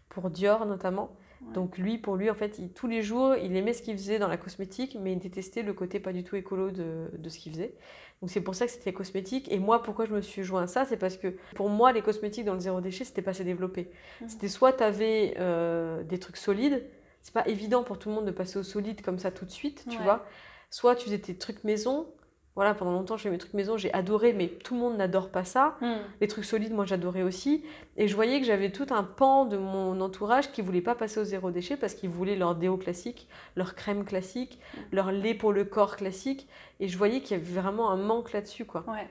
pour 0.10 0.30
Dior 0.30 0.66
notamment. 0.68 1.16
Ouais. 1.48 1.54
Donc 1.54 1.78
lui, 1.78 1.98
pour 1.98 2.16
lui, 2.16 2.30
en 2.30 2.36
fait, 2.36 2.60
il- 2.60 2.70
tous 2.70 2.88
les 2.88 3.02
jours, 3.02 3.36
il 3.36 3.56
aimait 3.56 3.74
ce 3.74 3.82
qu'il 3.82 3.96
faisait 3.98 4.20
dans 4.20 4.28
la 4.28 4.38
cosmétique, 4.38 4.98
mais 5.00 5.14
il 5.14 5.20
détestait 5.20 5.64
le 5.64 5.74
côté 5.74 6.00
pas 6.00 6.14
du 6.14 6.24
tout 6.24 6.36
écolo 6.36 6.72
de, 6.72 7.08
de 7.18 7.30
ce 7.30 7.40
qu'il 7.40 7.52
faisait. 7.54 7.74
Donc 8.22 8.30
c'est 8.30 8.42
pour 8.42 8.54
ça 8.54 8.66
que 8.68 8.72
c'était 8.72 8.94
cosmétique. 8.94 9.52
Et 9.52 9.58
moi, 9.58 9.82
pourquoi 9.82 10.06
je 10.06 10.14
me 10.14 10.22
suis 10.22 10.44
joint 10.44 10.64
à 10.64 10.68
ça 10.68 10.86
C'est 10.86 10.98
parce 10.98 11.18
que 11.18 11.30
pour 11.56 11.70
moi, 11.70 11.92
les 11.92 12.02
cosmétiques 12.04 12.46
dans 12.46 12.54
le 12.54 12.60
zéro 12.60 12.80
déchet, 12.80 13.04
c'était 13.04 13.24
pas 13.24 13.32
assez 13.32 13.44
développé. 13.44 13.90
Mhm. 14.22 14.30
C'était 14.30 14.48
soit 14.48 14.74
tu 14.74 14.84
avais 14.84 15.36
des 16.08 16.20
trucs 16.20 16.38
solides, 16.38 16.84
c'est 17.24 17.34
pas 17.34 17.48
évident 17.48 17.84
pour 17.84 17.98
tout 18.00 18.10
le 18.10 18.16
monde 18.16 18.26
de 18.26 18.32
passer 18.32 18.60
au 18.60 18.64
solide 18.64 19.02
comme 19.02 19.18
ça 19.20 19.32
tout 19.32 19.46
de 19.46 19.52
suite, 19.52 19.86
tu 19.90 19.98
Ouais. 19.98 20.04
vois. 20.04 20.26
Soit 20.70 20.96
tu 20.96 21.06
faisais 21.06 21.20
tes 21.20 21.36
trucs 21.36 21.64
maison. 21.64 22.08
Voilà, 22.56 22.74
pendant 22.74 22.92
longtemps, 22.92 23.16
je 23.16 23.24
fais 23.24 23.30
mes 23.30 23.38
trucs 23.38 23.54
maison, 23.54 23.78
j'ai 23.78 23.94
adoré, 23.94 24.34
mais 24.34 24.48
tout 24.48 24.74
le 24.74 24.82
monde 24.82 24.98
n'adore 24.98 25.30
pas 25.30 25.46
ça. 25.46 25.78
Mm. 25.80 25.96
Les 26.20 26.28
trucs 26.28 26.44
solides, 26.44 26.74
moi 26.74 26.86
j'adorais 26.86 27.22
aussi. 27.22 27.64
Et 27.96 28.08
je 28.10 28.16
voyais 28.16 28.42
que 28.42 28.46
j'avais 28.46 28.72
tout 28.72 28.88
un 28.90 29.04
pan 29.04 29.46
de 29.46 29.58
mon 29.58 30.02
entourage 30.02 30.52
qui 30.52 30.62
voulait 30.62 30.82
pas 30.82 30.96
passer 30.96 31.20
au 31.20 31.24
zéro 31.24 31.52
déchet 31.52 31.78
parce 31.78 31.94
qu'ils 31.94 32.10
voulaient 32.10 32.36
leur 32.36 32.56
déo 32.56 32.76
classique, 32.76 33.30
leur 33.56 33.74
crème 33.76 34.04
classique, 34.04 34.60
leur 34.92 35.12
lait 35.14 35.34
pour 35.34 35.54
le 35.54 35.64
corps 35.64 35.96
classique. 35.96 36.50
Et 36.82 36.90
je 36.90 36.98
voyais 36.98 37.22
qu'il 37.22 37.38
y 37.38 37.40
avait 37.40 37.62
vraiment 37.62 37.90
un 37.90 37.98
manque 37.98 38.34
là-dessus, 38.34 38.66
quoi. 38.66 38.84
Ouais. 38.88 39.08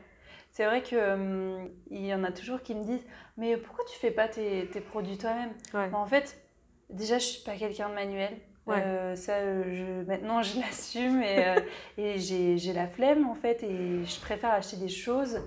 C'est 0.52 0.66
vrai 0.66 0.82
que 0.82 1.14
hum, 1.14 1.70
il 1.90 2.04
y 2.04 2.12
en 2.12 2.24
a 2.24 2.32
toujours 2.32 2.60
qui 2.62 2.74
me 2.74 2.84
disent 2.84 3.06
mais 3.36 3.56
pourquoi 3.56 3.84
tu 3.86 3.98
fais 3.98 4.10
pas 4.10 4.28
tes, 4.28 4.66
tes 4.66 4.80
produits 4.80 5.16
toi-même? 5.16 5.52
Ouais. 5.72 5.88
Bah, 5.88 5.98
En 5.98 6.06
fait, 6.06 6.38
déjà 6.90 7.18
je 7.18 7.24
suis 7.24 7.42
pas 7.42 7.56
quelqu'un 7.56 7.88
de 7.88 7.94
manuel. 7.94 8.36
Ouais. 8.70 8.82
Euh, 8.84 9.16
ça, 9.16 9.34
euh, 9.34 9.62
je, 9.72 10.08
maintenant 10.08 10.42
je 10.42 10.58
l'assume 10.60 11.22
et, 11.22 11.48
euh, 11.48 11.60
et 11.98 12.18
j'ai 12.18 12.72
la 12.72 12.86
flemme 12.86 13.26
en 13.26 13.34
fait 13.34 13.62
et 13.62 14.04
je 14.04 14.20
préfère 14.20 14.52
acheter 14.52 14.76
des 14.76 14.88
choses 14.88 15.40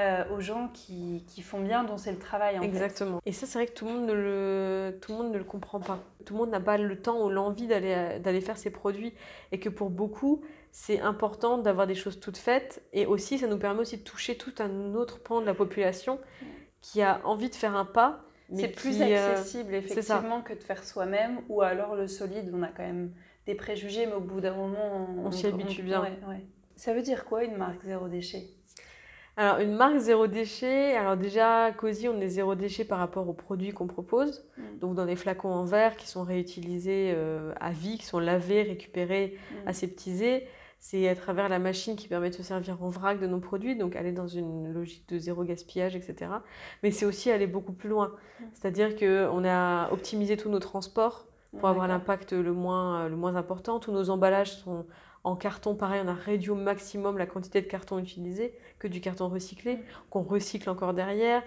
euh, 0.00 0.24
aux 0.34 0.40
gens 0.40 0.70
qui, 0.74 1.24
qui 1.28 1.40
font 1.40 1.60
bien, 1.60 1.84
dont 1.84 1.98
c'est 1.98 2.10
le 2.10 2.18
travail 2.18 2.58
en 2.58 2.62
fait. 2.62 2.66
Exactement. 2.66 3.20
Et 3.26 3.32
ça, 3.32 3.46
c'est 3.46 3.58
vrai 3.58 3.66
que 3.68 3.74
tout 3.74 3.84
le 3.84 3.92
monde 3.92 4.06
ne 4.06 4.12
le, 4.12 4.98
tout 5.00 5.12
le 5.12 5.18
monde 5.18 5.32
ne 5.32 5.38
le 5.38 5.44
comprend 5.44 5.78
pas. 5.78 6.00
Tout 6.24 6.34
le 6.34 6.40
monde 6.40 6.50
n'a 6.50 6.58
pas 6.58 6.78
le 6.78 7.00
temps 7.00 7.24
ou 7.24 7.30
l'envie 7.30 7.68
d'aller, 7.68 8.18
d'aller 8.18 8.40
faire 8.40 8.58
ses 8.58 8.70
produits. 8.70 9.14
Et 9.52 9.60
que 9.60 9.68
pour 9.68 9.90
beaucoup, 9.90 10.42
c'est 10.72 10.98
important 11.00 11.58
d'avoir 11.58 11.86
des 11.86 11.94
choses 11.94 12.18
toutes 12.18 12.38
faites. 12.38 12.82
Et 12.92 13.06
aussi, 13.06 13.38
ça 13.38 13.46
nous 13.46 13.56
permet 13.56 13.82
aussi 13.82 13.98
de 13.98 14.02
toucher 14.02 14.36
tout 14.36 14.54
un 14.58 14.94
autre 14.96 15.20
pan 15.20 15.40
de 15.40 15.46
la 15.46 15.54
population 15.54 16.18
qui 16.80 17.00
a 17.00 17.20
envie 17.22 17.48
de 17.48 17.54
faire 17.54 17.76
un 17.76 17.84
pas. 17.84 18.24
C'est 18.52 18.68
plus 18.68 19.00
euh, 19.00 19.04
accessible 19.32 19.74
effectivement 19.74 20.42
que 20.42 20.52
de 20.52 20.62
faire 20.62 20.84
soi-même 20.84 21.40
ou 21.48 21.62
alors 21.62 21.94
le 21.96 22.06
solide, 22.06 22.50
on 22.54 22.62
a 22.62 22.68
quand 22.68 22.82
même 22.82 23.10
des 23.46 23.54
préjugés, 23.54 24.06
mais 24.06 24.12
au 24.14 24.20
bout 24.20 24.40
d'un 24.40 24.54
moment, 24.54 25.08
On 25.24 25.30
s'y 25.30 25.46
habitue 25.46 25.82
bien. 25.82 26.02
ouais, 26.02 26.12
ouais. 26.28 26.44
Ça 26.76 26.92
veut 26.92 27.02
dire 27.02 27.24
quoi 27.24 27.44
une 27.44 27.56
marque 27.56 27.82
zéro 27.84 28.08
déchet? 28.08 28.44
Alors, 29.36 29.58
une 29.58 29.74
marque 29.74 29.96
zéro 29.98 30.28
déchet, 30.28 30.94
alors 30.96 31.16
déjà, 31.16 31.72
Cozy, 31.76 32.08
on 32.08 32.20
est 32.20 32.28
zéro 32.28 32.54
déchet 32.54 32.84
par 32.84 32.98
rapport 33.00 33.28
aux 33.28 33.32
produits 33.32 33.72
qu'on 33.72 33.88
propose. 33.88 34.44
Mm. 34.56 34.78
Donc, 34.80 34.94
dans 34.94 35.06
des 35.06 35.16
flacons 35.16 35.48
en 35.50 35.64
verre 35.64 35.96
qui 35.96 36.06
sont 36.06 36.22
réutilisés 36.22 37.12
euh, 37.14 37.52
à 37.60 37.72
vie, 37.72 37.98
qui 37.98 38.04
sont 38.06 38.20
lavés, 38.20 38.62
récupérés, 38.62 39.36
Mm. 39.64 39.68
aseptisés. 39.68 40.46
C'est 40.86 41.08
à 41.08 41.14
travers 41.14 41.48
la 41.48 41.58
machine 41.58 41.96
qui 41.96 42.08
permet 42.08 42.28
de 42.28 42.34
se 42.34 42.42
servir 42.42 42.82
en 42.82 42.90
vrac 42.90 43.18
de 43.18 43.26
nos 43.26 43.38
produits, 43.38 43.74
donc 43.74 43.96
aller 43.96 44.12
dans 44.12 44.26
une 44.26 44.70
logique 44.70 45.08
de 45.08 45.16
zéro 45.18 45.42
gaspillage, 45.42 45.96
etc. 45.96 46.30
Mais 46.82 46.90
c'est 46.90 47.06
aussi 47.06 47.30
aller 47.30 47.46
beaucoup 47.46 47.72
plus 47.72 47.88
loin. 47.88 48.08
Mm. 48.08 48.44
C'est-à-dire 48.52 48.94
qu'on 48.94 49.44
a 49.46 49.90
optimisé 49.92 50.36
tous 50.36 50.50
nos 50.50 50.58
transports 50.58 51.26
pour 51.58 51.70
avoir 51.70 51.88
l'impact 51.88 52.34
le 52.34 52.52
moins, 52.52 53.08
le 53.08 53.16
moins 53.16 53.34
important. 53.34 53.80
Tous 53.80 53.92
nos 53.92 54.10
emballages 54.10 54.58
sont 54.58 54.84
en 55.24 55.36
carton, 55.36 55.74
pareil, 55.74 56.02
on 56.04 56.08
a 56.08 56.12
réduit 56.12 56.50
au 56.50 56.54
maximum 56.54 57.16
la 57.16 57.24
quantité 57.24 57.62
de 57.62 57.66
carton 57.66 57.98
utilisé, 57.98 58.52
que 58.78 58.86
du 58.86 59.00
carton 59.00 59.30
recyclé, 59.30 59.78
qu'on 60.10 60.22
recycle 60.22 60.68
encore 60.68 60.92
derrière. 60.92 61.42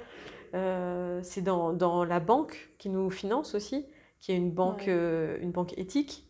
Euh, 0.55 1.19
c'est 1.21 1.43
dans, 1.43 1.73
dans 1.73 2.03
la 2.05 2.19
banque 2.19 2.71
qui 2.79 2.89
nous 2.89 3.11
finance 3.11 3.53
aussi, 3.53 3.85
qui 4.19 4.31
est 4.31 4.35
une 4.35 4.49
banque, 4.49 4.85
Ouais. 4.87 4.93
euh, 4.93 5.37
une 5.41 5.51
banque 5.51 5.77
éthique. 5.77 6.26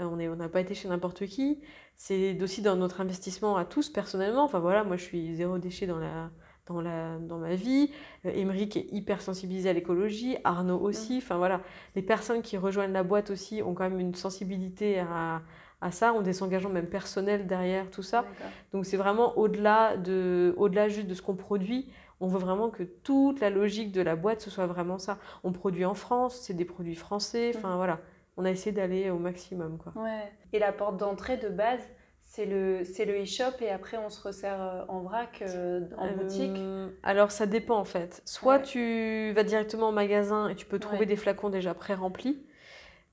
Euh, 0.00 0.04
on 0.04 0.36
n'a 0.36 0.48
pas 0.48 0.60
été 0.60 0.74
chez 0.74 0.88
n'importe 0.88 1.26
qui. 1.26 1.60
C'est 1.96 2.40
aussi 2.42 2.62
dans 2.62 2.76
notre 2.76 3.00
investissement 3.00 3.56
à 3.56 3.64
tous 3.64 3.88
personnellement. 3.88 4.44
Enfin 4.44 4.60
voilà, 4.60 4.84
moi 4.84 4.96
je 4.96 5.02
suis 5.02 5.34
zéro 5.34 5.58
déchet 5.58 5.86
dans 5.86 5.98
la, 5.98 6.30
dans 6.66 6.80
la, 6.80 7.18
dans 7.18 7.38
ma 7.38 7.54
vie. 7.54 7.90
Euh, 8.24 8.30
Émeric 8.30 8.76
est 8.76 8.86
hyper 8.92 9.20
sensibilisé 9.20 9.68
à 9.68 9.72
l'écologie. 9.72 10.36
Arnaud 10.44 10.78
aussi. 10.78 11.18
Enfin 11.18 11.36
voilà, 11.36 11.60
les 11.96 12.02
personnes 12.02 12.42
qui 12.42 12.56
rejoignent 12.56 12.92
la 12.92 13.02
boîte 13.02 13.30
aussi 13.30 13.62
ont 13.62 13.74
quand 13.74 13.84
même 13.88 13.98
une 13.98 14.14
sensibilité 14.14 15.00
à, 15.00 15.42
à 15.80 15.90
ça, 15.90 16.12
ont 16.12 16.22
des 16.22 16.42
engagements 16.42 16.70
même 16.70 16.88
personnels 16.88 17.46
derrière 17.46 17.90
tout 17.90 18.02
ça. 18.02 18.24
Donc 18.72 18.86
c'est 18.86 18.96
vraiment 18.96 19.36
au-delà 19.38 19.96
de, 19.96 20.54
au-delà 20.56 20.88
juste 20.88 21.08
de 21.08 21.14
ce 21.14 21.22
qu'on 21.22 21.36
produit. 21.36 21.88
On 22.20 22.26
veut 22.26 22.40
vraiment 22.40 22.68
que 22.68 22.82
toute 22.82 23.38
la 23.38 23.48
logique 23.48 23.92
de 23.92 24.00
la 24.00 24.16
boîte 24.16 24.40
ce 24.40 24.50
soit 24.50 24.66
vraiment 24.66 24.98
ça. 24.98 25.18
On 25.44 25.52
produit 25.52 25.84
en 25.84 25.94
France, 25.94 26.40
c'est 26.42 26.54
des 26.54 26.64
produits 26.64 26.96
français. 26.96 27.52
Enfin 27.56 27.76
voilà, 27.76 28.00
on 28.38 28.44
a 28.46 28.50
essayé 28.50 28.72
d'aller 28.72 29.10
au 29.10 29.18
maximum 29.18 29.76
quoi. 29.78 29.92
Ouais. 30.02 30.32
Et 30.54 30.58
la 30.58 30.72
porte 30.72 30.96
d'entrée 30.96 31.36
de 31.36 31.48
base, 31.50 31.80
c'est 32.24 32.46
le, 32.46 32.84
c'est 32.84 33.04
le 33.04 33.22
e-shop 33.22 33.60
et 33.60 33.68
après 33.70 33.96
on 33.98 34.08
se 34.10 34.22
resserre 34.22 34.60
euh, 34.62 34.84
en 34.88 35.00
vrac 35.00 35.42
euh, 35.42 35.80
en 35.98 36.06
Euh, 36.06 36.12
boutique. 36.12 36.56
Alors 37.02 37.30
ça 37.30 37.46
dépend 37.46 37.76
en 37.78 37.84
fait. 37.84 38.22
Soit 38.24 38.58
Ouais. 38.58 38.62
tu 38.62 39.32
vas 39.34 39.42
directement 39.42 39.88
au 39.90 39.92
magasin 39.92 40.48
et 40.48 40.54
tu 40.54 40.64
peux 40.64 40.78
trouver 40.78 41.00
Ouais. 41.00 41.06
des 41.06 41.16
flacons 41.16 41.50
déjà 41.50 41.74
pré-remplis. 41.74 42.42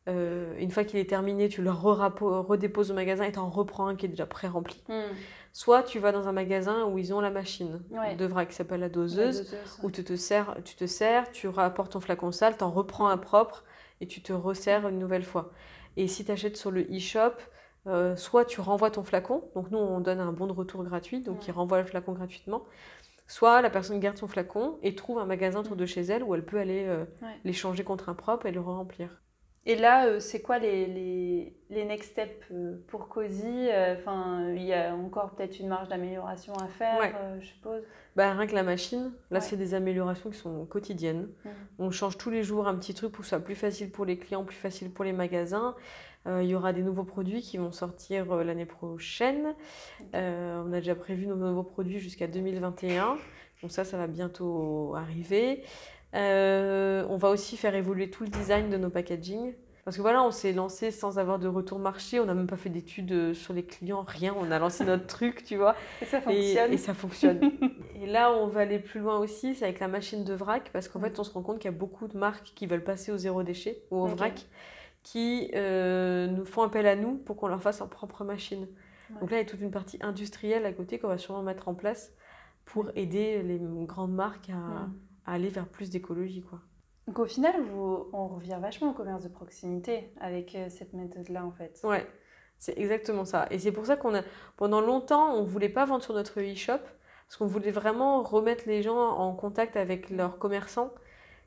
Euh, 0.07 0.53
une 0.59 0.69
fois 0.69 0.83
qu'il 0.83 0.99
est 0.99 1.09
terminé, 1.09 1.49
tu 1.49 1.63
le 1.63 1.71
redéposes 1.71 2.91
au 2.91 2.93
magasin 2.93 3.23
et 3.23 3.31
tu 3.31 3.39
en 3.39 3.49
reprends 3.49 3.87
un 3.87 3.95
qui 3.95 4.05
est 4.05 4.09
déjà 4.09 4.27
pré-rempli. 4.27 4.83
Hmm. 4.87 5.01
Soit 5.51 5.81
tu 5.81 5.97
vas 5.99 6.11
dans 6.11 6.27
un 6.27 6.31
magasin 6.31 6.83
où 6.85 6.99
ils 6.99 7.11
ont 7.13 7.21
la 7.21 7.31
machine 7.31 7.81
Ouais. 7.89 8.15
de 8.15 8.25
vrac 8.25 8.49
qui 8.49 8.55
s'appelle 8.55 8.81
la 8.81 8.87
La 8.87 8.93
doseuse, 8.93 9.55
où 9.81 9.89
tu 9.89 10.03
te 10.03 10.15
sers, 10.15 10.55
tu 10.63 10.75
te 10.75 10.85
sers, 10.85 11.31
tu 11.31 11.47
rapportes 11.47 11.93
ton 11.93 12.01
flacon 12.01 12.31
sale, 12.31 12.55
t'en 12.57 12.69
reprends 12.69 13.07
un 13.07 13.17
propre 13.17 13.63
et 14.01 14.07
tu 14.07 14.21
te 14.21 14.33
resserres 14.33 14.87
une 14.87 14.99
nouvelle 14.99 15.23
fois. 15.23 15.51
Et 15.97 16.07
si 16.07 16.25
tu 16.25 16.31
achètes 16.31 16.57
sur 16.57 16.71
le 16.71 16.81
e-shop, 16.83 17.33
euh, 17.87 18.15
soit 18.15 18.45
tu 18.45 18.61
renvoies 18.61 18.91
ton 18.91 19.03
flacon, 19.03 19.43
donc 19.55 19.71
nous 19.71 19.77
on 19.77 19.99
donne 19.99 20.19
un 20.19 20.31
bon 20.31 20.47
de 20.47 20.51
retour 20.53 20.83
gratuit, 20.83 21.21
donc 21.21 21.39
Ouais. 21.39 21.45
il 21.47 21.51
renvoie 21.51 21.79
le 21.79 21.85
flacon 21.85 22.13
gratuitement. 22.13 22.63
Soit 23.27 23.61
la 23.61 23.69
personne 23.69 23.99
garde 23.99 24.17
son 24.17 24.27
flacon 24.27 24.77
et 24.83 24.93
trouve 24.95 25.17
un 25.19 25.25
magasin 25.25 25.59
autour 25.61 25.73
Mm. 25.75 25.79
de 25.79 25.85
chez 25.85 26.01
elle 26.01 26.23
où 26.23 26.35
elle 26.35 26.45
peut 26.45 26.59
aller 26.59 26.85
euh, 26.87 27.05
Ouais. 27.21 27.35
l'échanger 27.43 27.83
contre 27.83 28.09
un 28.09 28.13
propre 28.15 28.45
et 28.45 28.51
le 28.51 28.59
remplir. 28.61 29.21
Et 29.67 29.75
là, 29.75 30.05
euh, 30.05 30.19
c'est 30.19 30.41
quoi 30.41 30.59
les, 30.59 30.85
les, 30.85 31.53
les 31.71 31.85
next 31.85 32.11
steps 32.11 32.45
euh, 32.51 32.75
pour 32.87 33.07
Cozy 33.09 33.67
Enfin, 33.97 34.51
il 34.55 34.61
y 34.63 34.73
a 34.73 34.93
encore 34.95 35.31
peut-être 35.31 35.59
une 35.59 35.67
marge 35.67 35.87
d'amélioration 35.87 36.53
à 36.53 36.67
faire, 36.67 36.99
Ouais. 36.99 37.11
euh, 37.15 37.37
je 37.41 37.47
suppose. 37.47 37.81
Bah, 38.15 38.31
rien 38.33 38.45
que 38.45 38.53
la 38.53 38.61
machine, 38.63 39.11
là 39.31 39.39
Ouais. 39.39 39.41
c'est 39.45 39.57
des 39.57 39.73
améliorations 39.73 40.29
qui 40.29 40.37
sont 40.37 40.65
quotidiennes. 40.65 41.27
Mhm. 41.43 41.51
On 41.79 41.89
change 41.91 42.17
tous 42.17 42.29
les 42.29 42.43
jours 42.43 42.67
un 42.67 42.75
petit 42.75 42.93
truc 42.93 43.11
pour 43.11 43.21
que 43.21 43.25
ce 43.25 43.29
soit 43.35 43.43
plus 43.43 43.55
facile 43.55 43.89
pour 43.91 44.05
les 44.05 44.17
clients, 44.17 44.43
plus 44.43 44.55
facile 44.55 44.91
pour 44.91 45.03
les 45.03 45.13
magasins. 45.13 45.75
Euh, 46.27 46.41
il 46.43 46.49
y 46.49 46.55
aura 46.55 46.71
des 46.73 46.81
nouveaux 46.81 47.03
produits 47.03 47.41
qui 47.41 47.57
vont 47.57 47.71
sortir 47.71 48.31
euh, 48.31 48.43
l'année 48.43 48.65
prochaine. 48.65 49.53
Euh, 50.15 50.63
on 50.65 50.73
a 50.73 50.77
déjà 50.79 50.95
prévu 50.95 51.27
nos 51.27 51.35
nouveaux 51.35 51.63
produits 51.63 51.99
jusqu'à 51.99 52.25
2021. 52.27 53.17
Donc 53.61 53.71
ça, 53.71 53.83
ça 53.83 53.97
va 53.97 54.07
bientôt 54.07 54.93
arriver. 54.95 55.63
Euh, 56.15 57.05
on 57.09 57.17
va 57.17 57.29
aussi 57.29 57.57
faire 57.57 57.75
évoluer 57.75 58.09
tout 58.09 58.23
le 58.23 58.29
design 58.29 58.69
de 58.69 58.77
nos 58.77 58.89
packaging. 58.89 59.53
Parce 59.85 59.97
que 59.97 60.01
voilà, 60.01 60.23
on 60.23 60.31
s'est 60.31 60.51
lancé 60.51 60.89
sans 60.89 61.19
avoir 61.19 61.37
de 61.37 61.47
retour 61.47 61.77
marché, 61.77 62.19
on 62.19 62.25
n'a 62.25 62.33
même 62.33 62.47
pas 62.47 62.57
fait 62.57 62.71
d'études 62.71 63.11
euh, 63.11 63.33
sur 63.35 63.53
les 63.53 63.63
clients, 63.63 64.03
rien, 64.07 64.33
on 64.35 64.49
a 64.49 64.57
lancé 64.57 64.83
notre 64.83 65.05
truc, 65.05 65.43
tu 65.43 65.57
vois. 65.57 65.75
Et 66.01 66.05
ça 66.05 66.21
fonctionne. 66.21 66.73
Et, 66.73 66.77
ça 66.77 66.93
fonctionne. 66.95 67.51
et 68.01 68.07
là, 68.07 68.31
on 68.31 68.47
va 68.47 68.61
aller 68.61 68.79
plus 68.79 68.99
loin 68.99 69.19
aussi, 69.19 69.53
c'est 69.53 69.63
avec 69.63 69.79
la 69.79 69.87
machine 69.87 70.23
de 70.23 70.33
vrac, 70.33 70.71
parce 70.73 70.87
qu'en 70.87 70.99
fait, 70.99 71.19
on 71.19 71.23
se 71.23 71.31
rend 71.31 71.43
compte 71.43 71.59
qu'il 71.59 71.69
y 71.69 71.73
a 71.73 71.77
beaucoup 71.77 72.07
de 72.07 72.17
marques 72.17 72.53
qui 72.55 72.65
veulent 72.65 72.83
passer 72.83 73.11
au 73.11 73.17
zéro 73.17 73.43
déchet 73.43 73.83
ou 73.91 73.97
au 73.97 74.07
vrac, 74.07 74.47
qui 75.03 75.51
euh, 75.53 76.25
nous 76.25 76.45
font 76.45 76.63
appel 76.63 76.87
à 76.87 76.95
nous 76.95 77.17
pour 77.17 77.35
qu'on 77.35 77.47
leur 77.47 77.61
fasse 77.61 77.77
leur 77.77 77.89
propre 77.89 78.23
machine. 78.23 78.67
Donc 79.21 79.29
là, 79.29 79.37
il 79.37 79.41
y 79.41 79.45
a 79.45 79.47
toute 79.47 79.61
une 79.61 79.69
partie 79.69 79.99
industrielle 80.01 80.65
à 80.65 80.73
côté 80.73 80.97
qu'on 80.97 81.09
va 81.09 81.19
sûrement 81.19 81.43
mettre 81.43 81.67
en 81.67 81.75
place 81.75 82.11
pour 82.65 82.89
aider 82.95 83.43
les 83.43 83.59
grandes 83.61 84.15
marques 84.15 84.49
à, 84.49 84.87
à 85.25 85.33
aller 85.33 85.49
vers 85.49 85.67
plus 85.67 85.89
d'écologie, 85.89 86.41
quoi. 86.41 86.59
Donc 87.07 87.19
au 87.19 87.25
final, 87.25 87.61
vous, 87.61 88.07
on 88.13 88.27
revient 88.27 88.57
vachement 88.59 88.89
au 88.89 88.93
commerce 88.93 89.23
de 89.23 89.29
proximité 89.29 90.09
avec 90.19 90.55
euh, 90.55 90.69
cette 90.69 90.93
méthode-là 90.93 91.45
en 91.45 91.51
fait. 91.51 91.79
Ouais, 91.83 92.05
c'est 92.57 92.77
exactement 92.79 93.25
ça. 93.25 93.47
Et 93.51 93.59
c'est 93.59 93.71
pour 93.71 93.85
ça 93.85 93.95
qu'on 93.95 94.15
a, 94.15 94.21
pendant 94.57 94.81
longtemps, 94.81 95.35
on 95.35 95.41
ne 95.41 95.47
voulait 95.47 95.69
pas 95.69 95.85
vendre 95.85 96.03
sur 96.03 96.15
notre 96.15 96.41
e-shop 96.41 96.79
parce 97.27 97.37
qu'on 97.37 97.45
voulait 97.45 97.71
vraiment 97.71 98.23
remettre 98.23 98.63
les 98.67 98.81
gens 98.81 98.97
en 98.97 99.33
contact 99.35 99.77
avec 99.77 100.09
leurs 100.09 100.39
commerçants. 100.39 100.91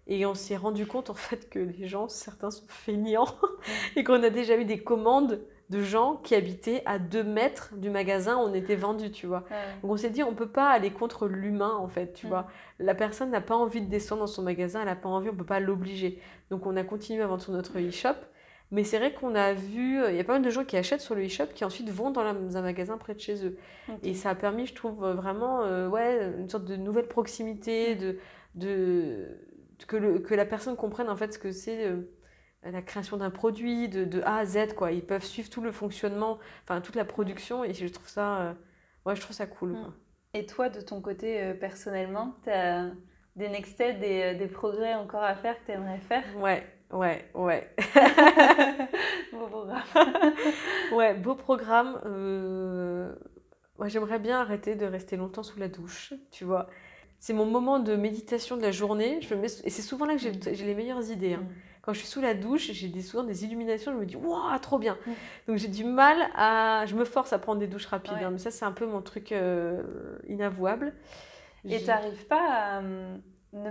Et 0.07 0.25
on 0.27 0.35
s'est 0.35 0.57
rendu 0.57 0.87
compte 0.87 1.11
en 1.11 1.15
fait 1.15 1.51
que 1.51 1.59
les 1.59 1.87
gens, 1.87 2.09
certains 2.09 2.51
sont 2.51 2.67
feignants 2.69 3.29
et 3.97 4.05
qu'on 4.05 4.23
a 4.23 4.31
déjà 4.31 4.57
eu 4.57 4.65
des 4.65 4.83
commandes 4.83 5.41
de 5.71 5.83
gens 5.83 6.17
qui 6.17 6.35
habitaient 6.35 6.83
à 6.87 6.99
deux 6.99 7.23
mètres 7.23 7.75
du 7.77 7.91
magasin 7.91 8.37
où 8.37 8.41
on 8.41 8.55
était 8.55 8.77
vendu, 8.77 9.11
tu 9.11 9.27
vois. 9.27 9.45
Donc 9.83 9.93
on 9.93 9.97
s'est 9.97 10.11
dit, 10.11 10.23
on 10.23 10.35
peut 10.35 10.49
pas 10.49 10.71
aller 10.71 10.91
contre 10.91 11.29
l'humain, 11.29 11.75
en 11.75 11.89
fait, 11.89 12.15
tu 12.15 12.27
mm. 12.27 12.29
vois. 12.31 12.47
La 12.79 12.95
personne 12.95 13.31
n'a 13.31 13.41
pas 13.41 13.55
envie 13.55 13.83
de 13.83 13.89
descendre 13.89 14.23
dans 14.23 14.27
son 14.27 14.43
magasin, 14.43 14.81
elle 14.81 14.87
n'a 14.87 14.97
pas 14.97 15.09
envie, 15.09 15.29
on 15.29 15.35
peut 15.35 15.45
pas 15.45 15.61
l'obliger. 15.61 16.21
Donc 16.51 16.67
on 16.67 16.77
a 16.77 16.85
continué 16.85 17.23
à 17.23 17.27
vendre 17.27 17.43
sur 17.43 17.53
notre 17.53 17.79
e-shop. 17.79 18.17
Mais 18.71 18.85
c'est 18.85 18.99
vrai 18.99 19.15
qu'on 19.15 19.35
a 19.35 19.55
vu, 19.55 19.99
il 20.09 20.15
y 20.15 20.21
a 20.21 20.25
pas 20.25 20.35
mal 20.35 20.43
de 20.43 20.51
gens 20.51 20.63
qui 20.63 20.77
achètent 20.77 21.01
sur 21.01 21.15
le 21.15 21.25
e-shop 21.25 21.47
qui 21.55 21.65
ensuite 21.65 21.89
vont 21.89 22.11
dans, 22.11 22.21
un 22.21 22.63
magasin 22.63 22.99
près 22.99 23.15
de 23.15 23.21
chez 23.21 23.47
eux. 23.47 23.57
Et 24.03 24.13
ça 24.13 24.31
a 24.31 24.35
permis, 24.35 24.67
je 24.67 24.75
trouve, 24.75 25.07
vraiment 25.07 25.63
euh, 25.63 25.89
ouais, 25.89 26.35
une 26.39 26.51
sorte 26.51 26.67
de 26.67 26.77
nouvelle 26.77 27.09
proximité, 27.09 27.95
de, 27.95 28.19
de, 28.57 29.27
que, 29.87 29.97
le, 29.97 30.19
que 30.19 30.35
la 30.35 30.45
personne 30.45 30.77
comprenne 30.77 31.09
en 31.09 31.17
fait 31.17 31.33
ce 31.33 31.39
que 31.39 31.51
c'est. 31.51 31.87
Euh, 31.87 32.11
la 32.71 32.83
création 32.83 33.17
d'un 33.17 33.31
produit 33.31 33.89
de, 33.89 34.05
de, 34.05 34.21
A 34.23 34.39
à 34.39 34.45
Z 34.45 34.75
quoi. 34.75 34.93
Ils 34.93 35.05
peuvent 35.05 35.25
suivre 35.25 35.51
tout 35.51 35.61
le 35.61 35.73
fonctionnement 35.73 36.39
enfin 36.65 36.81
toute 36.81 36.97
la 36.97 37.05
production 37.05 37.65
et 37.65 37.75
je 37.75 37.87
trouve 37.87 38.09
ça 38.09 38.41
euh, 38.41 38.53
ouais 39.07 39.17
je 39.17 39.21
trouve 39.21 39.37
ça 39.37 39.47
cool 39.47 39.71
mm. 39.73 39.93
et 40.35 40.47
toi 40.47 40.69
de 40.69 40.81
ton 40.81 41.01
côté 41.01 41.43
euh, 41.43 41.55
personnellement 41.55 42.35
tu 42.45 42.51
as 42.51 42.87
des 43.37 43.49
next 43.49 43.75
steps 43.75 44.01
des, 44.01 44.23
euh, 44.23 44.39
des, 44.39 44.49
progrès 44.49 44.95
encore 44.95 45.23
à 45.23 45.35
faire 45.35 45.59
que 45.61 45.67
tu 45.67 45.73
aimerais 45.73 46.01
faire? 46.01 46.25
Ouais 46.37 46.67
ouais 46.93 47.29
ouais. 47.35 47.71
Beau 49.33 49.47
programme. 49.47 49.83
Ouais 50.93 51.15
beau 51.15 51.35
programme. 51.35 52.01
Moi 53.79 53.89
j'aimerais 53.89 54.19
bien 54.19 54.41
arrêter 54.41 54.75
de 54.75 54.87
rester 54.87 55.17
longtemps 55.17 55.43
sous 55.43 55.59
la 55.59 55.69
douche 55.69 56.15
tu 56.31 56.45
vois. 56.45 56.69
C'est 57.21 57.33
mon 57.33 57.47
moment 57.47 57.81
de 57.81 57.97
méditation 57.97 58.57
de 58.57 58.63
la 58.63 58.71
journée. 58.71 59.21
Je 59.23 59.35
me 59.35 59.41
mets... 59.41 59.49
et 59.65 59.71
c'est 59.71 59.83
souvent 59.83 60.07
là 60.07 60.15
que 60.15 60.21
j'ai 60.21 60.33
mm. 60.33 60.67
les 60.67 60.75
meilleures 60.75 61.11
idées 61.11 61.35
hein. 61.35 61.43
Mm 61.43 61.68
quand 61.89 61.95
je 61.95 62.01
suis 62.01 62.09
sous 62.09 62.21
la 62.21 62.35
douche, 62.35 62.71
j'ai 62.73 62.89
des, 62.89 63.01
souvent 63.01 63.25
des 63.25 63.47
illuminations, 63.47 63.93
je 63.93 63.97
me 63.97 64.05
dis, 64.05 64.15
waouh, 64.15 64.59
trop 64.59 64.79
bien. 64.79 64.99
Mm. 65.07 65.13
Donc 65.47 65.57
j'ai 65.57 65.69
du 65.69 65.85
mal 65.85 66.19
à. 66.37 66.85
Je 66.85 66.95
me 66.95 67.07
force 67.07 67.33
à 67.33 67.39
prendre 67.39 67.61
des 67.61 67.67
douches 67.67 67.87
rapides, 67.87 68.13
hein, 68.23 68.29
mais 68.31 68.37
ça, 68.37 68.51
c'est 68.51 68.67
un 68.67 68.73
peu 68.73 68.85
mon 68.85 69.01
truc 69.01 69.33
euh, 69.33 69.83
inavouable. 70.29 70.93
Et 71.65 71.79
tu 71.79 71.87
n'arrives 71.87 72.27
pas 72.27 72.43
à. 72.43 72.83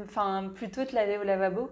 Enfin, 0.03 0.51
plutôt 0.55 0.83
te 0.83 0.95
laver 0.95 1.19
au 1.19 1.23
lavabo? 1.23 1.69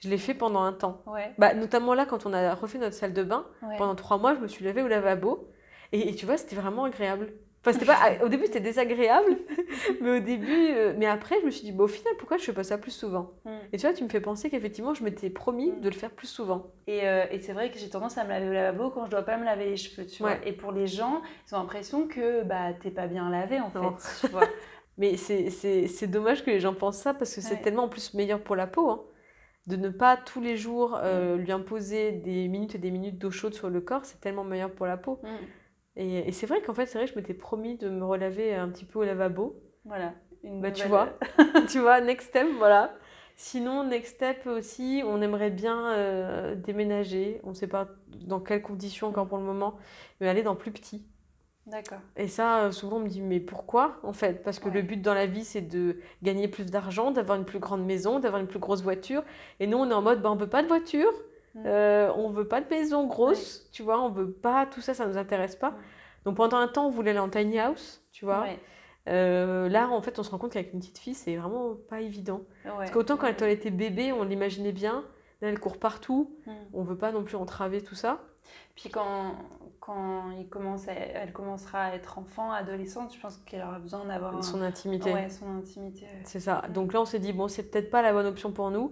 Je 0.00 0.08
l'ai 0.08 0.18
fait 0.18 0.34
pendant 0.34 0.64
un 0.64 0.72
temps. 0.72 1.04
Bah, 1.38 1.54
notamment 1.54 1.94
là, 1.94 2.06
quand 2.06 2.26
on 2.26 2.32
a 2.32 2.56
refait 2.56 2.78
notre 2.78 2.96
salle 2.96 3.12
de 3.12 3.22
bain, 3.22 3.46
pendant 3.78 3.94
trois 3.94 4.18
mois, 4.18 4.34
je 4.34 4.40
me 4.40 4.48
suis 4.48 4.64
lavée 4.64 4.82
au 4.82 4.88
lavabo. 4.88 5.48
et 5.92 6.12
tu 6.16 6.26
vois, 6.26 6.38
c'était 6.38 6.56
vraiment 6.56 6.82
agréable. 6.86 7.34
Enfin, 7.66 7.84
pas, 7.86 8.24
au 8.24 8.28
début, 8.28 8.44
c'était 8.44 8.60
désagréable, 8.60 9.38
mais 10.02 10.18
au 10.18 10.20
début, 10.20 10.68
euh, 10.70 10.92
mais 10.98 11.06
après, 11.06 11.40
je 11.40 11.46
me 11.46 11.50
suis 11.50 11.64
dit, 11.64 11.72
bon, 11.72 11.84
au 11.84 11.88
final, 11.88 12.12
pourquoi 12.18 12.36
je 12.36 12.44
fais 12.44 12.52
pas 12.52 12.64
ça 12.64 12.76
plus 12.76 12.90
souvent? 12.90 13.32
Hmm. 13.44 13.50
Et 13.72 13.78
tu 13.78 13.86
vois, 13.86 13.94
tu 13.94 14.04
me 14.04 14.08
fais 14.08 14.20
penser 14.20 14.50
qu'effectivement, 14.50 14.92
je 14.92 15.02
m'étais 15.02 15.30
promis 15.30 15.70
hmm. 15.70 15.80
de 15.80 15.88
le 15.88 15.94
faire 15.94 16.10
plus 16.10 16.26
souvent. 16.26 16.66
Et, 16.86 17.08
euh, 17.08 17.24
et 17.30 17.38
c'est 17.38 17.54
vrai 17.54 17.70
que 17.70 17.78
j'ai 17.78 17.88
tendance 17.88 18.18
à 18.18 18.24
me 18.24 18.28
laver 18.28 18.48
au 18.48 18.52
lavabo 18.52 18.90
quand 18.90 19.06
je 19.06 19.10
dois 19.10 19.22
pas 19.22 19.38
me 19.38 19.44
laver 19.44 19.64
les 19.70 19.76
cheveux, 19.76 20.06
tu 20.06 20.22
vois. 20.22 20.36
Et 20.44 20.52
pour 20.52 20.72
les 20.72 20.86
gens, 20.86 21.22
ils 21.48 21.54
ont 21.54 21.58
l'impression 21.58 22.06
que 22.06 22.42
bah 22.42 22.74
t'es 22.74 22.90
pas 22.90 23.06
bien 23.06 23.30
lavé 23.30 23.60
en 23.60 23.70
fait, 23.70 24.26
tu 24.26 24.32
vois. 24.32 24.46
mais 24.98 25.16
c'est 25.16 26.06
dommage 26.06 26.44
que 26.44 26.50
les 26.50 26.60
gens 26.60 26.74
pensent 26.74 26.98
ça 26.98 27.14
parce 27.14 27.34
que 27.34 27.40
c'est 27.40 27.62
tellement 27.62 27.84
en 27.84 27.88
plus 27.88 28.12
meilleur 28.14 28.40
pour 28.40 28.56
la 28.56 28.66
peau. 28.66 28.90
Hein, 28.90 29.02
de 29.66 29.76
ne 29.76 29.88
pas 29.88 30.18
tous 30.18 30.42
les 30.42 30.58
jours 30.58 30.98
euh, 31.02 31.36
hmm. 31.36 31.40
lui 31.40 31.52
imposer 31.52 32.12
des 32.12 32.48
minutes 32.48 32.74
et 32.74 32.78
des 32.78 32.90
minutes 32.90 33.18
d'eau 33.18 33.30
chaude 33.30 33.54
sur 33.54 33.70
le 33.70 33.80
corps, 33.80 34.04
c'est 34.04 34.20
tellement 34.20 34.44
meilleur 34.44 34.70
pour 34.70 34.84
la 34.84 34.98
peau. 34.98 35.20
Et, 35.96 36.32
c'est 36.32 36.46
vrai 36.46 36.60
qu'en 36.60 36.74
fait, 36.74 36.86
c'est 36.86 36.98
vrai 36.98 37.06
je 37.06 37.14
m'étais 37.14 37.34
promis 37.34 37.76
de 37.76 37.88
me 37.88 38.04
relaver 38.04 38.54
un 38.54 38.68
petit 38.68 38.84
peu 38.84 38.98
au 38.98 39.04
lavabo. 39.04 39.60
Voilà. 39.84 40.12
Une 40.42 40.60
bah, 40.60 40.72
tu 40.72 40.86
vois, 40.88 41.10
tu 41.68 41.78
vois, 41.80 42.00
next 42.00 42.28
step, 42.28 42.46
voilà. 42.58 42.94
Sinon, 43.36 43.84
next 43.84 44.16
step 44.16 44.46
aussi, 44.46 45.02
on 45.04 45.20
aimerait 45.20 45.50
bien 45.50 45.92
euh, 45.92 46.54
déménager. 46.54 47.40
On 47.44 47.50
ne 47.50 47.54
sait 47.54 47.66
pas 47.66 47.88
dans 48.26 48.40
quelles 48.40 48.62
conditions 48.62 49.08
encore 49.08 49.26
pour 49.26 49.38
le 49.38 49.44
moment, 49.44 49.76
mais 50.20 50.28
aller 50.28 50.42
dans 50.42 50.54
plus 50.54 50.70
petit. 50.70 51.04
D'accord. 51.66 52.00
Et 52.16 52.28
ça, 52.28 52.64
euh, 52.64 52.72
souvent, 52.72 52.98
on 52.98 53.00
me 53.00 53.08
dit, 53.08 53.22
mais 53.22 53.40
pourquoi 53.40 53.98
en 54.02 54.12
fait? 54.12 54.42
Parce 54.42 54.58
que 54.58 54.68
le 54.68 54.82
but 54.82 55.00
dans 55.00 55.14
la 55.14 55.26
vie, 55.26 55.44
c'est 55.44 55.62
de 55.62 55.98
gagner 56.22 56.46
plus 56.46 56.66
d'argent, 56.66 57.10
d'avoir 57.10 57.38
une 57.38 57.46
plus 57.46 57.58
grande 57.58 57.84
maison, 57.84 58.18
d'avoir 58.20 58.40
une 58.40 58.48
plus 58.48 58.58
grosse 58.58 58.82
voiture. 58.82 59.24
Et 59.60 59.66
nous, 59.66 59.78
on 59.78 59.90
est 59.90 59.94
en 59.94 60.02
mode, 60.02 60.20
bah, 60.20 60.30
on 60.30 60.34
ne 60.34 60.40
veut 60.40 60.48
pas 60.48 60.62
de 60.62 60.68
voiture. 60.68 61.10
Mm. 61.54 61.62
Euh, 61.66 62.12
on 62.16 62.30
veut 62.30 62.48
pas 62.48 62.60
de 62.60 62.68
maison 62.68 63.06
grosse, 63.06 63.68
tu 63.72 63.82
vois, 63.82 64.00
on 64.00 64.08
veut 64.08 64.30
pas, 64.30 64.66
tout 64.66 64.80
ça, 64.80 64.94
ça 64.94 65.06
nous 65.06 65.16
intéresse 65.16 65.56
pas. 65.56 65.74
Donc 66.24 66.36
pendant 66.36 66.56
un 66.56 66.68
temps, 66.68 66.86
on 66.86 66.90
voulait 66.90 67.10
aller 67.10 67.20
en 67.20 67.28
tiny 67.28 67.58
house, 67.58 68.02
tu 68.12 68.24
vois. 68.24 68.46
Euh, 69.06 69.68
là, 69.68 69.90
en 69.90 70.00
fait, 70.00 70.18
on 70.18 70.22
se 70.22 70.30
rend 70.30 70.38
compte 70.38 70.52
qu'avec 70.52 70.72
une 70.72 70.80
petite 70.80 70.98
fille, 70.98 71.14
c'est 71.14 71.36
vraiment 71.36 71.74
pas 71.88 72.00
évident. 72.00 72.42
Parce 72.64 72.90
qu'autant 72.90 73.16
quand 73.16 73.42
elle 73.42 73.50
était 73.50 73.70
bébé, 73.70 74.12
on 74.12 74.24
l'imaginait 74.24 74.72
bien. 74.72 75.04
Là, 75.40 75.48
elle 75.48 75.60
court 75.60 75.78
partout. 75.78 76.34
Mm. 76.46 76.52
On 76.72 76.82
veut 76.82 76.96
pas 76.96 77.12
non 77.12 77.22
plus 77.22 77.36
entraver 77.36 77.82
tout 77.82 77.94
ça. 77.94 78.22
Puis 78.74 78.88
quand, 78.88 79.36
quand 79.78 80.32
il 80.32 80.48
commence 80.48 80.88
elle 80.88 81.32
commencera 81.32 81.84
à 81.84 81.94
être 81.94 82.18
enfant, 82.18 82.50
adolescente, 82.50 83.14
je 83.14 83.20
pense 83.20 83.36
qu'elle 83.46 83.62
aura 83.62 83.78
besoin 83.78 84.04
d'avoir 84.04 84.42
son 84.42 84.62
intimité. 84.62 85.12
Ouais, 85.12 85.30
son 85.30 85.58
intimité. 85.58 86.06
C'est 86.24 86.40
ça. 86.40 86.62
Donc 86.74 86.92
là, 86.92 87.00
on 87.00 87.04
s'est 87.04 87.20
dit 87.20 87.32
bon, 87.32 87.46
c'est 87.46 87.70
peut-être 87.70 87.90
pas 87.90 88.02
la 88.02 88.12
bonne 88.12 88.26
option 88.26 88.50
pour 88.50 88.70
nous, 88.70 88.90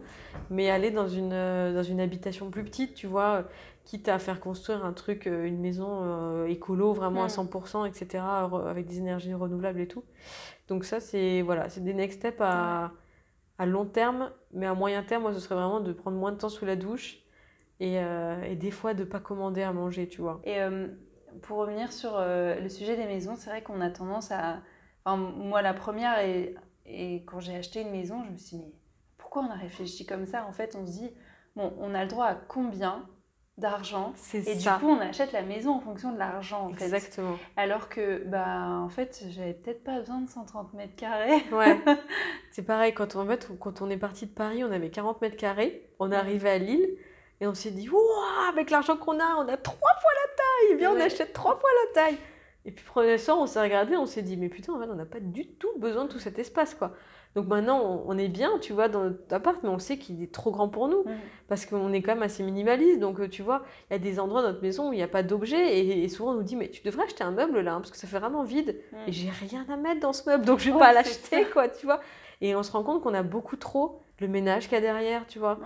mais 0.51 0.71
aller 0.71 0.93
dans 0.93 1.09
une 1.09 1.33
euh, 1.33 1.75
dans 1.75 1.83
une 1.83 2.01
habitation 2.01 2.49
plus 2.51 2.63
petite, 2.63 2.95
tu 2.95 3.09
vois, 3.09 3.45
quitte 3.85 4.09
à 4.09 4.21
faire 4.21 4.39
construire 4.39 4.85
un 4.85 4.93
truc, 4.93 5.27
euh, 5.27 5.47
une 5.47 5.59
maison 5.59 5.89
euh, 6.03 6.47
écolo 6.47 6.93
vraiment 6.93 7.25
à 7.25 7.29
100%, 7.29 7.89
etc., 7.89 8.23
avec 8.69 8.87
des 8.87 8.99
énergies 8.99 9.35
renouvelables 9.35 9.81
et 9.81 9.89
tout. 9.89 10.05
Donc 10.69 10.85
ça, 10.85 11.01
c'est 11.01 11.43
voilà, 11.43 11.69
c'est 11.71 11.83
des 11.83 11.95
next 11.95 12.21
steps 12.21 12.41
à, 12.41 12.93
à 13.59 13.67
long 13.67 13.85
terme, 13.85 14.31
mais 14.53 14.67
à 14.67 14.75
moyen 14.75 15.03
terme, 15.03 15.23
moi, 15.23 15.33
ce 15.33 15.41
serait 15.41 15.57
vraiment 15.57 15.81
de 15.81 15.93
prendre 15.93 16.17
moins 16.17 16.31
de 16.31 16.39
temps 16.39 16.49
sous 16.49 16.65
la 16.65 16.77
douche 16.77 17.23
euh, 17.83 18.43
et, 18.45 18.57
des 18.57 18.71
fois 18.71 18.95
de 18.95 19.05
pas 19.05 19.21
commander 19.21 19.63
à 19.63 19.73
manger, 19.73 20.09
tu 20.09 20.21
vois. 20.21 20.41
Et 20.45 20.61
euh, 20.61 20.89
pour 21.43 21.59
revenir 21.59 21.93
sur 21.93 22.17
euh, 22.17 22.61
le 22.61 22.69
sujet 22.69 22.97
des 22.97 23.07
maisons, 23.07 23.37
c'est 23.37 23.51
vrai 23.51 23.63
qu'on 23.63 23.81
a 23.81 23.91
tendance 23.91 24.31
à... 24.31 24.61
Enfin, 25.05 25.17
moi, 25.17 25.63
la 25.63 25.75
première, 25.75 26.21
et, 26.21 26.55
et 26.87 27.25
quand 27.25 27.41
j'ai 27.41 27.57
acheté 27.57 27.83
une 27.83 27.91
maison, 27.91 28.23
je 28.25 28.31
me 28.31 28.37
suis 28.37 28.57
dit, 28.57 28.63
mais 28.65 28.73
pourquoi 29.19 29.43
on 29.43 29.51
a 29.51 29.57
réfléchi 29.57 30.07
comme 30.07 30.27
ça? 30.27 30.47
En 30.47 30.53
fait, 30.53 30.77
on 30.77 30.87
se 30.87 30.93
dit, 30.93 31.11
bon, 31.57 31.73
on 31.79 31.95
a 31.95 32.03
le 32.03 32.09
droit 32.09 32.27
à 32.27 32.35
combien 32.35 33.05
d'argent? 33.59 34.15
Et 34.33 34.55
du 34.55 34.69
coup 34.69 34.89
on 34.89 34.99
achète 35.01 35.33
la 35.33 35.43
maison 35.43 35.73
en 35.75 35.81
fonction 35.81 36.13
de 36.13 36.19
l'argent 36.19 36.67
en 36.67 36.71
exactement. 36.71 37.37
Alors 37.57 37.89
que 37.89 38.25
bah 38.25 38.79
en 38.81 38.89
fait 38.89 39.25
j'avais 39.31 39.53
peut-être 39.53 39.85
pas 39.85 39.99
besoin 39.99 40.21
de 40.21 40.29
130 40.29 40.73
mètres 40.75 40.97
carrés. 40.97 41.43
Ouais. 41.53 41.79
C'est 42.51 42.63
pareil 42.63 42.95
quand 42.95 43.15
on, 43.15 43.21
en 43.21 43.27
fait, 43.27 43.49
quand 43.61 43.83
on 43.83 43.91
est 43.91 43.97
parti 43.99 44.27
de 44.27 44.33
Paris 44.33 44.65
on 44.65 44.73
avait 44.73 44.91
40 44.91 45.21
mètres 45.21 45.37
carrés. 45.37 45.87
On 45.99 46.11
est 46.11 46.17
arrivé 46.17 46.49
à 46.49 46.59
Lille 46.59 46.97
et 47.43 47.47
on 47.49 47.55
s'est 47.55 47.73
dit, 47.73 47.89
waouh, 47.89 48.01
avec 48.49 48.71
l'argent 48.71 48.97
qu'on 48.97 49.19
a, 49.19 49.35
on 49.37 49.49
a 49.49 49.57
trois 49.57 49.95
fois 50.01 50.11
la 50.15 50.37
taille. 50.37 50.79
Bien, 50.79 50.93
on 50.93 51.01
achète 51.01 51.33
trois 51.33 51.59
fois 51.59 51.71
la 51.87 52.03
taille. 52.03 52.17
Et 52.65 52.71
puis, 52.71 52.85
premier 52.85 53.19
soir, 53.19 53.37
on 53.37 53.49
s'est 53.49 53.61
regardé, 53.61 53.97
on 53.97 54.07
s'est 54.07 54.23
dit, 54.23 54.37
mais 54.37 54.49
putain, 54.49 54.73
en 54.73 54.79
fait, 54.79 54.87
on 54.89 54.95
n'a 54.95 55.07
pas 55.07 55.19
du 55.19 55.49
tout 55.49 55.77
besoin 55.77 56.05
de 56.05 56.09
tout 56.09 56.21
cet 56.21 56.39
espace, 56.39 56.77
quoi. 56.77 56.93
Donc 57.35 57.49
maintenant, 57.49 58.05
on 58.07 58.17
est 58.17 58.29
bien, 58.29 58.61
tu 58.61 58.73
vois, 58.73 58.89
dans 58.89 59.05
notre 59.05 59.35
appart, 59.35 59.59
mais 59.65 59.71
on 59.71 59.81
sait 59.81 59.99
qu'il 59.99 60.23
est 60.23 60.31
trop 60.31 60.53
grand 60.53 60.69
pour 60.69 60.87
nous, 60.87 61.05
parce 61.49 61.67
qu'on 61.67 61.93
est 61.93 62.01
quand 62.01 62.15
même 62.15 62.23
assez 62.23 62.45
minimaliste. 62.45 63.01
Donc, 63.01 63.19
euh, 63.19 63.29
tu 63.29 63.43
vois, 63.43 63.65
il 63.91 63.95
y 63.95 63.97
a 63.97 63.99
des 63.99 64.21
endroits 64.21 64.43
dans 64.43 64.49
notre 64.49 64.63
maison 64.63 64.91
où 64.91 64.93
il 64.93 64.97
n'y 64.97 65.03
a 65.03 65.09
pas 65.09 65.25
d'objet, 65.25 65.81
et, 65.81 66.09
souvent 66.09 66.33
on 66.33 66.35
nous 66.35 66.43
dit, 66.45 66.55
mais 66.55 66.69
tu 66.69 66.83
devrais 66.85 67.07
acheter 67.07 67.25
un 67.25 67.33
meuble 67.33 67.59
là, 67.59 67.73
hein, 67.73 67.81
parce 67.81 67.91
que 67.91 67.97
ça 67.97 68.07
fait 68.07 68.21
vraiment 68.21 68.45
vide. 68.45 68.79
Et 69.09 69.13
j'ai 69.13 69.31
rien 69.31 69.67
à 69.69 69.77
mettre 69.77 69.99
dans 69.99 70.13
ce 70.13 70.31
meuble, 70.31 70.45
donc 70.45 70.61
je 70.61 70.71
vais 70.71 70.79
pas 70.79 70.93
l'acheter, 70.93 71.47
quoi, 71.53 71.69
tu 71.69 71.87
vois. 71.87 72.01
Et 72.41 72.55
on 72.55 72.63
se 72.63 72.71
rend 72.71 72.85
compte 72.85 73.03
qu'on 73.03 73.15
a 73.15 73.25
beaucoup 73.25 73.57
trop 73.57 74.01
le 74.21 74.29
ménage 74.29 74.65
qu'il 74.65 74.75
y 74.75 74.77
a 74.77 74.81
derrière, 74.81 75.27
tu 75.27 75.41
vois. 75.41 75.59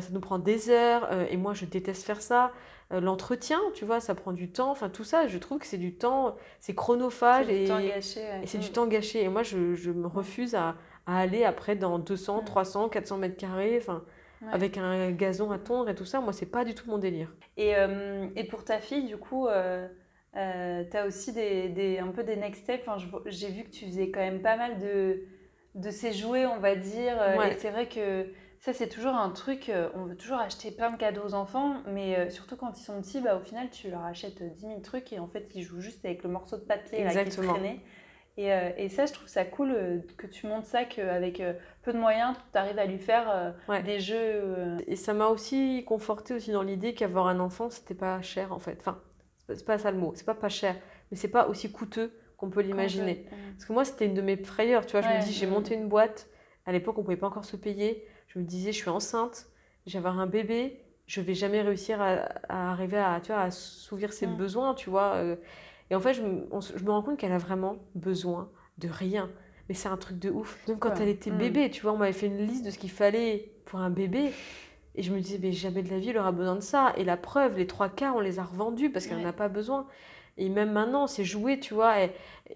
Ça 0.00 0.08
nous 0.12 0.20
prend 0.20 0.38
des 0.38 0.70
heures, 0.70 1.08
euh, 1.10 1.26
et 1.30 1.36
moi 1.36 1.54
je 1.54 1.64
déteste 1.64 2.04
faire 2.04 2.22
ça. 2.22 2.52
Euh, 2.92 3.00
l'entretien, 3.00 3.60
tu 3.74 3.84
vois, 3.84 4.00
ça 4.00 4.14
prend 4.14 4.32
du 4.32 4.50
temps. 4.50 4.70
Enfin, 4.70 4.88
tout 4.88 5.04
ça, 5.04 5.28
je 5.28 5.38
trouve 5.38 5.58
que 5.58 5.66
c'est 5.66 5.78
du 5.78 5.94
temps, 5.94 6.36
c'est 6.58 6.74
chronophage 6.74 7.48
et, 7.48 7.66
c'est 8.00 8.58
du 8.58 8.68
mm. 8.68 8.72
temps 8.72 8.86
gâché. 8.86 9.22
Et 9.22 9.28
moi, 9.28 9.44
je, 9.44 9.74
je 9.76 9.92
me 9.92 10.08
refuse 10.08 10.56
à, 10.56 10.74
à, 11.06 11.20
aller 11.20 11.44
après 11.44 11.76
dans 11.76 12.00
200, 12.00 12.42
300, 12.44 12.88
400 12.88 13.18
mètres 13.18 13.36
carrés. 13.36 13.78
Enfin, 13.80 14.02
avec 14.50 14.78
un 14.78 15.10
gazon 15.10 15.50
à 15.50 15.58
tondre 15.58 15.90
et 15.90 15.94
tout 15.94 16.04
ça. 16.04 16.20
Moi, 16.20 16.32
c'est 16.32 16.50
pas 16.50 16.64
du 16.64 16.74
tout 16.74 16.88
mon 16.88 16.98
délire. 16.98 17.32
Et, 17.56 17.76
euh, 17.76 18.26
et 18.36 18.44
pour 18.44 18.64
ta 18.64 18.78
fille, 18.78 19.04
du 19.04 19.16
coup, 19.16 19.46
euh, 19.46 19.86
euh, 20.36 20.84
tu 20.90 20.96
as 20.96 21.06
aussi 21.06 21.32
des, 21.32 21.68
des, 21.68 21.98
un 21.98 22.08
peu 22.08 22.22
des 22.22 22.36
next 22.36 22.62
steps. 22.62 22.86
Enfin, 22.86 22.96
J'ai 23.26 23.50
vu 23.50 23.64
que 23.64 23.70
tu 23.70 23.86
faisais 23.86 24.10
quand 24.10 24.20
même 24.20 24.42
pas 24.42 24.56
mal 24.56 24.78
de, 24.78 25.24
de 25.74 25.90
ces 25.90 26.12
jouets, 26.12 26.46
on 26.46 26.58
va 26.58 26.74
dire. 26.74 27.16
Et 27.50 27.54
c'est 27.58 27.70
vrai 27.70 27.86
que 27.86 28.26
ça, 28.60 28.72
c'est 28.72 28.88
toujours 28.88 29.14
un 29.14 29.30
truc. 29.30 29.70
on 29.94 30.04
veut 30.04 30.16
toujours 30.16 30.38
acheter 30.38 30.70
plein 30.70 30.90
de 30.90 30.96
cadeaux 30.96 31.22
aux 31.24 31.34
enfants, 31.34 31.82
mais 31.86 32.30
surtout 32.30 32.56
quand 32.56 32.78
ils 32.78 32.84
sont 32.84 33.00
petits, 33.00 33.20
bah, 33.20 33.36
au 33.36 33.40
final, 33.40 33.68
tu 33.70 33.90
leur 33.90 34.04
achètes 34.04 34.42
10 34.42 34.60
000 34.60 34.80
trucs 34.80 35.12
et 35.12 35.18
en 35.18 35.26
fait, 35.26 35.50
ils 35.54 35.62
jouent 35.62 35.80
juste 35.80 36.04
avec 36.04 36.22
le 36.22 36.28
morceau 36.28 36.56
de 36.56 36.62
papier 36.62 37.02
là, 37.04 37.24
qui 37.24 37.36
traînait. 37.36 37.80
Et, 38.36 38.52
euh, 38.52 38.70
et, 38.78 38.88
ça, 38.88 39.06
je 39.06 39.12
trouve 39.12 39.28
ça 39.28 39.44
cool 39.44 39.72
euh, 39.72 39.98
que 40.16 40.26
tu 40.26 40.46
montres 40.46 40.66
ça, 40.66 40.84
qu'avec 40.84 41.40
euh, 41.40 41.52
peu 41.82 41.92
de 41.92 41.98
moyens, 41.98 42.34
tu 42.52 42.58
arrives 42.58 42.78
à 42.78 42.86
lui 42.86 42.98
faire 42.98 43.54
des 43.84 44.00
jeux. 44.00 44.76
Et 44.86 44.96
ça 44.96 45.12
m'a 45.12 45.26
aussi 45.26 45.84
conforté 45.86 46.34
aussi 46.34 46.50
dans 46.50 46.62
l'idée 46.62 46.94
qu'avoir 46.94 47.26
un 47.26 47.40
enfant, 47.40 47.70
c'était 47.70 47.94
pas 47.94 48.22
cher 48.22 48.52
en 48.52 48.58
fait. 48.58 48.78
Enfin, 48.80 48.98
c'est 49.48 49.66
pas 49.66 49.78
ça 49.78 49.90
le 49.90 49.98
mot, 49.98 50.12
c'est 50.14 50.24
pas 50.24 50.34
pas 50.34 50.48
cher, 50.48 50.76
mais 51.10 51.16
c'est 51.16 51.28
pas 51.28 51.48
aussi 51.48 51.70
coûteux 51.70 52.14
qu'on 52.36 52.48
peut 52.50 52.62
l'imaginer. 52.62 53.26
Parce 53.52 53.66
que 53.66 53.72
moi, 53.72 53.84
c'était 53.84 54.06
une 54.06 54.14
de 54.14 54.22
mes 54.22 54.36
frayeurs, 54.36 54.86
tu 54.86 54.92
vois. 54.92 55.02
Je 55.02 55.08
me 55.08 55.22
dis, 55.22 55.32
j'ai 55.32 55.46
monté 55.46 55.74
une 55.74 55.88
boîte, 55.88 56.28
à 56.64 56.72
l'époque, 56.72 56.96
on 56.98 57.02
pouvait 57.02 57.16
pas 57.16 57.26
encore 57.26 57.44
se 57.44 57.56
payer. 57.56 58.06
Je 58.30 58.38
me 58.38 58.44
disais, 58.44 58.72
je 58.72 58.78
suis 58.78 58.90
enceinte, 58.90 59.46
j'ai 59.86 59.98
avoir 59.98 60.18
un 60.18 60.26
bébé, 60.26 60.80
je 61.06 61.20
vais 61.20 61.34
jamais 61.34 61.62
réussir 61.62 62.00
à, 62.00 62.28
arriver 62.48 62.98
à, 62.98 63.20
tu 63.20 63.32
vois, 63.32 63.42
à 63.42 63.44
assouvir 63.44 64.12
ses 64.12 64.26
mm. 64.26 64.36
besoins, 64.36 64.74
tu 64.74 64.88
vois. 64.88 65.20
Et 65.90 65.94
en 65.94 66.00
fait, 66.00 66.14
je 66.14 66.22
me, 66.22 66.46
je 66.60 66.84
me 66.84 66.90
rends 66.90 67.02
compte 67.02 67.18
qu'elle 67.18 67.32
a 67.32 67.38
vraiment 67.38 67.76
besoin 67.94 68.48
de 68.78 68.88
rien. 68.88 69.28
Mais 69.68 69.74
c'est 69.74 69.88
un 69.88 69.96
truc 69.96 70.18
de 70.18 70.30
ouf. 70.30 70.58
Donc 70.66 70.80
quand 70.80 70.94
elle 71.00 71.08
était 71.08 71.30
mm. 71.30 71.38
bébé, 71.38 71.70
tu 71.70 71.82
vois, 71.82 71.92
on 71.92 71.96
m'avait 71.96 72.12
fait 72.12 72.26
une 72.26 72.46
liste 72.46 72.64
de 72.64 72.70
ce 72.70 72.78
qu'il 72.78 72.90
fallait 72.90 73.52
pour 73.66 73.80
un 73.80 73.90
bébé. 73.90 74.32
Et 74.94 75.02
je 75.02 75.12
me 75.12 75.20
disais, 75.20 75.38
mais 75.40 75.52
jamais 75.52 75.82
de 75.82 75.90
la 75.90 75.98
vie, 75.98 76.10
elle 76.10 76.18
aura 76.18 76.32
besoin 76.32 76.56
de 76.56 76.60
ça. 76.60 76.92
Et 76.96 77.04
la 77.04 77.16
preuve, 77.16 77.56
les 77.56 77.66
trois 77.66 77.88
quarts, 77.88 78.16
on 78.16 78.20
les 78.20 78.38
a 78.38 78.44
revendus 78.44 78.90
parce 78.90 79.06
qu'elle 79.06 79.18
n'en 79.18 79.28
a 79.28 79.32
pas 79.32 79.48
besoin. 79.48 79.86
Et 80.40 80.48
même 80.48 80.72
maintenant, 80.72 81.06
c'est 81.06 81.24
jouets, 81.24 81.60
tu 81.60 81.74
vois. 81.74 81.94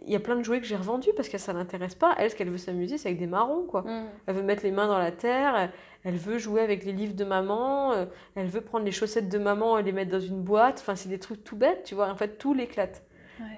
Il 0.04 0.10
y 0.10 0.16
a 0.16 0.20
plein 0.20 0.34
de 0.34 0.42
jouets 0.42 0.60
que 0.60 0.66
j'ai 0.66 0.74
revendus 0.74 1.10
parce 1.16 1.28
que 1.28 1.38
ça 1.38 1.52
l'intéresse 1.52 1.94
pas. 1.94 2.14
Elle, 2.18 2.30
ce 2.30 2.34
qu'elle 2.34 2.50
veut 2.50 2.58
s'amuser, 2.58 2.98
c'est 2.98 3.08
avec 3.08 3.20
des 3.20 3.26
marrons, 3.26 3.64
quoi. 3.64 3.82
Mm. 3.82 4.06
Elle 4.26 4.34
veut 4.34 4.42
mettre 4.42 4.64
les 4.64 4.72
mains 4.72 4.88
dans 4.88 4.98
la 4.98 5.12
terre. 5.12 5.70
Elle 6.02 6.16
veut 6.16 6.38
jouer 6.38 6.62
avec 6.62 6.84
les 6.84 6.92
livres 6.92 7.14
de 7.14 7.24
maman. 7.24 7.92
Euh, 7.92 8.06
elle 8.34 8.48
veut 8.48 8.62
prendre 8.62 8.84
les 8.84 8.90
chaussettes 8.90 9.28
de 9.28 9.38
maman 9.38 9.78
et 9.78 9.82
les 9.82 9.92
mettre 9.92 10.10
dans 10.10 10.20
une 10.20 10.42
boîte. 10.42 10.78
Enfin, 10.80 10.96
c'est 10.96 11.08
des 11.08 11.20
trucs 11.20 11.44
tout 11.44 11.56
bêtes, 11.56 11.84
tu 11.84 11.94
vois. 11.94 12.10
En 12.10 12.16
fait, 12.16 12.38
tout 12.38 12.54
l'éclate 12.54 13.04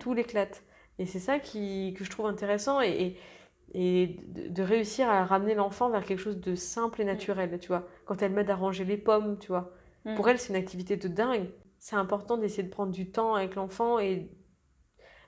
tout 0.01 0.15
l'éclate. 0.15 0.63
Et 0.99 1.07
c'est 1.07 1.19
ça 1.19 1.39
qui, 1.39 1.95
que 1.97 2.05
je 2.05 2.11
trouve 2.11 2.27
intéressant 2.27 2.81
et, 2.81 3.17
et, 3.75 4.17
de, 4.27 4.63
réussir 4.63 5.09
à 5.09 5.25
ramener 5.25 5.55
l'enfant 5.55 5.91
vers 5.91 6.05
quelque 6.05 6.21
chose 6.21 6.41
de 6.41 6.55
simple 6.55 7.03
et 7.03 7.05
mm. 7.05 7.09
naturel, 7.09 7.59
tu 7.61 7.69
vois. 7.69 7.87
Quand 8.07 8.23
elle 8.23 8.33
m'aide 8.33 8.51
à 8.51 8.57
ranger 8.57 8.85
les 8.85 8.97
pommes, 8.97 9.39
tu 9.39 9.49
vois. 9.49 9.73
Mm. 10.05 10.15
Pour 10.15 10.29
elle, 10.29 10.39
c'est 10.39 10.53
une 10.53 10.59
activité 10.59 10.97
de 10.97 11.09
dingue. 11.09 11.49
C'est 11.87 11.95
important 11.95 12.37
d'essayer 12.37 12.65
de 12.65 12.69
prendre 12.69 12.91
du 12.91 13.13
temps 13.13 13.37
avec 13.37 13.55
l'enfant 13.55 14.01
et 14.01 14.29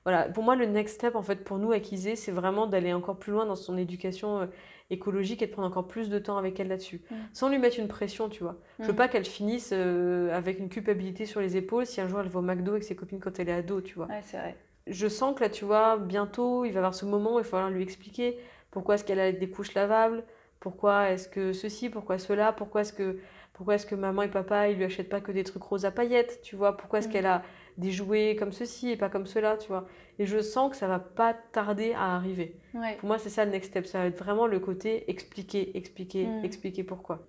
voilà. 0.04 0.28
Pour 0.28 0.42
moi, 0.42 0.56
le 0.56 0.66
next 0.66 0.96
step, 0.96 1.14
en 1.14 1.22
fait, 1.22 1.44
pour 1.44 1.56
nous, 1.58 1.70
à 1.70 1.76
c'est 1.80 2.32
vraiment 2.32 2.66
d'aller 2.66 2.92
encore 2.92 3.16
plus 3.16 3.30
loin 3.30 3.46
dans 3.46 3.54
son 3.54 3.76
éducation 3.76 4.40
euh, 4.40 4.46
écologique 4.90 5.40
et 5.40 5.46
de 5.46 5.52
prendre 5.52 5.68
encore 5.68 5.86
plus 5.86 6.08
de 6.08 6.18
temps 6.18 6.36
avec 6.36 6.58
elle 6.58 6.66
là-dessus. 6.66 7.00
Mm. 7.10 7.14
Sans 7.32 7.48
lui 7.48 7.58
mettre 7.58 7.78
une 7.78 7.86
pression, 7.86 8.28
tu 8.28 8.42
vois. 8.42 8.56
Je 8.80 8.86
veux 8.86 8.96
pas 8.96 9.06
qu'elle 9.06 9.24
finisse 9.24 9.70
euh, 9.72 10.36
avec 10.36 10.58
une 10.58 10.68
culpabilité 10.68 11.26
sur 11.26 11.40
les 11.40 11.56
épaules 11.56 11.86
si 11.86 12.00
un 12.00 12.08
jour 12.08 12.18
elle 12.20 12.28
va 12.28 12.40
au 12.40 12.42
McDo 12.42 12.72
avec 12.72 12.82
ses 12.82 12.96
copines 12.96 13.20
quand 13.20 13.38
elle 13.38 13.50
est 13.50 13.52
ado, 13.52 13.80
tu 13.80 13.94
vois. 13.94 14.06
Ouais, 14.06 14.22
c'est 14.24 14.38
vrai 14.38 14.56
je 14.90 15.06
sens 15.06 15.36
que 15.36 15.44
là, 15.44 15.50
tu 15.50 15.64
vois, 15.64 15.96
bientôt, 15.98 16.64
il 16.64 16.70
va 16.70 16.76
y 16.76 16.78
avoir 16.78 16.94
ce 16.94 17.04
moment 17.04 17.34
où 17.34 17.38
il 17.38 17.42
va 17.42 17.48
falloir 17.48 17.70
lui 17.70 17.82
expliquer 17.82 18.38
pourquoi 18.70 18.94
est-ce 18.94 19.04
qu'elle 19.04 19.20
a 19.20 19.32
des 19.32 19.50
couches 19.50 19.74
lavables, 19.74 20.24
pourquoi 20.60 21.10
est-ce 21.10 21.28
que 21.28 21.52
ceci, 21.52 21.90
pourquoi 21.90 22.18
cela, 22.18 22.52
pourquoi 22.52 22.80
est-ce 22.80 22.92
que, 22.92 23.18
pourquoi 23.58 23.74
est-ce 23.74 23.86
que 23.86 23.96
maman 23.96 24.22
et 24.22 24.30
papa, 24.30 24.68
ils 24.68 24.76
lui 24.76 24.84
achètent 24.84 25.08
pas 25.08 25.20
que 25.20 25.32
des 25.32 25.42
trucs 25.42 25.64
roses 25.64 25.84
à 25.84 25.90
paillettes, 25.90 26.42
tu 26.42 26.54
vois, 26.54 26.76
pourquoi 26.76 27.00
est-ce 27.00 27.08
mm. 27.08 27.10
qu'elle 27.10 27.26
a 27.26 27.42
des 27.76 27.90
jouets 27.90 28.36
comme 28.38 28.52
ceci 28.52 28.90
et 28.90 28.96
pas 28.96 29.08
comme 29.08 29.26
cela, 29.26 29.56
tu 29.56 29.66
vois? 29.66 29.88
Et 30.20 30.26
je 30.26 30.40
sens 30.40 30.70
que 30.70 30.76
ça 30.76 30.86
va 30.86 31.00
pas 31.00 31.34
tarder 31.34 31.92
à 31.92 32.14
arriver. 32.14 32.60
Pour 33.00 33.08
moi, 33.08 33.18
c'est 33.18 33.30
ça 33.30 33.44
le 33.44 33.50
next 33.50 33.70
step, 33.70 33.86
ça 33.86 33.98
va 33.98 34.06
être 34.06 34.18
vraiment 34.22 34.46
le 34.46 34.60
côté 34.60 35.10
expliquer, 35.10 35.76
expliquer, 35.76 36.28
mm. 36.28 36.44
expliquer 36.44 36.84
pourquoi. 36.84 37.26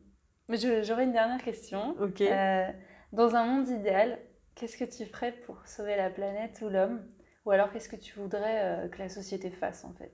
Mais 0.50 0.58
j'aurais 0.84 1.06
une 1.06 1.14
dernière 1.14 1.42
question. 1.42 1.96
Ok. 2.00 2.22
Euh, 2.22 2.68
dans 3.12 3.36
un 3.36 3.46
monde 3.46 3.68
idéal, 3.68 4.20
qu'est-ce 4.54 4.78
que 4.78 4.86
tu 4.86 5.08
ferais 5.08 5.32
pour 5.32 5.66
sauver 5.66 5.96
la 5.96 6.12
planète 6.12 6.62
ou 6.64 6.70
l'homme? 6.70 7.02
Ou 7.46 7.52
alors, 7.52 7.72
qu'est-ce 7.72 7.90
que 7.90 7.96
tu 7.96 8.20
voudrais 8.20 8.86
euh, 8.86 8.88
que 8.88 9.00
la 9.00 9.10
société 9.10 9.50
fasse 9.50 9.84
en 9.84 9.94
fait? 9.94 10.14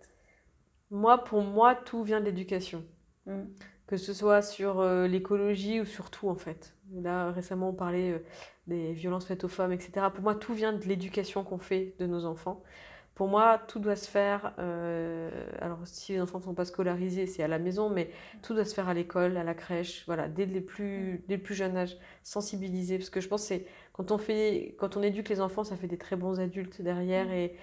Moi, 0.91 1.25
pour 1.25 1.41
moi, 1.41 1.75
tout 1.75 2.03
vient 2.03 2.21
de 2.21 2.25
l'éducation. 2.25 2.85
Hmm. 3.25 3.47
Que 3.87 3.97
ce 3.97 4.13
soit 4.13 4.41
sur 4.41 4.79
euh, 4.79 5.07
l'écologie 5.07 5.79
ou 5.79 5.85
sur 5.85 6.09
tout 6.09 6.27
en 6.27 6.35
fait. 6.35 6.73
Là, 6.93 7.31
récemment, 7.31 7.69
on 7.69 7.73
parlait 7.73 8.13
euh, 8.13 8.19
des 8.67 8.93
violences 8.93 9.25
faites 9.25 9.43
aux 9.43 9.49
femmes, 9.49 9.71
etc. 9.71 10.07
Pour 10.13 10.23
moi, 10.23 10.35
tout 10.35 10.53
vient 10.53 10.73
de 10.73 10.83
l'éducation 10.85 11.43
qu'on 11.43 11.59
fait 11.59 11.93
de 11.99 12.07
nos 12.07 12.25
enfants. 12.25 12.63
Pour 13.13 13.27
moi, 13.27 13.61
tout 13.67 13.79
doit 13.79 13.95
se 13.95 14.09
faire. 14.09 14.53
alors, 15.61 15.79
si 15.85 16.11
les 16.11 16.19
enfants 16.19 16.39
ne 16.39 16.43
sont 16.43 16.53
pas 16.53 16.65
scolarisés, 16.65 17.27
c'est 17.27 17.43
à 17.43 17.47
la 17.47 17.59
maison, 17.59 17.89
mais 17.89 18.09
tout 18.41 18.53
doit 18.53 18.65
se 18.65 18.73
faire 18.73 18.89
à 18.89 18.93
l'école, 18.93 19.37
à 19.37 19.43
la 19.45 19.53
crèche, 19.53 20.03
voilà, 20.05 20.27
dès 20.27 20.45
les 20.45 20.59
plus, 20.59 21.23
dès 21.29 21.37
le 21.37 21.41
plus 21.41 21.55
jeune 21.55 21.77
âge, 21.77 21.97
sensibiliser. 22.23 22.97
Parce 22.97 23.09
que 23.09 23.21
je 23.21 23.29
pense 23.29 23.43
que 23.43 23.47
c'est 23.47 23.67
quand 23.93 24.11
on, 24.11 24.17
fait, 24.17 24.75
quand 24.77 24.97
on 24.97 25.01
éduque 25.01 25.29
les 25.29 25.39
enfants, 25.39 25.63
ça 25.63 25.77
fait 25.77 25.87
des 25.87 25.97
très 25.97 26.17
bons 26.17 26.41
adultes 26.41 26.81
derrière 26.81 27.27
mm. 27.27 27.31
et 27.31 27.55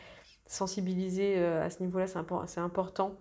sensibiliser 0.46 1.34
euh, 1.38 1.64
à 1.64 1.70
ce 1.70 1.82
niveau-là, 1.82 2.06
c'est 2.06 2.60
important. 2.60 3.18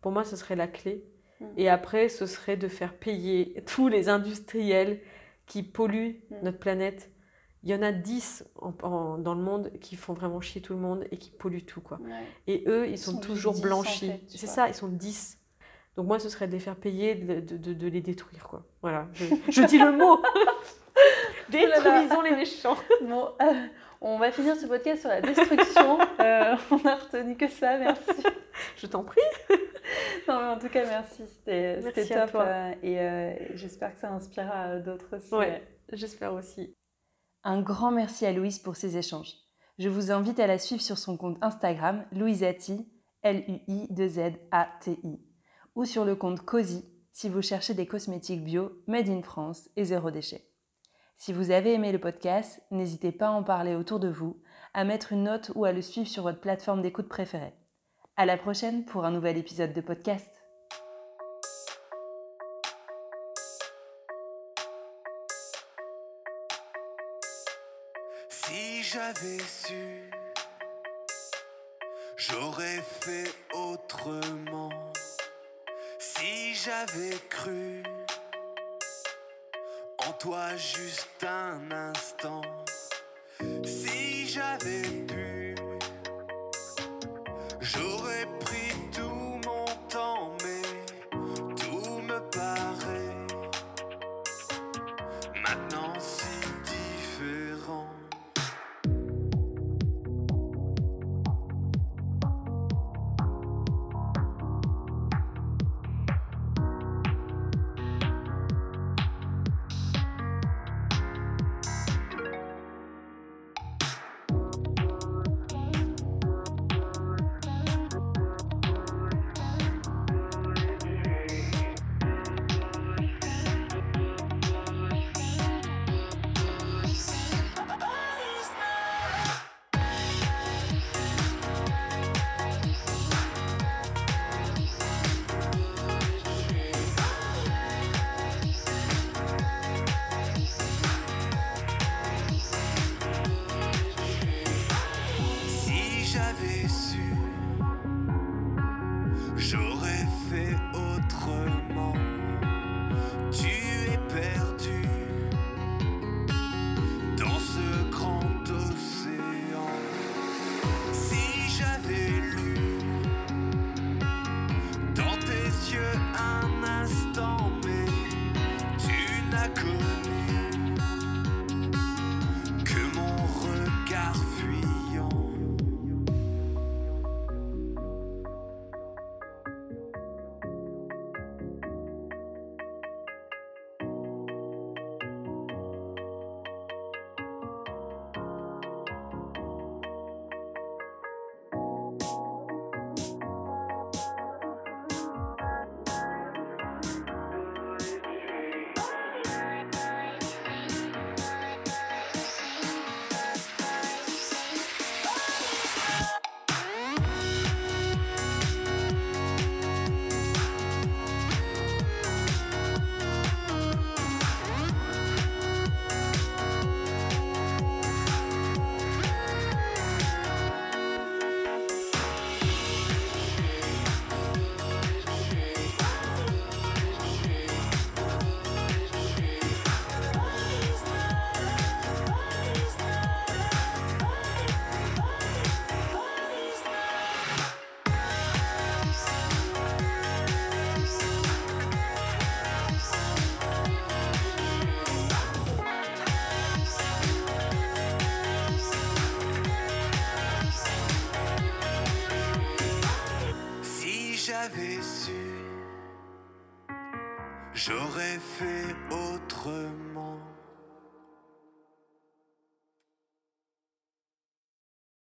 Pour 0.00 0.12
moi, 0.12 0.24
ce 0.24 0.36
serait 0.36 0.56
la 0.56 0.66
clé. 0.66 1.04
Mm. 1.42 1.46
Et 1.58 1.68
après, 1.68 2.08
ce 2.08 2.26
serait 2.26 2.56
de 2.56 2.68
faire 2.68 2.94
payer 2.94 3.62
tous 3.66 3.88
les 3.88 4.08
industriels 4.08 5.00
qui 5.46 5.62
polluent 5.62 6.20
mm. 6.30 6.36
notre 6.42 6.58
planète. 6.58 7.10
Il 7.64 7.70
y 7.70 7.74
en 7.74 7.82
a 7.82 7.92
10 7.92 8.44
dans 8.80 9.34
le 9.34 9.42
monde 9.42 9.70
qui 9.80 9.94
font 9.94 10.14
vraiment 10.14 10.40
chier 10.40 10.60
tout 10.60 10.72
le 10.72 10.80
monde 10.80 11.04
et 11.12 11.16
qui 11.16 11.30
polluent 11.30 11.64
tout. 11.64 11.80
Quoi. 11.80 12.00
Et 12.48 12.64
eux, 12.66 12.88
ils, 12.88 12.98
sont, 12.98 13.20
toujours 13.20 13.60
blanchis. 13.60 14.10
c'est 14.26 14.48
ça, 14.48 14.66
ils 14.66 14.74
sont 14.74 14.88
10. 14.88 15.38
Donc 15.96 16.06
moi, 16.06 16.18
ce 16.18 16.28
serait 16.28 16.48
de 16.48 16.52
les 16.52 16.58
faire 16.58 16.74
payer, 16.74 17.14
de, 17.14 17.38
de, 17.38 17.72
de 17.72 17.86
les 17.86 18.00
détruire. 18.00 18.48
Quoi. 18.48 18.64
Voilà, 18.80 19.06
je, 19.12 19.26
je 19.48 19.62
dis 19.62 19.78
le 19.78 19.92
mot 19.92 20.20
Détruisons 21.50 22.22
les 22.22 22.34
méchants. 22.34 22.76
Bon, 23.02 23.28
euh, 23.42 23.66
on 24.00 24.18
va 24.18 24.32
finir 24.32 24.56
ce 24.56 24.66
podcast 24.66 25.00
sur 25.00 25.10
la 25.10 25.20
destruction. 25.20 25.98
Euh, 26.20 26.56
on 26.70 26.86
a 26.86 26.94
retenu 26.94 27.36
que 27.36 27.48
ça, 27.48 27.78
merci. 27.78 28.22
Je 28.76 28.86
t'en 28.86 29.04
prie. 29.04 29.20
non, 30.28 30.40
mais 30.40 30.48
en 30.48 30.58
tout 30.58 30.68
cas, 30.68 30.84
merci. 30.84 31.22
C'était 31.26 31.80
top. 32.08 32.34
Euh, 32.34 32.74
et 32.82 33.56
j'espère 33.56 33.94
que 33.94 34.00
ça 34.00 34.10
inspirera 34.12 34.78
d'autres 34.78 35.16
aussi. 35.16 35.34
Ouais, 35.34 35.62
j'espère 35.92 36.34
aussi. 36.34 36.74
Un 37.44 37.60
grand 37.60 37.90
merci 37.90 38.24
à 38.26 38.32
Louise 38.32 38.58
pour 38.58 38.76
ces 38.76 38.96
échanges. 38.96 39.34
Je 39.78 39.88
vous 39.88 40.10
invite 40.12 40.38
à 40.38 40.46
la 40.46 40.58
suivre 40.58 40.82
sur 40.82 40.98
son 40.98 41.16
compte 41.16 41.38
Instagram, 41.42 42.04
Louisati, 42.12 42.88
L-U-I-2-Z-A-T-I, 43.22 45.20
ou 45.74 45.84
sur 45.84 46.04
le 46.04 46.14
compte 46.14 46.42
Cozy 46.44 46.84
si 47.12 47.28
vous 47.28 47.42
cherchez 47.42 47.74
des 47.74 47.86
cosmétiques 47.86 48.42
bio, 48.42 48.72
made 48.86 49.08
in 49.08 49.22
France 49.22 49.68
et 49.76 49.84
zéro 49.84 50.10
déchet. 50.10 50.48
Si 51.18 51.32
vous 51.32 51.50
avez 51.50 51.74
aimé 51.74 51.92
le 51.92 52.00
podcast, 52.00 52.62
n'hésitez 52.70 53.12
pas 53.12 53.28
à 53.28 53.32
en 53.32 53.42
parler 53.42 53.74
autour 53.74 54.00
de 54.00 54.08
vous, 54.08 54.42
à 54.72 54.84
mettre 54.84 55.12
une 55.12 55.24
note 55.24 55.52
ou 55.54 55.64
à 55.64 55.72
le 55.72 55.82
suivre 55.82 56.08
sur 56.08 56.22
votre 56.22 56.40
plateforme 56.40 56.80
d'écoute 56.80 57.08
préférée. 57.08 57.54
À 58.22 58.24
la 58.24 58.36
prochaine 58.36 58.84
pour 58.84 59.04
un 59.04 59.10
nouvel 59.10 59.36
épisode 59.36 59.72
de 59.72 59.80
podcast. 59.80 60.41